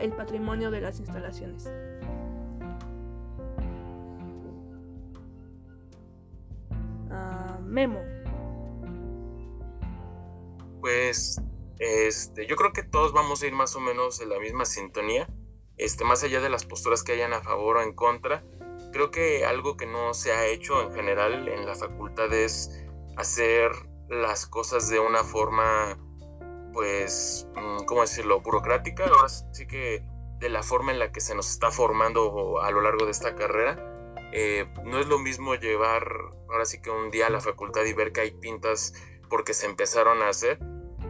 el 0.00 0.12
patrimonio 0.12 0.70
de 0.70 0.80
las 0.80 1.00
instalaciones. 1.00 1.70
Memo. 7.70 8.00
Pues 10.80 11.40
este, 11.78 12.46
yo 12.46 12.56
creo 12.56 12.72
que 12.72 12.82
todos 12.82 13.12
vamos 13.12 13.42
a 13.42 13.46
ir 13.46 13.52
más 13.52 13.76
o 13.76 13.80
menos 13.80 14.20
en 14.20 14.28
la 14.28 14.38
misma 14.38 14.64
sintonía, 14.64 15.28
este, 15.80 16.04
más 16.04 16.22
allá 16.22 16.40
de 16.40 16.50
las 16.50 16.64
posturas 16.64 17.02
que 17.02 17.12
hayan 17.12 17.32
a 17.32 17.40
favor 17.40 17.78
o 17.78 17.82
en 17.82 17.94
contra. 17.94 18.44
Creo 18.92 19.10
que 19.10 19.44
algo 19.44 19.76
que 19.76 19.86
no 19.86 20.14
se 20.14 20.32
ha 20.32 20.46
hecho 20.46 20.82
en 20.82 20.92
general 20.92 21.48
en 21.48 21.66
la 21.66 21.74
facultad 21.74 22.32
es 22.32 22.84
hacer 23.16 23.72
las 24.08 24.46
cosas 24.46 24.88
de 24.88 24.98
una 24.98 25.24
forma 25.24 25.98
pues, 26.72 27.48
mm, 27.54 27.84
¿cómo 27.84 28.02
decirlo?, 28.02 28.40
burocrática, 28.40 29.06
ahora 29.06 29.28
sí 29.28 29.66
que 29.66 30.04
de 30.38 30.48
la 30.48 30.62
forma 30.62 30.92
en 30.92 30.98
la 30.98 31.12
que 31.12 31.20
se 31.20 31.34
nos 31.34 31.50
está 31.50 31.70
formando 31.70 32.60
a 32.60 32.70
lo 32.70 32.80
largo 32.80 33.04
de 33.04 33.10
esta 33.10 33.34
carrera. 33.34 33.76
Eh, 34.32 34.72
no 34.84 34.98
es 35.00 35.06
lo 35.06 35.18
mismo 35.18 35.54
llevar 35.54 36.04
ahora 36.48 36.64
sí 36.64 36.80
que 36.80 36.90
un 36.90 37.10
día 37.10 37.26
a 37.26 37.30
la 37.30 37.40
facultad 37.40 37.84
y 37.84 37.92
ver 37.92 38.12
que 38.12 38.20
hay 38.20 38.30
pintas 38.30 38.94
porque 39.28 39.54
se 39.54 39.66
empezaron 39.66 40.22
a 40.22 40.28
hacer, 40.28 40.58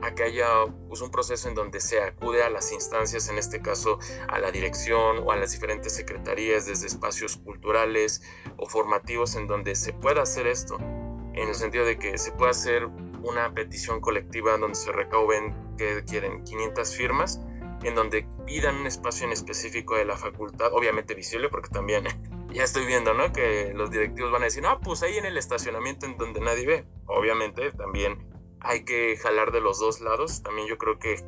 a 0.02 0.14
que 0.14 0.22
haya 0.24 0.48
pues, 0.88 1.00
un 1.00 1.10
proceso 1.10 1.48
en 1.48 1.54
donde 1.54 1.80
se 1.80 2.00
acude 2.02 2.42
a 2.42 2.50
las 2.50 2.72
instancias, 2.72 3.28
en 3.28 3.38
este 3.38 3.60
caso 3.60 3.98
a 4.28 4.38
la 4.38 4.50
dirección 4.50 5.18
o 5.24 5.32
a 5.32 5.36
las 5.36 5.52
diferentes 5.52 5.94
secretarías 5.94 6.66
desde 6.66 6.86
espacios 6.86 7.36
culturales 7.36 8.22
o 8.56 8.68
formativos 8.68 9.36
en 9.36 9.46
donde 9.46 9.74
se 9.74 9.92
pueda 9.92 10.22
hacer 10.22 10.46
esto, 10.46 10.78
en 10.78 11.48
el 11.48 11.54
sentido 11.54 11.84
de 11.84 11.98
que 11.98 12.18
se 12.18 12.32
pueda 12.32 12.50
hacer 12.50 12.86
una 13.22 13.52
petición 13.54 14.00
colectiva 14.00 14.56
donde 14.56 14.76
se 14.76 14.92
recauden, 14.92 15.54
que 15.76 16.04
quieren, 16.04 16.44
500 16.44 16.94
firmas, 16.94 17.40
en 17.82 17.94
donde 17.94 18.26
pidan 18.46 18.76
un 18.76 18.86
espacio 18.86 19.26
en 19.26 19.32
específico 19.32 19.96
de 19.96 20.04
la 20.04 20.16
facultad, 20.16 20.72
obviamente 20.72 21.14
visible, 21.14 21.48
porque 21.48 21.68
también 21.68 22.04
ya 22.52 22.64
estoy 22.64 22.86
viendo, 22.86 23.14
¿no? 23.14 23.32
Que 23.32 23.72
los 23.74 23.90
directivos 23.90 24.30
van 24.32 24.42
a 24.42 24.46
decir, 24.46 24.62
no, 24.62 24.80
pues 24.80 25.02
ahí 25.02 25.16
en 25.16 25.26
el 25.26 25.36
estacionamiento 25.36 26.06
en 26.06 26.16
donde 26.16 26.40
nadie 26.40 26.66
ve. 26.66 26.84
Obviamente 27.06 27.70
también 27.72 28.29
hay 28.60 28.84
que 28.84 29.16
jalar 29.16 29.52
de 29.52 29.60
los 29.60 29.78
dos 29.78 30.00
lados. 30.00 30.42
También 30.42 30.68
yo 30.68 30.78
creo 30.78 30.98
que 30.98 31.24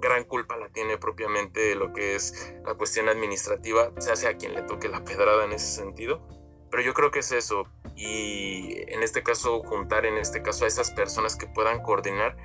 gran 0.00 0.24
culpa 0.24 0.56
la 0.56 0.68
tiene 0.68 0.98
propiamente 0.98 1.74
lo 1.74 1.92
que 1.92 2.14
es 2.14 2.54
la 2.64 2.74
cuestión 2.74 3.08
administrativa, 3.08 3.92
se 3.98 4.10
hace 4.10 4.28
a 4.28 4.36
quien 4.36 4.54
le 4.54 4.62
toque 4.62 4.88
la 4.88 5.04
pedrada 5.04 5.44
en 5.44 5.52
ese 5.52 5.66
sentido. 5.66 6.26
Pero 6.70 6.82
yo 6.82 6.94
creo 6.94 7.10
que 7.10 7.20
es 7.20 7.32
eso. 7.32 7.66
Y 7.94 8.74
en 8.88 9.02
este 9.02 9.22
caso, 9.22 9.62
juntar 9.62 10.06
en 10.06 10.16
este 10.16 10.42
caso 10.42 10.64
a 10.64 10.68
esas 10.68 10.90
personas 10.90 11.36
que 11.36 11.46
puedan 11.46 11.82
coordinar, 11.82 12.36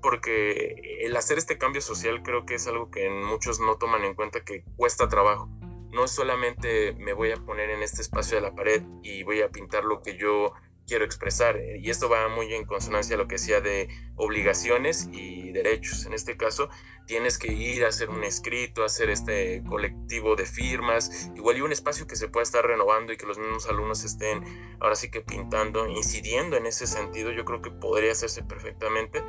porque 0.00 0.98
el 1.00 1.16
hacer 1.16 1.38
este 1.38 1.58
cambio 1.58 1.80
social 1.80 2.22
creo 2.22 2.46
que 2.46 2.54
es 2.54 2.66
algo 2.66 2.90
que 2.90 3.08
muchos 3.10 3.60
no 3.60 3.76
toman 3.76 4.04
en 4.04 4.14
cuenta 4.14 4.44
que 4.44 4.64
cuesta 4.76 5.08
trabajo 5.08 5.48
no 5.96 6.06
solamente 6.08 6.92
me 6.98 7.14
voy 7.14 7.32
a 7.32 7.36
poner 7.36 7.70
en 7.70 7.82
este 7.82 8.02
espacio 8.02 8.36
de 8.36 8.42
la 8.42 8.54
pared 8.54 8.82
y 9.02 9.22
voy 9.22 9.40
a 9.40 9.48
pintar 9.48 9.84
lo 9.84 10.02
que 10.02 10.16
yo 10.18 10.52
quiero 10.86 11.04
expresar. 11.04 11.56
Eh, 11.56 11.78
y 11.82 11.90
esto 11.90 12.08
va 12.08 12.28
muy 12.28 12.52
en 12.54 12.64
consonancia 12.64 13.16
a 13.16 13.18
lo 13.18 13.28
que 13.28 13.36
decía 13.36 13.60
de 13.60 13.88
obligaciones 14.14 15.08
y 15.12 15.52
derechos. 15.52 16.06
En 16.06 16.12
este 16.12 16.36
caso, 16.36 16.68
tienes 17.06 17.38
que 17.38 17.52
ir 17.52 17.84
a 17.84 17.88
hacer 17.88 18.10
un 18.10 18.24
escrito, 18.24 18.84
hacer 18.84 19.10
este 19.10 19.62
colectivo 19.68 20.36
de 20.36 20.46
firmas, 20.46 21.30
igual 21.34 21.58
y 21.58 21.60
un 21.60 21.72
espacio 21.72 22.06
que 22.06 22.16
se 22.16 22.28
pueda 22.28 22.42
estar 22.42 22.64
renovando 22.64 23.12
y 23.12 23.16
que 23.16 23.26
los 23.26 23.38
mismos 23.38 23.68
alumnos 23.68 24.04
estén 24.04 24.42
ahora 24.80 24.96
sí 24.96 25.10
que 25.10 25.20
pintando, 25.20 25.86
incidiendo 25.86 26.56
en 26.56 26.66
ese 26.66 26.86
sentido, 26.86 27.32
yo 27.32 27.44
creo 27.44 27.62
que 27.62 27.70
podría 27.70 28.12
hacerse 28.12 28.42
perfectamente. 28.42 29.22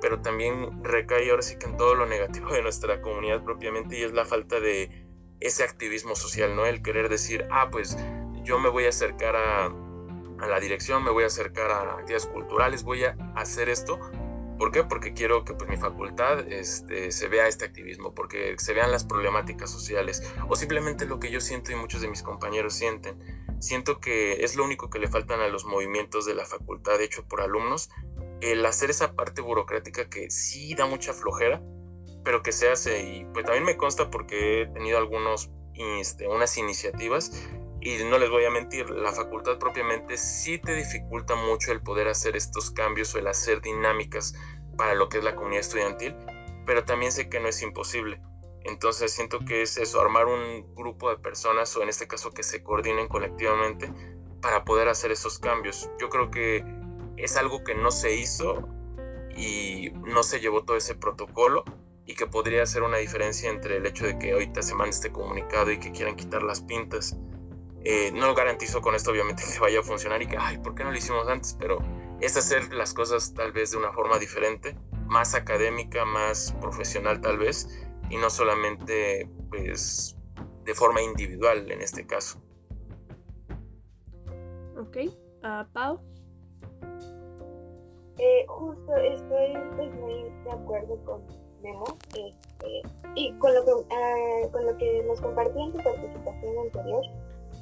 Pero 0.00 0.20
también 0.20 0.82
recae 0.82 1.30
ahora 1.30 1.42
sí 1.42 1.56
que 1.58 1.66
en 1.66 1.76
todo 1.76 1.94
lo 1.94 2.06
negativo 2.06 2.52
de 2.52 2.62
nuestra 2.62 3.00
comunidad 3.00 3.44
propiamente 3.44 3.96
y 3.96 4.02
es 4.02 4.12
la 4.12 4.24
falta 4.24 4.58
de 4.58 4.90
ese 5.38 5.62
activismo 5.62 6.16
social, 6.16 6.56
¿no? 6.56 6.66
El 6.66 6.82
querer 6.82 7.08
decir, 7.08 7.46
ah, 7.50 7.68
pues 7.70 7.96
yo 8.42 8.58
me 8.58 8.68
voy 8.68 8.86
a 8.86 8.88
acercar 8.88 9.36
a, 9.36 9.72
a 10.42 10.46
la 10.48 10.58
dirección, 10.60 11.04
me 11.04 11.10
voy 11.10 11.24
a 11.24 11.28
acercar 11.28 11.70
a 11.70 11.92
actividades 11.92 12.26
culturales, 12.26 12.82
voy 12.82 13.04
a 13.04 13.16
hacer 13.36 13.68
esto. 13.68 13.98
¿Por 14.58 14.72
qué? 14.72 14.84
Porque 14.84 15.14
quiero 15.14 15.44
que 15.44 15.54
pues, 15.54 15.70
mi 15.70 15.76
facultad 15.76 16.40
este, 16.52 17.12
se 17.12 17.28
vea 17.28 17.48
este 17.48 17.64
activismo, 17.64 18.14
porque 18.14 18.54
se 18.58 18.74
vean 18.74 18.90
las 18.90 19.04
problemáticas 19.04 19.70
sociales, 19.70 20.22
o 20.48 20.56
simplemente 20.56 21.06
lo 21.06 21.20
que 21.20 21.30
yo 21.30 21.40
siento 21.40 21.72
y 21.72 21.76
muchos 21.76 22.00
de 22.00 22.08
mis 22.08 22.22
compañeros 22.22 22.74
sienten. 22.74 23.18
Siento 23.60 24.00
que 24.00 24.44
es 24.44 24.56
lo 24.56 24.64
único 24.64 24.90
que 24.90 24.98
le 24.98 25.08
faltan 25.08 25.40
a 25.40 25.48
los 25.48 25.64
movimientos 25.64 26.26
de 26.26 26.34
la 26.34 26.44
facultad 26.44 27.00
hecho 27.00 27.24
por 27.26 27.40
alumnos, 27.40 27.90
el 28.40 28.66
hacer 28.66 28.90
esa 28.90 29.14
parte 29.14 29.40
burocrática 29.40 30.10
que 30.10 30.28
sí 30.30 30.74
da 30.74 30.86
mucha 30.86 31.12
flojera, 31.12 31.62
pero 32.24 32.42
que 32.42 32.50
se 32.50 32.68
hace 32.68 33.02
y 33.02 33.24
pues 33.32 33.44
también 33.44 33.64
me 33.64 33.76
consta 33.76 34.10
porque 34.10 34.62
he 34.62 34.66
tenido 34.66 34.98
algunos 34.98 35.50
este, 35.74 36.28
unas 36.28 36.58
iniciativas 36.58 37.48
y 37.84 38.04
no 38.04 38.16
les 38.18 38.30
voy 38.30 38.44
a 38.44 38.50
mentir, 38.50 38.90
la 38.90 39.12
facultad 39.12 39.58
propiamente 39.58 40.16
sí 40.16 40.58
te 40.58 40.74
dificulta 40.74 41.34
mucho 41.34 41.72
el 41.72 41.82
poder 41.82 42.06
hacer 42.06 42.36
estos 42.36 42.70
cambios 42.70 43.12
o 43.14 43.18
el 43.18 43.26
hacer 43.26 43.60
dinámicas 43.60 44.34
para 44.76 44.94
lo 44.94 45.08
que 45.08 45.18
es 45.18 45.24
la 45.24 45.34
comunidad 45.34 45.62
estudiantil, 45.62 46.14
pero 46.64 46.84
también 46.84 47.10
sé 47.10 47.28
que 47.28 47.40
no 47.40 47.48
es 47.48 47.60
imposible. 47.60 48.22
Entonces 48.62 49.12
siento 49.12 49.40
que 49.40 49.62
es 49.62 49.78
eso, 49.78 50.00
armar 50.00 50.26
un 50.26 50.72
grupo 50.76 51.10
de 51.10 51.16
personas 51.16 51.76
o 51.76 51.82
en 51.82 51.88
este 51.88 52.06
caso 52.06 52.30
que 52.30 52.44
se 52.44 52.62
coordinen 52.62 53.08
colectivamente 53.08 53.92
para 54.40 54.64
poder 54.64 54.88
hacer 54.88 55.10
esos 55.10 55.40
cambios. 55.40 55.90
Yo 56.00 56.08
creo 56.08 56.30
que 56.30 56.64
es 57.16 57.36
algo 57.36 57.64
que 57.64 57.74
no 57.74 57.90
se 57.90 58.14
hizo 58.14 58.68
y 59.36 59.90
no 60.04 60.22
se 60.22 60.38
llevó 60.38 60.64
todo 60.64 60.76
ese 60.76 60.94
protocolo 60.94 61.64
y 62.06 62.14
que 62.14 62.28
podría 62.28 62.62
hacer 62.62 62.84
una 62.84 62.98
diferencia 62.98 63.50
entre 63.50 63.78
el 63.78 63.86
hecho 63.86 64.06
de 64.06 64.18
que 64.18 64.32
ahorita 64.32 64.62
se 64.62 64.74
mande 64.74 64.90
este 64.90 65.10
comunicado 65.10 65.72
y 65.72 65.80
que 65.80 65.90
quieran 65.90 66.14
quitar 66.14 66.44
las 66.44 66.60
pintas. 66.60 67.16
Eh, 67.84 68.12
no 68.12 68.34
garantizo 68.34 68.80
con 68.80 68.94
esto 68.94 69.10
obviamente 69.10 69.42
que 69.52 69.58
vaya 69.60 69.80
a 69.80 69.82
funcionar 69.82 70.22
y 70.22 70.26
que, 70.26 70.36
ay, 70.38 70.58
¿por 70.58 70.74
qué 70.74 70.84
no 70.84 70.90
lo 70.90 70.96
hicimos 70.96 71.28
antes? 71.28 71.56
Pero 71.58 71.78
es 72.20 72.36
hacer 72.36 72.72
las 72.72 72.94
cosas 72.94 73.34
tal 73.34 73.52
vez 73.52 73.72
de 73.72 73.78
una 73.78 73.92
forma 73.92 74.18
diferente, 74.18 74.76
más 75.06 75.34
académica, 75.34 76.04
más 76.04 76.54
profesional 76.60 77.20
tal 77.20 77.38
vez, 77.38 77.68
y 78.10 78.16
no 78.16 78.30
solamente 78.30 79.28
pues 79.50 80.16
de 80.64 80.74
forma 80.74 81.02
individual 81.02 81.70
en 81.70 81.82
este 81.82 82.06
caso. 82.06 82.40
Ok, 84.78 84.96
uh, 85.42 85.72
Pau. 85.72 86.00
Eh, 88.18 88.44
justo 88.46 88.96
estoy 88.96 89.52
pues, 89.76 89.94
muy 89.94 90.22
de 90.44 90.50
acuerdo 90.52 91.04
con 91.04 91.26
este, 91.64 92.82
y 93.14 93.32
con 93.38 93.54
lo, 93.54 93.64
que, 93.64 93.72
uh, 93.72 94.50
con 94.50 94.66
lo 94.66 94.76
que 94.76 95.02
nos 95.04 95.20
compartí 95.20 95.60
en 95.60 95.72
tu 95.72 95.78
participación 95.78 96.58
anterior, 96.58 97.04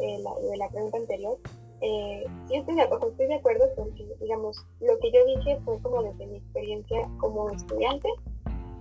de 0.01 0.57
la, 0.57 0.69
pregunta 0.69 0.99
anterior, 0.99 1.39
eh, 1.83 2.25
sí 2.47 2.57
estoy 2.57 2.75
de, 2.75 2.83
acuerdo, 2.83 3.09
estoy 3.09 3.27
de 3.27 3.35
acuerdo 3.35 3.65
porque, 3.77 4.07
digamos, 4.21 4.57
lo 4.81 4.99
que 4.99 5.13
yo 5.13 5.25
dije 5.27 5.61
fue 5.65 5.79
como 5.81 6.03
desde 6.03 6.27
mi 6.27 6.39
experiencia 6.39 7.09
como 7.19 7.51
estudiante, 7.51 8.09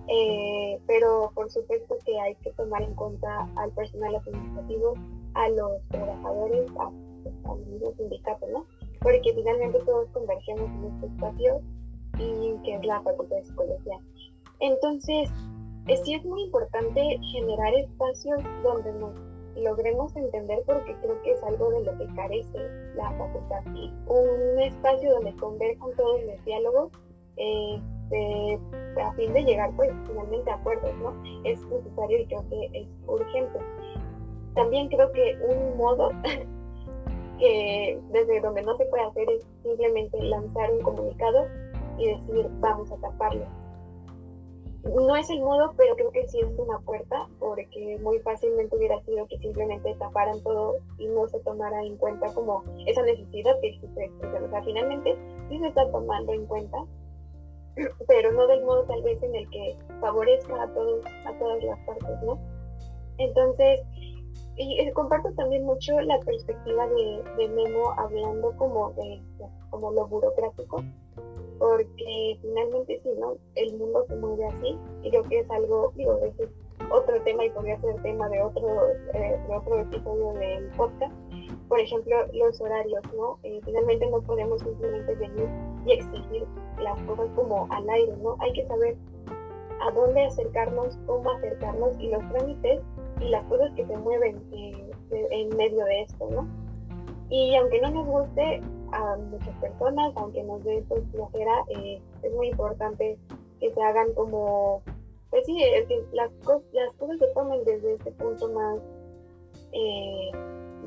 eh, 0.08 0.78
pero 0.86 1.30
por 1.34 1.50
supuesto 1.50 1.96
que 2.04 2.18
hay 2.20 2.34
que 2.36 2.50
tomar 2.52 2.82
en 2.82 2.94
cuenta 2.94 3.48
al 3.56 3.70
personal 3.72 4.16
administrativo, 4.16 4.94
a 5.34 5.48
los 5.50 5.82
trabajadores, 5.88 6.70
a, 6.78 6.90
los 7.46 7.66
mismos 7.66 7.94
sindicatos, 7.96 8.48
¿no? 8.50 8.66
Porque 9.00 9.32
finalmente 9.34 9.78
todos 9.80 10.08
convergemos 10.10 10.68
en 10.70 10.94
este 10.94 11.06
espacio 11.06 11.60
y 12.18 12.54
que 12.64 12.74
es 12.74 12.84
la 12.84 13.00
Facultad 13.02 13.36
de 13.36 13.44
Psicología. 13.44 13.98
Entonces, 14.60 15.30
sí 16.04 16.14
es 16.14 16.24
muy 16.24 16.42
importante 16.42 17.18
generar 17.32 17.74
espacios 17.74 18.42
donde 18.62 18.92
nos 18.94 19.29
logremos 19.60 20.14
entender 20.16 20.62
porque 20.66 20.94
creo 21.02 21.22
que 21.22 21.32
es 21.32 21.42
algo 21.42 21.70
de 21.70 21.84
lo 21.84 21.98
que 21.98 22.06
carece 22.14 22.58
la 22.94 23.10
facultad. 23.12 23.64
Un 24.06 24.60
espacio 24.60 25.12
donde 25.14 25.34
converjan 25.36 25.90
todos 25.96 26.22
los 26.24 26.44
diálogos 26.44 26.92
este, 27.36 28.58
a 29.00 29.12
fin 29.14 29.32
de 29.32 29.42
llegar 29.44 29.70
pues 29.76 29.90
finalmente 30.06 30.50
a 30.50 30.54
acuerdos, 30.54 30.94
¿no? 30.96 31.14
Es 31.44 31.60
necesario 31.66 32.20
y 32.20 32.26
creo 32.26 32.48
que 32.48 32.70
es 32.80 32.88
urgente. 33.06 33.58
También 34.54 34.88
creo 34.88 35.10
que 35.12 35.38
un 35.48 35.76
modo 35.76 36.10
que 37.38 38.00
desde 38.10 38.40
donde 38.40 38.62
no 38.62 38.76
se 38.76 38.84
puede 38.86 39.04
hacer 39.04 39.30
es 39.30 39.46
simplemente 39.62 40.22
lanzar 40.22 40.72
un 40.72 40.82
comunicado 40.82 41.46
y 41.98 42.06
decir 42.06 42.48
vamos 42.60 42.90
a 42.92 42.96
taparlo 42.96 43.46
no 44.84 45.14
es 45.16 45.28
el 45.30 45.40
modo, 45.40 45.74
pero 45.76 45.94
creo 45.94 46.10
que 46.10 46.26
sí 46.28 46.40
es 46.40 46.58
una 46.58 46.78
puerta, 46.80 47.28
porque 47.38 47.98
muy 48.02 48.18
fácilmente 48.20 48.76
hubiera 48.76 49.00
sido 49.02 49.26
que 49.26 49.38
simplemente 49.38 49.94
taparan 49.98 50.42
todo 50.42 50.76
y 50.98 51.06
no 51.08 51.28
se 51.28 51.38
tomara 51.40 51.82
en 51.84 51.96
cuenta 51.96 52.32
como 52.32 52.64
esa 52.86 53.02
necesidad 53.02 53.58
que 53.60 53.68
existe. 53.68 54.10
O 54.22 54.48
sea, 54.48 54.62
finalmente 54.62 55.16
sí 55.48 55.58
se 55.58 55.68
está 55.68 55.90
tomando 55.90 56.32
en 56.32 56.46
cuenta, 56.46 56.78
pero 58.08 58.32
no 58.32 58.46
del 58.46 58.64
modo 58.64 58.84
tal 58.84 59.02
vez 59.02 59.22
en 59.22 59.34
el 59.34 59.50
que 59.50 59.76
favorezca 60.00 60.62
a 60.62 60.72
todos, 60.72 61.04
a 61.26 61.38
todas 61.38 61.62
las 61.62 61.78
partes, 61.80 62.22
¿no? 62.24 62.38
Entonces, 63.18 63.80
y 64.56 64.80
eh, 64.80 64.92
comparto 64.92 65.30
también 65.34 65.64
mucho 65.64 66.00
la 66.00 66.18
perspectiva 66.20 66.86
de, 66.88 67.22
de 67.36 67.48
Memo 67.48 67.92
hablando 67.98 68.56
como 68.56 68.92
de 68.92 69.20
como 69.70 69.92
lo 69.92 70.06
burocrático 70.08 70.82
porque 71.60 72.38
finalmente 72.40 73.00
sí, 73.02 73.10
¿no? 73.20 73.36
El 73.54 73.76
mundo 73.76 74.02
se 74.08 74.16
mueve 74.16 74.46
así 74.46 74.78
y 75.02 75.10
creo 75.10 75.22
que 75.24 75.40
es 75.40 75.50
algo, 75.50 75.92
digo, 75.94 76.18
ese 76.24 76.44
es 76.44 76.50
otro 76.90 77.22
tema 77.22 77.44
y 77.44 77.50
podría 77.50 77.78
ser 77.82 78.00
tema 78.02 78.30
de 78.30 78.42
otro, 78.42 78.88
eh, 79.12 79.38
de 79.46 79.56
otro 79.56 79.78
episodio 79.78 80.32
del 80.32 80.68
podcast. 80.70 81.12
Por 81.68 81.78
ejemplo, 81.78 82.16
los 82.32 82.58
horarios, 82.62 83.02
¿no? 83.14 83.38
Eh, 83.42 83.60
finalmente 83.62 84.06
no 84.06 84.22
podemos 84.22 84.62
simplemente 84.62 85.14
venir 85.16 85.48
y 85.84 85.92
exigir 85.92 86.46
las 86.82 86.98
cosas 87.02 87.28
como 87.36 87.68
al 87.70 87.88
aire, 87.90 88.16
¿no? 88.22 88.36
Hay 88.40 88.54
que 88.54 88.66
saber 88.66 88.96
a 89.82 89.90
dónde 89.90 90.24
acercarnos, 90.24 90.98
cómo 91.06 91.30
acercarnos 91.30 91.94
y 92.00 92.08
los 92.08 92.26
trámites 92.30 92.80
y 93.20 93.28
las 93.28 93.44
cosas 93.44 93.70
que 93.76 93.84
se 93.84 93.96
mueven 93.98 94.42
eh, 94.52 94.82
en 95.10 95.54
medio 95.58 95.84
de 95.84 96.02
esto, 96.04 96.26
¿no? 96.30 96.48
Y 97.28 97.54
aunque 97.54 97.82
no 97.82 97.90
nos 97.90 98.06
guste, 98.06 98.62
a 98.92 99.16
muchas 99.16 99.54
personas, 99.56 100.12
aunque 100.16 100.42
nos 100.42 100.62
dé 100.64 100.84
pues, 100.88 101.02
flojera, 101.12 101.64
eh, 101.68 102.00
es 102.22 102.32
muy 102.34 102.48
importante 102.48 103.18
que 103.58 103.72
se 103.72 103.82
hagan 103.82 104.12
como, 104.14 104.82
pues 105.30 105.44
sí, 105.46 105.58
las, 106.12 106.30
las 106.72 106.94
cosas 106.96 107.18
se 107.18 107.26
tomen 107.34 107.64
desde 107.64 107.94
este 107.94 108.12
punto 108.12 108.48
más 108.50 108.78
eh, 109.72 110.30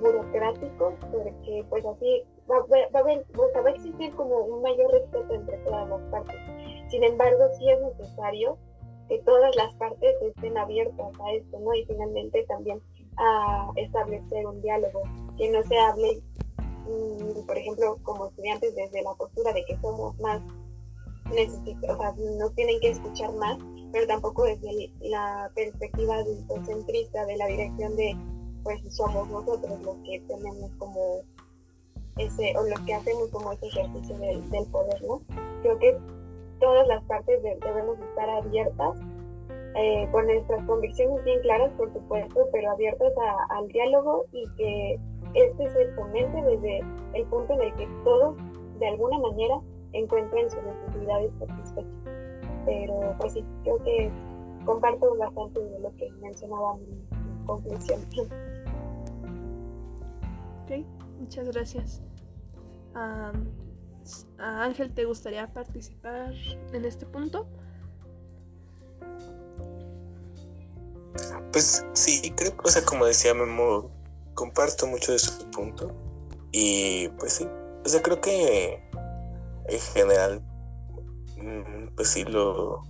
burocrático, 0.01 0.93
porque 1.11 1.65
pues 1.69 1.85
así 1.85 2.23
va, 2.49 2.57
a 2.57 2.99
haber, 2.99 3.25
va 3.35 3.69
a 3.69 3.71
existir 3.71 4.13
como 4.15 4.37
un 4.37 4.61
mayor 4.61 4.91
respeto 4.91 5.33
entre 5.33 5.57
todas 5.59 5.87
las 5.89 6.01
partes. 6.11 6.35
Sin 6.89 7.03
embargo, 7.03 7.45
sí 7.57 7.69
es 7.69 7.81
necesario 7.81 8.57
que 9.07 9.19
todas 9.19 9.55
las 9.55 9.73
partes 9.75 10.15
estén 10.21 10.57
abiertas 10.57 11.11
a 11.23 11.33
esto, 11.33 11.59
¿no? 11.59 11.73
Y 11.73 11.85
finalmente 11.85 12.43
también 12.47 12.81
a 13.17 13.71
establecer 13.75 14.45
un 14.45 14.61
diálogo, 14.61 15.01
que 15.37 15.49
no 15.49 15.61
se 15.63 15.77
hable, 15.77 16.21
por 17.45 17.57
ejemplo, 17.57 17.97
como 18.03 18.27
estudiantes 18.27 18.75
desde 18.75 19.01
la 19.01 19.13
postura 19.15 19.53
de 19.53 19.63
que 19.65 19.77
somos 19.79 20.17
más 20.19 20.41
necesitados, 21.33 21.97
o 21.97 22.01
sea, 22.01 22.13
nos 22.37 22.53
tienen 22.55 22.79
que 22.79 22.89
escuchar 22.89 23.33
más, 23.33 23.57
pero 23.91 24.07
tampoco 24.07 24.43
desde 24.43 24.91
la 25.01 25.49
perspectiva 25.55 26.23
centrista 26.65 27.25
de 27.25 27.37
la 27.37 27.47
dirección 27.47 27.95
de, 27.95 28.15
pues 28.63 28.81
somos 28.95 29.29
nosotros 29.29 29.81
los 29.81 29.95
que 30.03 30.19
tenemos 30.27 30.71
como 30.77 31.21
ese, 32.17 32.53
o 32.57 32.63
los 32.63 32.79
que 32.81 32.93
hacemos 32.93 33.29
como 33.29 33.51
ese 33.53 33.67
ejercicio 33.67 34.17
del, 34.17 34.67
poder, 34.71 35.01
¿no? 35.03 35.21
Creo 35.61 35.79
que 35.79 35.97
todas 36.59 36.87
las 36.87 37.03
partes 37.05 37.41
debemos 37.41 37.97
estar 37.99 38.29
abiertas, 38.29 38.97
eh, 39.75 40.07
con 40.11 40.27
nuestras 40.27 40.63
convicciones 40.65 41.23
bien 41.23 41.39
claras, 41.41 41.71
por 41.77 41.91
supuesto, 41.91 42.47
pero 42.51 42.71
abiertas 42.71 43.11
al 43.49 43.67
diálogo 43.69 44.25
y 44.31 44.47
que 44.55 44.99
este 45.33 45.69
se 45.69 45.87
fomente 45.93 46.41
desde 46.41 46.79
el 47.13 47.25
punto 47.25 47.53
en 47.53 47.61
el 47.61 47.73
que 47.75 47.87
todos, 48.03 48.37
de 48.79 48.87
alguna 48.87 49.19
manera, 49.19 49.59
encuentren 49.93 50.49
sus 50.49 50.59
necesidades 50.63 51.31
satisfechas. 51.39 51.85
Pero, 52.65 53.15
pues 53.19 53.33
sí, 53.33 53.45
creo 53.63 53.77
que 53.83 54.11
comparto 54.65 55.15
bastante 55.17 55.59
de 55.59 55.79
lo 55.79 55.95
que 55.95 56.11
mencionaba 56.21 56.77
en 56.77 57.45
conclusión. 57.45 57.99
Ok, 60.63 60.85
muchas 61.19 61.49
gracias. 61.49 62.01
¿A 62.95 63.31
Ángel 64.37 64.93
te 64.93 65.05
gustaría 65.05 65.51
participar 65.51 66.33
en 66.73 66.85
este 66.85 67.05
punto? 67.05 67.47
Pues 71.51 71.85
sí, 71.93 72.33
creo 72.35 72.57
que, 72.57 72.67
o 72.67 72.69
sea, 72.69 72.83
como 72.83 73.05
decía 73.05 73.33
Memo, 73.33 73.91
comparto 74.33 74.87
mucho 74.87 75.11
de 75.11 75.19
su 75.19 75.49
punto. 75.51 75.91
Y 76.51 77.09
pues 77.19 77.33
sí, 77.33 77.47
o 77.85 77.89
sea, 77.89 78.01
creo 78.01 78.21
que 78.21 78.83
en 79.67 79.79
general, 79.79 80.41
mm, 81.37 81.95
pues 81.95 82.09
sí, 82.09 82.23
lo. 82.23 82.83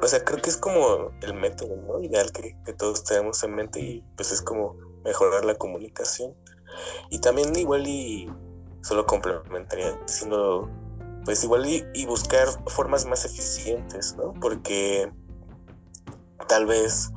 O 0.00 0.06
sea, 0.06 0.24
creo 0.24 0.40
que 0.40 0.50
es 0.50 0.56
como 0.56 1.10
el 1.20 1.34
método 1.34 1.76
¿no? 1.76 2.00
ideal 2.00 2.30
que, 2.30 2.56
que 2.64 2.72
todos 2.72 3.02
tenemos 3.02 3.42
en 3.42 3.56
mente 3.56 3.80
y 3.80 4.04
pues 4.16 4.30
es 4.30 4.40
como 4.40 4.76
mejorar 5.04 5.44
la 5.44 5.56
comunicación. 5.56 6.34
Y 7.10 7.18
también 7.18 7.54
igual 7.56 7.86
y 7.86 8.28
solo 8.82 9.06
complementaría 9.06 9.92
diciendo, 10.06 10.70
pues 11.24 11.42
igual 11.42 11.66
y, 11.66 12.06
buscar 12.06 12.48
formas 12.66 13.06
más 13.06 13.24
eficientes, 13.24 14.14
¿no? 14.16 14.34
Porque 14.34 15.10
tal 16.48 16.66
vez 16.66 17.10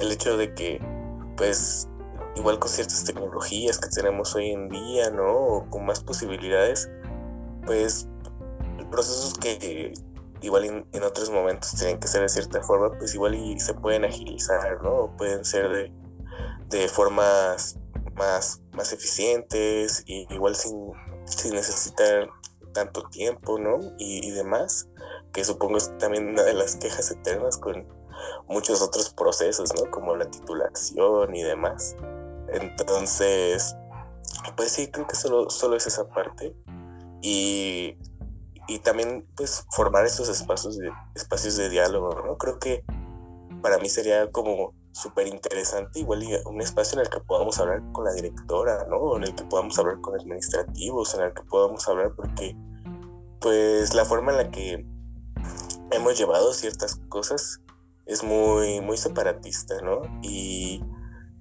el 0.00 0.12
hecho 0.12 0.36
de 0.36 0.54
que, 0.54 0.80
pues, 1.36 1.88
igual 2.36 2.58
con 2.58 2.70
ciertas 2.70 3.04
tecnologías 3.04 3.78
que 3.78 3.88
tenemos 3.88 4.34
hoy 4.34 4.50
en 4.50 4.68
día, 4.68 5.10
¿no? 5.10 5.32
O 5.32 5.70
con 5.70 5.86
más 5.86 6.00
posibilidades, 6.00 6.90
pues, 7.66 8.08
procesos 8.90 9.34
que 9.34 9.92
igual 10.40 10.64
en, 10.92 11.02
otros 11.02 11.30
momentos 11.30 11.74
tienen 11.74 11.98
que 11.98 12.06
ser 12.06 12.22
de 12.22 12.28
cierta 12.28 12.62
forma, 12.62 12.96
pues 12.98 13.14
igual 13.14 13.36
se 13.58 13.74
pueden 13.74 14.04
agilizar, 14.04 14.82
¿no? 14.82 15.14
Pueden 15.16 15.44
ser 15.44 15.70
de, 15.70 15.92
de 16.68 16.88
formas 16.88 17.78
más, 18.14 18.60
más 18.72 18.92
eficientes 18.92 20.02
y 20.06 20.26
igual 20.32 20.54
sin 20.54 20.92
sin 21.24 21.54
necesitar 21.54 22.28
tanto 22.72 23.02
tiempo, 23.08 23.58
¿no? 23.58 23.78
Y, 23.98 24.30
demás, 24.32 24.88
que 25.32 25.44
supongo 25.44 25.78
es 25.78 25.96
también 25.98 26.28
una 26.28 26.42
de 26.42 26.54
las 26.54 26.76
quejas 26.76 27.10
eternas 27.10 27.58
con 27.58 27.86
muchos 28.48 28.82
otros 28.82 29.10
procesos, 29.10 29.72
¿no? 29.74 29.90
Como 29.90 30.16
la 30.16 30.28
titulación 30.30 31.34
y 31.34 31.42
demás. 31.42 31.96
Entonces, 32.54 33.76
pues 34.56 34.72
sí, 34.72 34.90
creo 34.90 35.06
que 35.06 35.16
solo, 35.16 35.50
solo 35.50 35.76
es 35.76 35.86
esa 35.86 36.08
parte. 36.08 36.54
Y, 37.20 37.96
y 38.68 38.78
también, 38.80 39.26
pues, 39.36 39.64
formar 39.70 40.04
estos 40.06 40.28
espacios 40.28 40.78
espacios 41.14 41.56
de 41.56 41.68
diálogo, 41.68 42.22
¿no? 42.24 42.38
Creo 42.38 42.58
que 42.58 42.84
para 43.62 43.78
mí 43.78 43.88
sería 43.88 44.30
como 44.30 44.74
súper 44.92 45.26
interesante, 45.26 45.98
igual 45.98 46.22
un 46.46 46.60
espacio 46.60 46.98
en 46.98 47.04
el 47.04 47.10
que 47.10 47.18
podamos 47.20 47.58
hablar 47.58 47.82
con 47.92 48.04
la 48.04 48.12
directora, 48.12 48.86
¿no? 48.88 49.16
En 49.16 49.24
el 49.24 49.34
que 49.34 49.44
podamos 49.44 49.78
hablar 49.78 50.00
con 50.00 50.14
administrativos, 50.18 51.14
en 51.14 51.22
el 51.22 51.34
que 51.34 51.42
podamos 51.42 51.88
hablar 51.88 52.12
porque, 52.14 52.56
pues, 53.40 53.94
la 53.94 54.04
forma 54.04 54.32
en 54.32 54.38
la 54.38 54.50
que 54.50 54.86
hemos 55.90 56.16
llevado 56.16 56.52
ciertas 56.52 56.96
cosas 57.08 57.60
es 58.06 58.22
muy, 58.22 58.80
muy 58.80 58.96
separatista, 58.96 59.80
¿no? 59.82 60.02
Y 60.22 60.82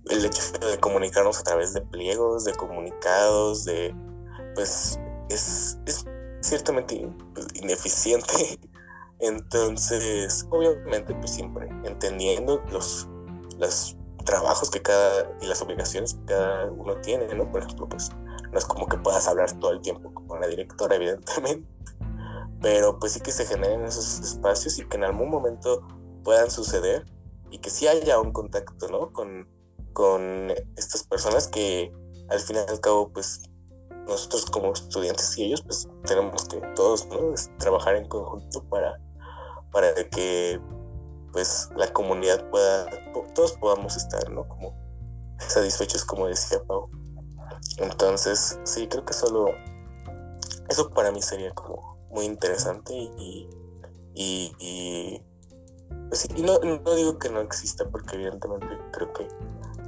el 0.09 0.25
hecho 0.25 0.41
de 0.59 0.79
comunicarnos 0.79 1.39
a 1.39 1.43
través 1.43 1.73
de 1.73 1.81
pliegos, 1.81 2.45
de 2.45 2.53
comunicados, 2.53 3.65
de, 3.65 3.95
pues, 4.55 4.99
es, 5.29 5.77
es 5.85 6.05
ciertamente 6.41 7.09
pues, 7.33 7.47
ineficiente. 7.55 8.59
Entonces, 9.19 10.45
obviamente, 10.49 11.13
pues 11.15 11.31
siempre 11.31 11.69
entendiendo 11.85 12.61
los 12.69 13.07
los 13.59 13.97
trabajos 14.25 14.69
que 14.69 14.81
cada 14.81 15.31
y 15.41 15.47
las 15.47 15.61
obligaciones 15.61 16.13
que 16.13 16.25
cada 16.25 16.71
uno 16.71 16.95
tiene, 17.01 17.33
¿no? 17.35 17.51
Por 17.51 17.63
ejemplo, 17.63 17.87
pues 17.87 18.11
no 18.51 18.57
es 18.57 18.65
como 18.65 18.87
que 18.87 18.97
puedas 18.97 19.27
hablar 19.27 19.51
todo 19.59 19.71
el 19.71 19.81
tiempo 19.81 20.13
con 20.27 20.39
la 20.39 20.47
directora, 20.47 20.95
evidentemente, 20.97 21.67
pero 22.61 22.99
pues 22.99 23.13
sí 23.13 23.19
que 23.19 23.31
se 23.31 23.45
generen 23.45 23.83
esos 23.83 24.19
espacios 24.19 24.79
y 24.79 24.85
que 24.85 24.97
en 24.97 25.03
algún 25.03 25.29
momento 25.29 25.85
puedan 26.23 26.49
suceder 26.49 27.05
y 27.49 27.59
que 27.59 27.69
sí 27.69 27.87
haya 27.87 28.19
un 28.19 28.31
contacto, 28.31 28.87
¿no? 28.87 29.11
Con, 29.11 29.47
con 29.93 30.51
estas 30.75 31.03
personas 31.03 31.47
que 31.47 31.93
al 32.29 32.39
final 32.39 32.65
y 32.67 32.71
al 32.71 32.79
cabo, 32.79 33.11
pues 33.11 33.43
nosotros 34.07 34.45
como 34.47 34.73
estudiantes 34.73 35.37
y 35.37 35.45
ellos, 35.45 35.61
pues 35.61 35.87
tenemos 36.05 36.45
que 36.45 36.57
todos, 36.75 37.07
¿no? 37.07 37.33
trabajar 37.57 37.95
en 37.95 38.07
conjunto 38.07 38.63
para, 38.69 38.99
para 39.71 39.93
que 40.09 40.59
pues 41.31 41.69
la 41.75 41.91
comunidad 41.91 42.49
pueda, 42.49 42.87
todos 43.33 43.53
podamos 43.53 43.95
estar, 43.95 44.29
¿no? 44.29 44.47
Como 44.47 44.75
satisfechos, 45.39 46.05
como 46.05 46.27
decía 46.27 46.61
Pau. 46.63 46.89
Entonces, 47.77 48.59
sí, 48.63 48.87
creo 48.87 49.03
que 49.03 49.13
solo 49.13 49.47
eso 50.69 50.89
para 50.91 51.11
mí 51.11 51.21
sería 51.21 51.51
como 51.53 51.97
muy 52.11 52.25
interesante 52.25 52.93
y, 52.93 53.49
y, 54.13 54.55
y 54.59 55.21
pues 56.09 56.29
no, 56.37 56.59
no, 56.59 56.95
digo 56.95 57.17
que 57.17 57.29
no 57.29 57.41
exista 57.41 57.89
porque 57.89 58.15
evidentemente 58.15 58.67
creo 58.91 59.11
que, 59.13 59.27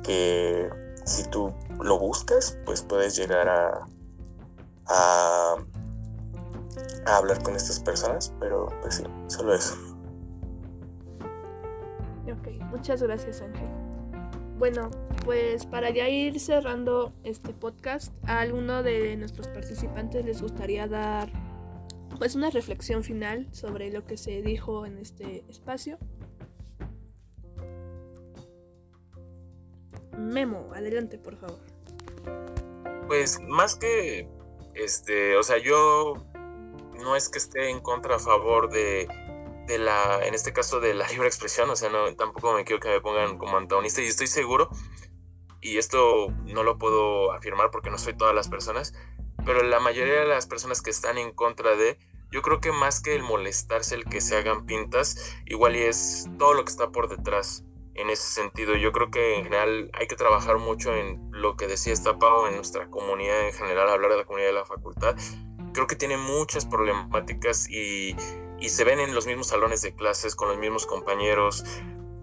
que 0.05 0.69
si 1.05 1.23
tú 1.29 1.53
lo 1.81 1.99
buscas, 1.99 2.57
pues 2.65 2.81
puedes 2.81 3.15
llegar 3.15 3.47
a, 3.47 3.87
a, 4.87 5.55
a 7.05 7.17
hablar 7.17 7.41
con 7.43 7.55
estas 7.55 7.79
personas, 7.79 8.33
pero 8.39 8.67
pues 8.81 8.95
sí, 8.95 9.03
solo 9.27 9.53
eso. 9.53 9.75
Ok, 12.25 12.47
muchas 12.71 13.01
gracias 13.01 13.41
Ángel. 13.41 13.69
Bueno, 14.57 14.89
pues 15.25 15.65
para 15.65 15.89
ya 15.89 16.07
ir 16.07 16.39
cerrando 16.39 17.13
este 17.23 17.53
podcast, 17.53 18.13
a 18.23 18.39
alguno 18.39 18.83
de 18.83 19.17
nuestros 19.17 19.47
participantes 19.47 20.23
les 20.25 20.41
gustaría 20.41 20.87
dar 20.87 21.29
pues 22.17 22.35
una 22.35 22.49
reflexión 22.49 23.03
final 23.03 23.47
sobre 23.51 23.91
lo 23.91 24.05
que 24.05 24.15
se 24.17 24.41
dijo 24.41 24.85
en 24.85 24.97
este 24.97 25.43
espacio. 25.49 25.99
Memo, 30.17 30.71
adelante 30.73 31.17
por 31.17 31.35
favor. 31.37 31.59
Pues 33.07 33.39
más 33.41 33.75
que 33.75 34.27
este, 34.73 35.37
o 35.37 35.43
sea, 35.43 35.57
yo 35.57 36.15
no 36.99 37.15
es 37.15 37.29
que 37.29 37.37
esté 37.37 37.69
en 37.69 37.79
contra 37.79 38.15
a 38.15 38.19
favor 38.19 38.69
de 38.69 39.07
de 39.67 39.79
la, 39.79 40.19
en 40.25 40.33
este 40.33 40.53
caso 40.53 40.79
de 40.79 40.93
la 40.93 41.07
libre 41.11 41.27
expresión, 41.27 41.69
o 41.69 41.75
sea, 41.75 41.89
no, 41.89 42.13
tampoco 42.15 42.53
me 42.53 42.65
quiero 42.65 42.79
que 42.79 42.89
me 42.89 43.01
pongan 43.01 43.37
como 43.37 43.57
antagonista 43.57 44.01
y 44.01 44.07
estoy 44.07 44.27
seguro, 44.27 44.69
y 45.61 45.77
esto 45.77 46.27
no 46.45 46.63
lo 46.63 46.77
puedo 46.77 47.31
afirmar 47.31 47.71
porque 47.71 47.89
no 47.89 47.97
soy 47.97 48.15
todas 48.15 48.35
las 48.35 48.47
personas, 48.47 48.93
pero 49.45 49.63
la 49.63 49.79
mayoría 49.79 50.21
de 50.21 50.27
las 50.27 50.47
personas 50.47 50.81
que 50.81 50.91
están 50.91 51.17
en 51.17 51.31
contra 51.31 51.75
de, 51.75 51.97
yo 52.31 52.41
creo 52.41 52.59
que 52.59 52.71
más 52.71 53.01
que 53.01 53.15
el 53.15 53.23
molestarse 53.23 53.95
el 53.95 54.05
que 54.05 54.21
se 54.21 54.37
hagan 54.37 54.65
pintas, 54.65 55.35
igual 55.45 55.75
es 55.75 56.27
todo 56.37 56.53
lo 56.53 56.65
que 56.65 56.71
está 56.71 56.91
por 56.91 57.09
detrás 57.09 57.63
en 57.95 58.09
ese 58.09 58.31
sentido. 58.31 58.75
Yo 58.75 58.91
creo 58.91 59.09
que 59.09 59.37
en 59.37 59.43
general 59.43 59.89
hay 59.93 60.07
que 60.07 60.15
trabajar 60.15 60.57
mucho 60.57 60.93
en 60.93 61.29
lo 61.31 61.55
que 61.55 61.67
decía 61.67 61.93
Estapao 61.93 62.47
en 62.47 62.55
nuestra 62.55 62.89
comunidad 62.89 63.47
en 63.47 63.53
general, 63.53 63.89
hablar 63.89 64.11
de 64.11 64.17
la 64.17 64.25
comunidad 64.25 64.49
de 64.49 64.53
la 64.53 64.65
facultad. 64.65 65.15
Creo 65.73 65.87
que 65.87 65.95
tiene 65.95 66.17
muchas 66.17 66.65
problemáticas 66.65 67.69
y 67.69 68.15
y 68.59 68.69
se 68.69 68.83
ven 68.83 68.99
en 68.99 69.13
los 69.13 69.27
mismos 69.27 69.47
salones 69.47 69.81
de 69.81 69.93
clases 69.93 70.35
con 70.35 70.49
los 70.49 70.57
mismos 70.57 70.85
compañeros 70.85 71.63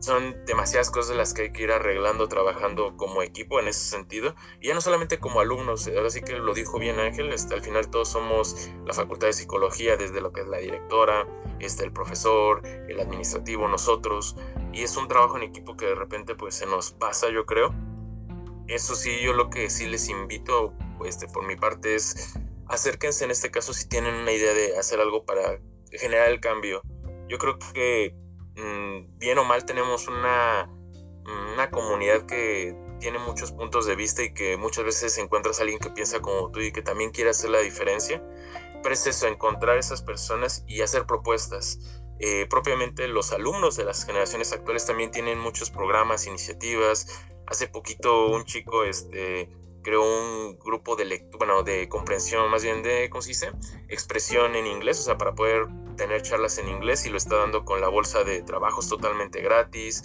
son 0.02 0.44
demasiadas 0.46 0.90
cosas 0.90 1.16
las 1.16 1.32
que 1.32 1.42
hay 1.42 1.52
que 1.52 1.62
ir 1.62 1.70
arreglando, 1.70 2.28
trabajando 2.28 2.96
como 2.96 3.22
equipo 3.22 3.60
en 3.60 3.68
ese 3.68 3.88
sentido. 3.88 4.34
Y 4.60 4.68
ya 4.68 4.74
no 4.74 4.80
solamente 4.80 5.20
como 5.20 5.40
alumnos, 5.40 5.86
ahora 5.86 6.10
sí 6.10 6.22
que 6.22 6.32
lo 6.32 6.54
dijo 6.54 6.80
bien 6.80 6.98
Ángel, 6.98 7.32
este, 7.32 7.54
al 7.54 7.62
final 7.62 7.88
todos 7.88 8.08
somos 8.08 8.68
la 8.84 8.94
Facultad 8.94 9.28
de 9.28 9.32
Psicología, 9.32 9.96
desde 9.96 10.20
lo 10.20 10.32
que 10.32 10.40
es 10.40 10.48
la 10.48 10.58
directora, 10.58 11.28
este, 11.60 11.84
el 11.84 11.92
profesor, 11.92 12.66
el 12.66 12.98
administrativo, 12.98 13.68
nosotros. 13.68 14.36
Y 14.72 14.82
es 14.82 14.96
un 14.96 15.06
trabajo 15.06 15.36
en 15.36 15.44
equipo 15.44 15.76
que 15.76 15.86
de 15.86 15.94
repente 15.94 16.34
pues 16.34 16.56
se 16.56 16.66
nos 16.66 16.90
pasa, 16.90 17.30
yo 17.30 17.46
creo. 17.46 17.72
Eso 18.66 18.96
sí, 18.96 19.20
yo 19.22 19.34
lo 19.34 19.50
que 19.50 19.70
sí 19.70 19.86
les 19.86 20.08
invito, 20.08 20.74
este, 21.06 21.28
por 21.28 21.46
mi 21.46 21.54
parte, 21.54 21.94
es 21.94 22.34
acérquense 22.66 23.24
en 23.24 23.30
este 23.30 23.52
caso 23.52 23.72
si 23.72 23.88
tienen 23.88 24.14
una 24.14 24.32
idea 24.32 24.52
de 24.52 24.76
hacer 24.78 24.98
algo 24.98 25.24
para 25.24 25.60
generar 25.92 26.28
el 26.28 26.40
cambio. 26.40 26.82
Yo 27.28 27.38
creo 27.38 27.56
que 27.72 28.16
bien 28.54 29.38
o 29.38 29.44
mal 29.44 29.64
tenemos 29.64 30.08
una, 30.08 30.68
una 31.54 31.70
comunidad 31.70 32.26
que 32.26 32.76
tiene 33.00 33.18
muchos 33.18 33.52
puntos 33.52 33.86
de 33.86 33.96
vista 33.96 34.22
y 34.22 34.32
que 34.32 34.56
muchas 34.56 34.84
veces 34.84 35.18
encuentras 35.18 35.58
a 35.58 35.62
alguien 35.62 35.80
que 35.80 35.90
piensa 35.90 36.20
como 36.20 36.50
tú 36.50 36.60
y 36.60 36.72
que 36.72 36.82
también 36.82 37.10
quiere 37.10 37.30
hacer 37.30 37.50
la 37.50 37.58
diferencia. 37.58 38.22
Pero 38.82 38.94
es 38.94 39.06
eso, 39.06 39.26
encontrar 39.26 39.76
esas 39.76 40.02
personas 40.02 40.64
y 40.66 40.82
hacer 40.82 41.06
propuestas. 41.06 42.00
Eh, 42.20 42.46
propiamente 42.48 43.08
los 43.08 43.32
alumnos 43.32 43.76
de 43.76 43.84
las 43.84 44.04
generaciones 44.04 44.52
actuales 44.52 44.86
también 44.86 45.10
tienen 45.10 45.38
muchos 45.38 45.70
programas, 45.70 46.26
iniciativas. 46.26 47.24
Hace 47.46 47.66
poquito 47.66 48.28
un 48.28 48.44
chico 48.44 48.84
este, 48.84 49.48
creó 49.82 50.02
un 50.02 50.58
grupo 50.58 50.94
de 50.96 51.26
bueno, 51.36 51.64
de 51.64 51.88
comprensión, 51.88 52.50
más 52.50 52.62
bien 52.62 52.82
de, 52.82 53.10
¿cómo 53.10 53.22
se 53.22 53.30
dice? 53.30 53.50
Expresión 53.88 54.54
en 54.54 54.66
inglés, 54.66 55.00
o 55.00 55.02
sea, 55.02 55.18
para 55.18 55.34
poder 55.34 55.66
tener 55.96 56.22
charlas 56.22 56.58
en 56.58 56.68
inglés 56.68 57.06
y 57.06 57.10
lo 57.10 57.16
está 57.16 57.36
dando 57.36 57.64
con 57.64 57.80
la 57.80 57.88
bolsa 57.88 58.24
de 58.24 58.42
trabajos 58.42 58.88
totalmente 58.88 59.40
gratis 59.40 60.02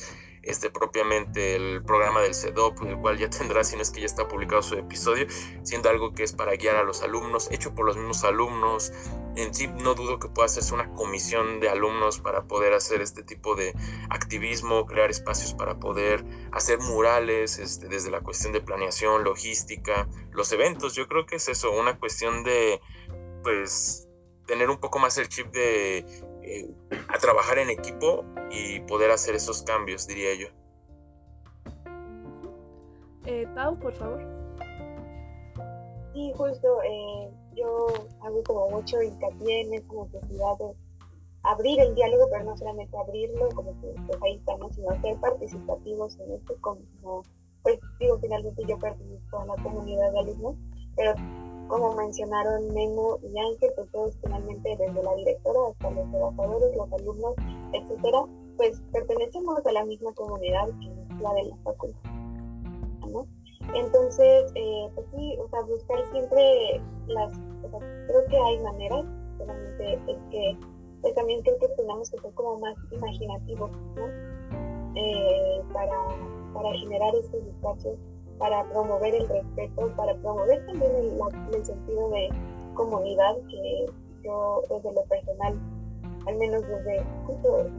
este, 0.48 0.70
propiamente 0.70 1.56
el 1.56 1.84
programa 1.84 2.22
del 2.22 2.34
CEDOP, 2.34 2.82
el 2.84 2.98
cual 2.98 3.18
ya 3.18 3.30
tendrá, 3.38 3.64
si 3.64 3.76
no 3.76 3.82
es 3.82 3.92
que 3.92 4.00
ya 4.00 4.06
está 4.06 4.28
publicado 4.28 4.62
su 4.62 4.76
episodio, 4.76 5.28
siendo 5.64 5.90
algo 5.90 6.14
que 6.14 6.24
es 6.24 6.32
para 6.32 6.56
guiar 6.56 6.78
a 6.78 6.84
los 6.84 7.04
alumnos, 7.04 7.50
hecho 7.52 7.76
por 7.76 7.86
los 7.86 7.98
mismos 7.98 8.24
alumnos. 8.24 8.94
En 9.36 9.54
sí, 9.54 9.68
no 9.68 9.94
dudo 9.94 10.20
que 10.20 10.30
pueda 10.30 10.48
hacerse 10.48 10.74
una 10.74 10.92
comisión 10.94 11.60
de 11.60 11.70
alumnos 11.70 12.20
para 12.20 12.46
poder 12.46 12.74
hacer 12.74 13.02
este 13.02 13.22
tipo 13.24 13.56
de 13.56 13.76
activismo, 14.10 14.88
crear 14.88 15.12
espacios 15.12 15.54
para 15.54 15.80
poder 15.80 16.26
hacer 16.52 16.80
murales, 16.80 17.60
este, 17.60 17.88
desde 17.88 18.10
la 18.10 18.22
cuestión 18.22 18.54
de 18.54 18.62
planeación, 18.62 19.24
logística, 19.24 20.08
los 20.32 20.52
eventos. 20.54 20.96
Yo 20.96 21.08
creo 21.08 21.26
que 21.26 21.36
es 21.36 21.50
eso, 21.50 21.72
una 21.72 22.00
cuestión 22.00 22.44
de, 22.44 22.82
pues, 23.44 24.07
tener 24.48 24.70
un 24.70 24.80
poco 24.80 24.98
más 24.98 25.18
el 25.18 25.30
chip 25.30 25.52
de 25.52 26.00
eh, 26.42 26.74
a 27.10 27.18
trabajar 27.20 27.60
en 27.60 27.70
equipo 27.70 28.24
y 28.50 28.80
poder 28.82 29.12
hacer 29.12 29.36
esos 29.36 29.62
cambios, 29.62 30.08
diría 30.08 30.34
yo. 30.34 30.48
Eh, 33.26 33.46
Pau, 33.54 33.78
por 33.78 33.94
favor. 33.94 34.22
Sí, 36.14 36.32
justo, 36.36 36.82
eh, 36.84 37.30
yo 37.56 37.88
hago 38.22 38.44
como 38.44 38.70
mucho 38.70 39.02
hincapié 39.02 39.62
en 39.62 39.74
esa 39.74 39.94
necesidad 39.94 40.58
de 40.58 40.74
abrir 41.44 41.80
el 41.80 41.94
diálogo, 41.94 42.28
pero 42.32 42.46
no 42.46 42.58
solamente 42.58 42.98
abrirlo, 42.98 43.50
como 43.50 43.72
que 43.82 43.94
pues 44.08 44.22
ahí 44.24 44.36
estamos, 44.38 44.74
sino 44.74 45.02
ser 45.02 45.18
participativos 45.20 46.18
en 46.20 46.34
esto, 46.34 46.56
como, 46.62 46.82
pues 47.64 47.80
digo, 48.00 48.18
finalmente 48.20 48.64
yo 48.66 48.80
pertenezco 48.80 49.40
a 49.40 49.46
la 49.46 49.56
comunidad 49.62 50.12
de 50.14 50.20
alumnos, 50.20 50.56
pero 50.96 51.14
como 51.68 51.94
mencionaron 51.94 52.74
Memo 52.74 53.20
y 53.24 53.40
Ángel, 53.40 53.72
pues 53.76 53.92
todos 53.92 54.18
finalmente 54.24 54.76
desde 54.78 55.04
la 55.04 55.16
directora 55.16 55.60
hasta 55.72 55.92
los 55.92 56.12
trabajadores, 56.12 56.76
los 56.76 56.94
alumnos, 56.94 57.34
etcétera, 57.74 58.26
pues 58.58 58.82
pertenecemos 58.92 59.66
a 59.66 59.72
la 59.72 59.86
misma 59.86 60.14
comunidad 60.14 60.68
que 60.80 61.22
la 61.22 61.34
de 61.34 61.44
la 61.46 61.58
facultad, 61.64 62.12
¿no? 63.12 63.28
Entonces, 63.74 64.52
eh, 64.56 64.90
pues 64.96 65.08
sí, 65.16 65.38
o 65.40 65.50
sea, 65.50 65.62
buscar 65.62 66.00
siempre 66.12 66.82
las, 67.08 67.34
o 67.64 67.70
sea, 67.70 67.80
creo 68.08 68.26
que 68.30 68.38
hay 68.38 68.60
maneras, 68.60 69.06
solamente 69.38 69.94
es 69.94 70.18
que 70.32 70.58
pues 71.02 71.14
también 71.14 71.42
creo 71.44 71.58
que 71.60 71.68
tenemos 71.70 72.10
que 72.10 72.18
ser 72.18 72.32
como 72.34 72.60
más 72.60 72.76
imaginativos, 72.92 73.72
¿no? 73.96 74.08
Eh, 74.96 75.62
para, 75.74 75.98
para 76.54 76.74
generar 76.80 77.14
estos 77.16 77.46
espacios 77.46 77.98
para 78.38 78.64
promover 78.70 79.16
el 79.16 79.28
respeto, 79.28 79.92
para 79.96 80.16
promover 80.16 80.66
también 80.66 80.92
el, 81.54 81.66
sentido 81.66 82.10
de 82.10 82.30
comunidad 82.74 83.36
que 83.50 83.86
yo 84.24 84.62
desde 84.70 84.94
lo 84.94 85.04
personal, 85.04 85.60
al 86.28 86.36
menos 86.38 86.62
desde 86.62 87.04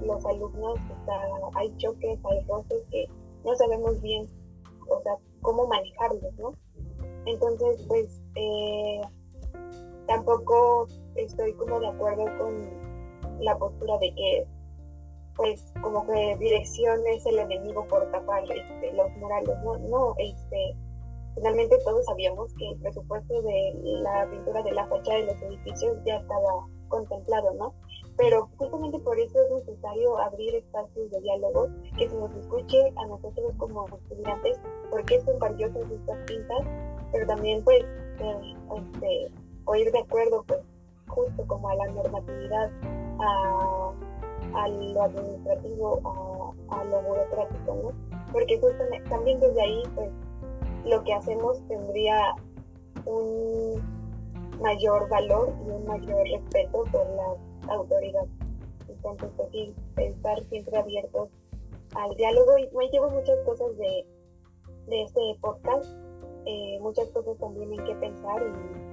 los 0.06 0.24
alumnos, 0.26 0.78
hay 1.54 1.74
choques, 1.76 2.18
hay 2.24 2.40
roces 2.48 2.82
que 2.90 3.06
no 3.44 3.54
sabemos 3.54 4.00
bien, 4.02 4.26
o 4.88 5.00
sea, 5.02 5.14
cómo 5.42 5.66
manejarlos, 5.66 6.34
¿no? 6.38 6.52
Entonces, 7.26 7.84
pues, 7.86 8.20
eh, 8.34 9.00
tampoco 10.06 10.86
estoy 11.14 11.52
como 11.54 11.78
de 11.80 11.88
acuerdo 11.88 12.24
con 12.38 12.88
la 13.40 13.56
postura 13.58 13.98
de 13.98 14.14
que 14.14 14.46
pues 15.38 15.64
como 15.80 16.04
que 16.04 16.36
dirección 16.40 17.00
es 17.06 17.24
el 17.24 17.38
enemigo 17.38 17.86
por 17.86 18.10
tapar 18.10 18.42
este, 18.42 18.92
los 18.92 19.08
murales, 19.18 19.56
no, 19.64 19.78
no, 19.78 20.14
este, 20.18 20.76
finalmente 21.36 21.78
todos 21.84 22.04
sabíamos 22.06 22.52
que 22.54 22.68
el 22.68 22.80
presupuesto 22.80 23.40
de 23.42 23.72
la 24.02 24.28
pintura 24.28 24.62
de 24.64 24.72
la 24.72 24.84
fachada 24.88 25.18
de 25.18 25.26
los 25.26 25.42
edificios 25.42 25.96
ya 26.04 26.16
estaba 26.16 26.66
contemplado, 26.88 27.54
¿no? 27.54 27.72
Pero 28.16 28.48
justamente 28.56 28.98
por 28.98 29.16
eso 29.16 29.38
es 29.40 29.64
necesario 29.64 30.18
abrir 30.18 30.56
espacios 30.56 31.08
de 31.12 31.20
diálogo, 31.20 31.68
que 31.96 32.08
se 32.08 32.16
nos 32.16 32.34
escuche 32.34 32.92
a 32.96 33.06
nosotros 33.06 33.52
como 33.58 33.86
estudiantes, 33.86 34.58
porque 34.90 35.20
son 35.20 35.38
valiosas 35.38 35.88
estas 35.88 36.18
pintas, 36.26 36.66
pero 37.12 37.26
también 37.28 37.62
pues 37.62 37.84
este, 38.76 39.32
oír 39.66 39.92
de 39.92 40.00
acuerdo 40.00 40.42
pues 40.48 40.60
justo 41.06 41.46
como 41.46 41.68
a 41.68 41.76
la 41.76 41.86
normatividad, 41.92 42.72
a 43.20 43.92
a 44.54 44.68
lo 44.68 45.02
administrativo, 45.02 46.54
a, 46.70 46.84
lo 46.84 47.02
burocrático, 47.02 47.74
¿no? 47.82 47.92
Porque 48.32 48.58
justo 48.60 48.84
también 49.08 49.40
desde 49.40 49.60
ahí, 49.60 49.82
pues, 49.94 50.10
lo 50.84 51.02
que 51.04 51.12
hacemos 51.12 51.60
tendría 51.68 52.34
un 53.04 53.82
mayor 54.60 55.08
valor 55.08 55.54
y 55.66 55.70
un 55.70 55.86
mayor 55.86 56.28
respeto 56.28 56.84
por 56.90 57.06
la 57.10 57.74
autoridad. 57.74 58.26
Entonces, 58.88 59.30
pues 59.36 59.48
sí, 59.52 59.74
estar 59.96 60.42
siempre 60.48 60.76
abiertos 60.76 61.28
al 61.94 62.14
diálogo 62.16 62.58
y 62.58 62.68
me 62.76 62.88
llevo 62.88 63.10
muchas 63.10 63.38
cosas 63.44 63.76
de, 63.76 64.06
de 64.86 65.02
este 65.02 65.20
podcast, 65.40 65.86
eh, 66.46 66.78
muchas 66.80 67.08
cosas 67.10 67.36
también 67.38 67.72
en 67.72 67.84
que 67.84 67.94
pensar 67.96 68.42
y 68.42 68.87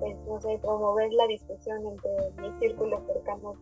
pues 0.00 0.16
no 0.26 0.40
sé, 0.40 0.58
promover 0.58 1.12
la 1.12 1.26
discusión 1.26 1.86
entre 1.86 2.10
mis 2.40 2.58
círculos 2.58 3.00
cercanos 3.06 3.56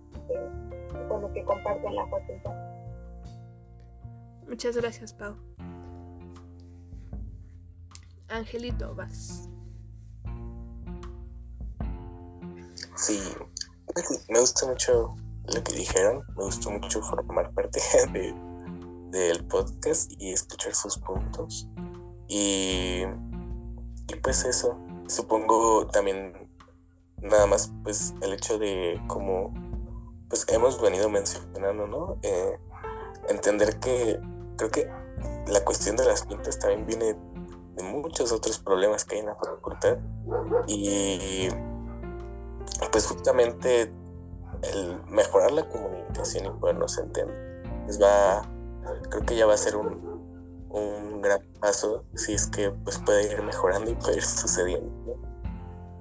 con 1.08 1.22
lo 1.22 1.32
que 1.32 1.44
comparten 1.44 1.94
la 1.94 2.06
facultad. 2.06 2.54
Muchas 4.48 4.76
gracias, 4.76 5.12
Pau. 5.12 5.36
Angelito, 8.28 8.94
vas. 8.94 9.48
Sí, 12.96 13.20
me 14.28 14.40
gusta 14.40 14.66
mucho 14.66 15.14
lo 15.54 15.64
que 15.64 15.72
dijeron, 15.72 16.24
me 16.36 16.44
gustó 16.44 16.70
mucho 16.70 17.00
formar 17.02 17.52
parte 17.52 17.80
de, 18.12 18.34
del 19.10 19.44
podcast 19.46 20.12
y 20.18 20.32
escuchar 20.32 20.74
sus 20.74 20.98
puntos. 20.98 21.68
Y, 22.28 23.02
y 24.08 24.14
pues 24.22 24.44
eso, 24.44 24.78
supongo 25.08 25.86
también 25.88 26.48
nada 27.20 27.46
más 27.46 27.72
pues 27.82 28.14
el 28.20 28.32
hecho 28.32 28.58
de 28.58 29.00
como 29.08 29.52
pues 30.28 30.46
hemos 30.48 30.80
venido 30.80 31.08
mencionando, 31.08 31.86
¿no? 31.86 32.18
Eh, 32.22 32.58
entender 33.28 33.78
que 33.80 34.20
creo 34.56 34.70
que 34.70 34.90
la 35.46 35.64
cuestión 35.64 35.96
de 35.96 36.04
las 36.04 36.24
pintas 36.26 36.58
también 36.58 36.86
viene 36.86 37.16
de 37.74 37.82
muchos 37.82 38.32
otros 38.32 38.58
problemas 38.58 39.04
que 39.04 39.16
hay 39.16 39.20
en 39.20 39.26
la 39.26 39.36
facultad 39.36 39.98
y 40.66 41.48
pues 42.92 43.06
justamente 43.06 43.92
el 44.62 45.02
mejorar 45.08 45.52
la 45.52 45.68
comunicación 45.68 46.46
y 46.46 46.50
podernos 46.50 46.98
entender 46.98 47.62
pues 47.84 48.00
va 48.00 48.42
creo 49.10 49.24
que 49.24 49.36
ya 49.36 49.46
va 49.46 49.54
a 49.54 49.58
ser 49.58 49.76
un, 49.76 50.66
un 50.70 51.07
gran 51.20 51.42
paso 51.60 52.04
si 52.14 52.34
es 52.34 52.46
que 52.46 52.70
pues 52.70 52.98
puede 52.98 53.32
ir 53.32 53.42
mejorando 53.42 53.90
y 53.90 53.94
puede 53.94 54.16
ir 54.16 54.24
sucediendo 54.24 55.16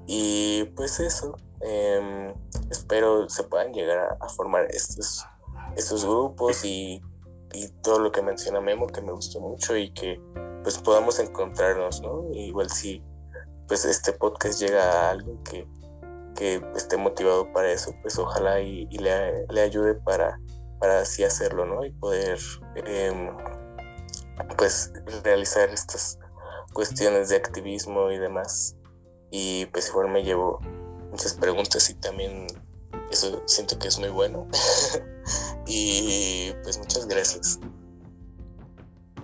y 0.06 0.64
pues 0.76 1.00
eso 1.00 1.36
Em, 1.60 2.34
espero 2.70 3.28
se 3.30 3.44
puedan 3.44 3.74
llegar 3.74 4.18
a, 4.20 4.30
formar 4.30 4.68
estos, 4.70 5.26
estos 5.76 6.06
grupos 6.06 6.64
y, 6.64 7.02
todo 7.82 8.00
lo 8.00 8.12
que 8.12 8.22
menciona 8.22 8.62
Memo 8.62 8.86
que 8.86 9.02
me 9.02 9.12
gustó 9.12 9.40
mucho 9.40 9.76
y 9.76 9.92
que 9.92 10.22
pues 10.62 10.78
podamos 10.78 11.18
encontrarnos, 11.18 12.02
¿no? 12.02 12.30
Igual 12.34 12.70
si 12.70 13.02
pues 13.68 13.84
este 13.86 14.12
podcast 14.12 14.60
llega 14.62 14.84
a 14.84 15.12
alguien 15.12 15.42
que, 15.44 15.68
que 16.36 16.62
esté 16.76 16.98
motivado 16.98 17.52
para 17.54 17.72
eso, 17.72 17.96
pues 18.04 18.20
ojalá 18.20 18.62
y, 18.62 18.86
le, 18.90 19.48
le, 19.48 19.62
ayude 19.62 19.96
para 19.96 20.40
para 20.80 21.00
así 21.00 21.24
hacerlo, 21.24 21.66
¿no? 21.66 21.84
Y 21.84 21.92
poder, 21.94 22.38
em, 22.76 23.36
pues, 24.58 24.92
realizar 25.24 25.70
estas 25.70 26.20
cuestiones 26.74 27.30
de 27.30 27.36
activismo 27.36 28.12
y 28.12 28.18
demás. 28.18 28.76
Y 29.32 29.66
pues 29.68 29.90
igual 29.90 30.10
me 30.10 30.24
llevo 30.24 30.60
muchas 31.12 31.34
preguntas 31.34 31.90
y 31.90 31.96
también 31.96 32.48
eso 33.12 33.42
siento 33.46 33.78
que 33.80 33.88
es 33.88 34.00
muy 34.00 34.10
bueno. 34.10 34.48
y 35.68 36.52
pues 36.64 36.78
muchas 36.78 37.08
gracias. 37.08 37.60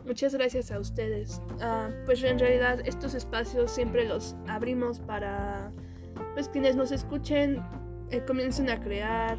Muchas 0.05 0.33
gracias 0.35 0.71
a 0.71 0.79
ustedes. 0.79 1.41
Ah, 1.61 1.89
pues 2.05 2.23
en 2.23 2.37
realidad 2.37 2.79
estos 2.85 3.13
espacios 3.13 3.71
siempre 3.71 4.05
los 4.05 4.35
abrimos 4.47 4.99
para 4.99 5.71
pues 6.33 6.49
quienes 6.49 6.75
nos 6.75 6.91
escuchen 6.91 7.63
eh, 8.09 8.23
comiencen 8.25 8.69
a 8.69 8.81
crear 8.81 9.37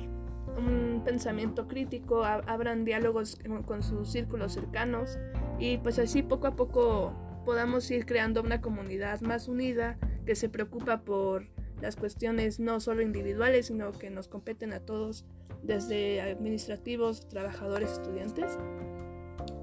un 0.57 1.03
pensamiento 1.05 1.67
crítico, 1.69 2.25
abran 2.25 2.85
diálogos 2.85 3.39
con 3.67 3.83
sus 3.83 4.11
círculos 4.11 4.53
cercanos 4.53 5.19
y 5.59 5.79
pues 5.79 5.99
así 5.99 6.23
poco 6.23 6.47
a 6.47 6.57
poco 6.57 7.15
podamos 7.45 7.91
ir 7.91 8.07
creando 8.07 8.41
una 8.41 8.61
comunidad 8.61 9.21
más 9.21 9.49
unida 9.49 9.99
que 10.25 10.35
se 10.35 10.49
preocupa 10.49 11.03
por 11.03 11.47
las 11.81 11.97
cuestiones 11.97 12.61
no 12.61 12.81
solo 12.81 13.03
individuales, 13.03 13.67
sino 13.67 13.93
que 13.93 14.11
nos 14.11 14.29
competen 14.29 14.73
a 14.73 14.81
todos, 14.81 15.27
desde 15.63 16.21
administrativos, 16.21 17.29
trabajadores, 17.29 17.93
estudiantes. 17.93 18.59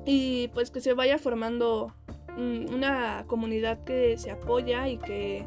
Y 0.06 0.50
pues 0.50 0.72
que 0.72 0.82
se 0.82 0.94
vaya 0.94 1.18
formando 1.18 1.94
una 2.38 3.26
comunidad 3.28 3.84
que 3.84 4.18
se 4.18 4.32
apoya 4.32 4.88
y 4.88 4.98
que, 4.98 5.46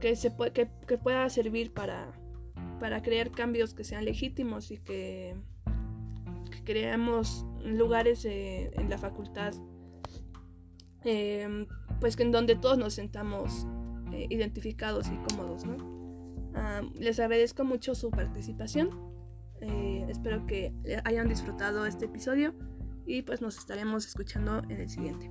que, 0.00 0.16
se 0.16 0.32
que, 0.52 0.68
que 0.86 0.98
pueda 0.98 1.28
servir 1.28 1.72
para, 1.72 2.12
para 2.78 3.02
crear 3.02 3.30
cambios 3.30 3.74
que 3.74 3.84
sean 3.84 4.04
legítimos 4.04 4.70
y 4.70 4.78
que, 4.78 5.36
creemos 6.64 7.46
lugares 7.62 8.24
eh, 8.24 8.72
en 8.74 8.90
la 8.90 8.98
facultad 8.98 9.54
em, 11.04 11.66
pues 12.00 12.18
en 12.18 12.32
donde 12.32 12.56
todos 12.56 12.76
nos 12.76 12.94
sentamos 12.94 13.68
eh, 14.12 14.26
identificados 14.30 15.06
y 15.06 15.16
cómodos 15.28 15.62
ah, 16.56 16.82
les 16.98 17.20
agradezco 17.20 17.64
mucho 17.64 17.94
su 17.94 18.10
participación. 18.10 18.90
Eh, 19.60 20.06
espero 20.08 20.44
que 20.46 20.74
hayan 21.04 21.28
disfrutado 21.28 21.86
este 21.86 22.06
episodio 22.06 22.52
y 23.06 23.22
pues 23.22 23.40
nos 23.40 23.58
estaremos 23.58 24.04
escuchando 24.04 24.62
en 24.68 24.80
el 24.80 24.88
siguiente 24.88 25.30